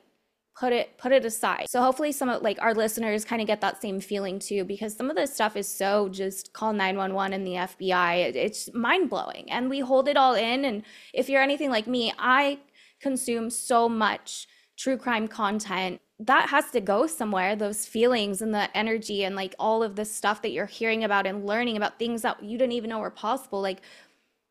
put 0.58 0.72
it 0.72 0.98
put 0.98 1.12
it 1.12 1.24
aside. 1.24 1.66
So 1.70 1.80
hopefully 1.80 2.12
some 2.12 2.28
of 2.28 2.42
like 2.42 2.60
our 2.60 2.74
listeners 2.74 3.24
kind 3.24 3.40
of 3.40 3.46
get 3.46 3.60
that 3.62 3.80
same 3.80 4.00
feeling 4.00 4.38
too 4.38 4.64
because 4.64 4.94
some 4.96 5.08
of 5.08 5.16
this 5.16 5.32
stuff 5.32 5.56
is 5.56 5.68
so 5.68 6.08
just 6.08 6.52
call 6.52 6.72
911 6.72 7.32
and 7.32 7.46
the 7.46 7.54
FBI. 7.56 8.16
It- 8.28 8.36
It's 8.36 8.72
mind-blowing 8.74 9.50
and 9.50 9.70
we 9.70 9.80
hold 9.80 10.08
it 10.08 10.16
all 10.16 10.34
in 10.34 10.64
and 10.64 10.82
if 11.14 11.28
you're 11.28 11.42
anything 11.42 11.70
like 11.70 11.86
me, 11.86 12.12
I 12.18 12.58
consume 13.00 13.48
so 13.50 13.88
much 13.88 14.46
true 14.76 14.96
crime 14.98 15.28
content 15.28 16.00
that 16.18 16.50
has 16.50 16.70
to 16.72 16.80
go 16.82 17.06
somewhere 17.06 17.56
those 17.56 17.86
feelings 17.86 18.42
and 18.42 18.52
the 18.54 18.74
energy 18.76 19.24
and 19.24 19.34
like 19.36 19.54
all 19.58 19.82
of 19.82 19.96
the 19.96 20.04
stuff 20.04 20.42
that 20.42 20.50
you're 20.50 20.66
hearing 20.66 21.02
about 21.04 21.26
and 21.26 21.46
learning 21.46 21.76
about 21.78 21.98
things 21.98 22.20
that 22.22 22.42
you 22.42 22.58
didn't 22.58 22.72
even 22.72 22.90
know 22.90 22.98
were 22.98 23.10
possible 23.10 23.62
like 23.62 23.80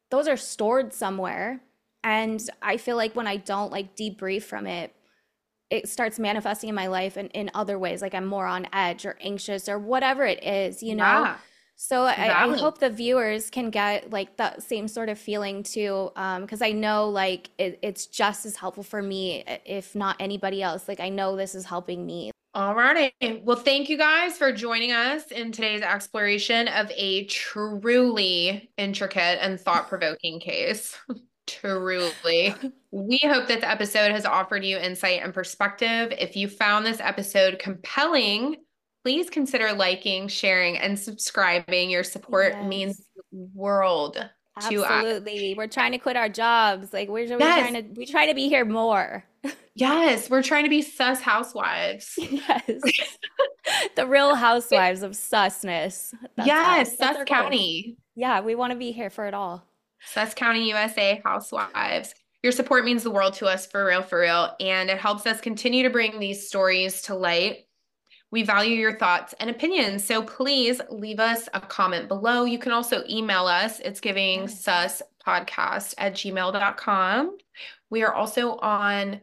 those 0.10 0.28
are 0.28 0.38
stored 0.38 0.94
somewhere 0.94 1.62
and 2.04 2.50
i 2.62 2.78
feel 2.78 2.96
like 2.96 3.16
when 3.16 3.28
i 3.28 3.38
don't 3.38 3.72
like 3.72 3.96
debrief 3.96 4.44
from 4.44 4.66
it 4.68 4.94
it 5.70 5.88
starts 5.88 6.18
manifesting 6.18 6.68
in 6.70 6.76
my 6.76 6.88
life 6.88 7.16
and 7.18 7.30
in 7.34 7.50
other 7.54 7.78
ways 7.78 8.02
like 8.02 8.14
i'm 8.14 8.26
more 8.26 8.46
on 8.46 8.68
edge 8.74 9.06
or 9.06 9.18
anxious 9.22 9.70
or 9.70 9.78
whatever 9.78 10.26
it 10.26 10.44
is 10.44 10.82
you 10.82 10.96
know 10.96 11.04
Yeah. 11.04 11.38
so 11.76 12.04
I, 12.04 12.46
I 12.46 12.58
hope 12.58 12.80
the 12.80 12.90
viewers 12.90 13.50
can 13.50 13.70
get 13.70 14.10
like 14.10 14.36
that 14.38 14.64
same 14.64 14.88
sort 14.88 15.10
of 15.10 15.20
feeling 15.20 15.62
too 15.64 16.12
um 16.16 16.42
because 16.42 16.62
i 16.62 16.72
know 16.72 17.10
like 17.10 17.50
it, 17.58 17.80
it's 17.82 18.06
just 18.08 18.46
as 18.46 18.56
helpful 18.56 18.84
for 18.84 19.02
me 19.02 19.44
if 19.66 19.96
not 19.96 20.16
anybody 20.20 20.64
else 20.64 20.88
like 20.88 21.00
i 21.00 21.10
know 21.10 21.36
this 21.36 21.54
is 21.56 21.66
helping 21.66 22.06
me 22.06 22.32
All 22.56 22.74
righty. 22.74 23.14
Well, 23.44 23.56
thank 23.58 23.90
you 23.90 23.98
guys 23.98 24.36
for 24.36 24.52
joining 24.52 24.92
us 24.92 25.30
in 25.32 25.52
today's 25.52 25.84
exploration 25.84 26.68
of 26.68 26.90
a 26.96 27.26
truly 27.26 28.72
intricate 28.76 29.38
and 29.40 29.60
thought-provoking 29.62 30.40
case. 30.40 30.98
Truly. 31.50 32.54
We 32.92 33.20
hope 33.24 33.48
that 33.48 33.62
the 33.62 33.70
episode 33.70 34.12
has 34.12 34.26
offered 34.26 34.64
you 34.64 34.78
insight 34.78 35.22
and 35.24 35.34
perspective. 35.34 36.14
If 36.18 36.36
you 36.36 36.48
found 36.48 36.86
this 36.86 37.00
episode 37.00 37.60
compelling, 37.60 38.58
please 39.04 39.30
consider 39.30 39.74
liking, 39.74 40.28
sharing, 40.28 40.78
and 40.78 40.98
subscribing. 41.00 41.90
Your 41.90 42.04
support 42.04 42.64
means 42.66 42.98
Yes. 43.00 43.26
the 43.32 43.50
world 43.54 44.14
to 44.70 44.82
us. 44.84 44.92
absolutely 44.92 45.54
we're 45.56 45.68
trying 45.68 45.94
to 45.94 45.98
quit 45.98 46.18
our 46.18 46.28
jobs 46.28 46.92
like 46.92 47.08
we're, 47.08 47.26
we're 47.30 47.40
Yes. 47.40 47.70
trying 47.70 47.74
to 47.94 47.98
we 47.98 48.06
try 48.06 48.26
to 48.28 48.34
be 48.36 48.50
here 48.50 48.66
more 48.66 49.24
Yes, 49.76 50.30
we're 50.30 50.44
trying 50.44 50.66
to 50.66 50.70
be 50.70 50.82
sus 50.82 51.22
housewives. 51.22 52.16
yes 52.18 52.62
the 53.96 54.06
real 54.06 54.36
housewives 54.36 55.02
of 55.02 55.12
susness 55.14 56.14
That's 56.36 56.46
yes, 56.48 56.90
us. 56.92 56.98
Sus 56.98 57.16
goal. 57.18 57.26
County. 57.26 57.98
yeah 58.16 58.42
we 58.42 58.54
want 58.56 58.72
to 58.74 58.78
be 58.78 58.92
here 58.92 59.10
for 59.10 59.28
it 59.28 59.34
all 59.34 59.64
Sus 60.06 60.34
County, 60.34 60.70
USA 60.70 61.22
housewives. 61.24 62.14
Your 62.42 62.52
support 62.52 62.86
means 62.86 63.04
the 63.04 63.12
world 63.12 63.34
to 63.36 63.48
us 63.48 63.68
for 63.68 63.86
real, 63.86 64.02
for 64.02 64.22
real. 64.22 64.56
And 64.60 64.90
it 64.90 64.98
helps 64.98 65.26
us 65.26 65.42
continue 65.42 65.84
to 65.84 65.90
bring 65.90 66.20
these 66.20 66.48
stories 66.48 67.02
to 67.04 67.16
light. 67.16 67.66
We 68.32 68.44
value 68.44 68.76
your 68.76 68.98
thoughts 68.98 69.34
and 69.40 69.50
opinions. 69.50 70.06
So 70.06 70.22
please 70.22 70.80
leave 70.90 71.20
us 71.20 71.50
a 71.54 71.60
comment 71.60 72.08
below. 72.08 72.46
You 72.46 72.60
can 72.60 72.72
also 72.72 73.04
email 73.10 73.46
us. 73.48 73.80
It's 73.80 74.00
giving 74.00 74.48
sus 74.48 75.02
podcast 75.26 75.96
at 75.98 76.14
gmail.com. 76.14 77.38
We 77.90 78.04
are 78.04 78.14
also 78.14 78.56
on 78.58 79.20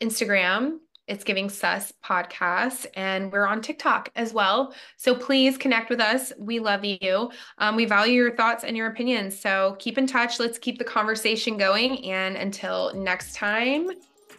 Instagram. 0.00 0.78
It's 1.10 1.24
giving 1.24 1.48
sus 1.50 1.92
podcast. 2.04 2.86
And 2.94 3.32
we're 3.32 3.46
on 3.46 3.60
TikTok 3.60 4.10
as 4.14 4.32
well. 4.32 4.72
So 4.96 5.12
please 5.14 5.58
connect 5.58 5.90
with 5.90 6.00
us. 6.00 6.32
We 6.38 6.60
love 6.60 6.84
you. 6.84 7.32
Um, 7.58 7.74
we 7.74 7.84
value 7.84 8.14
your 8.14 8.36
thoughts 8.36 8.62
and 8.62 8.76
your 8.76 8.86
opinions. 8.86 9.38
So 9.38 9.76
keep 9.80 9.98
in 9.98 10.06
touch. 10.06 10.38
Let's 10.38 10.56
keep 10.56 10.78
the 10.78 10.84
conversation 10.84 11.56
going. 11.56 12.04
And 12.04 12.36
until 12.36 12.94
next 12.94 13.34
time, 13.34 13.90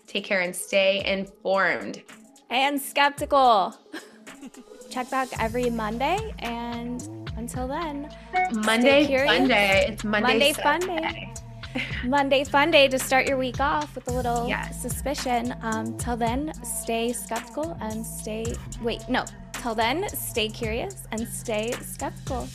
take 0.08 0.24
care 0.24 0.40
and 0.42 0.56
stay 0.56 1.06
informed. 1.06 2.04
and 2.50 2.82
skeptical 2.82 3.76
check 4.90 5.10
back 5.10 5.30
every 5.40 5.70
monday 5.70 6.34
and 6.40 7.08
until 7.38 7.68
then 7.68 8.10
Monday 8.66 9.06
curious. 9.08 9.38
fun 9.38 9.48
day. 9.48 9.86
It's 9.90 10.04
Monday, 10.04 10.28
Monday 10.28 10.54
fun 10.54 10.80
day. 10.82 11.34
Monday 12.04 12.44
fun 12.44 12.72
day 12.72 12.88
to 12.88 13.00
start 13.00 13.28
your 13.28 13.38
week 13.38 13.60
off 13.60 13.96
with 13.96 14.08
a 14.10 14.12
little 14.14 14.48
Yes. 14.48 14.82
suspicion. 14.82 15.56
Um, 15.62 15.98
till 15.98 16.18
then, 16.18 16.52
stay 16.64 17.14
skeptical 17.14 17.78
and 17.82 18.06
stay. 18.06 18.54
Wait, 18.82 19.08
no. 19.08 19.24
Till 19.54 19.76
then, 19.76 20.08
stay 20.10 20.50
curious 20.50 21.04
and 21.12 21.28
stay 21.28 21.72
skeptical. 21.82 22.48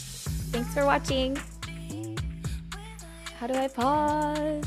Thanks 0.53 0.73
for 0.75 0.85
watching. 0.85 1.37
How 3.39 3.47
do 3.47 3.55
I 3.55 3.69
pause? 3.69 4.65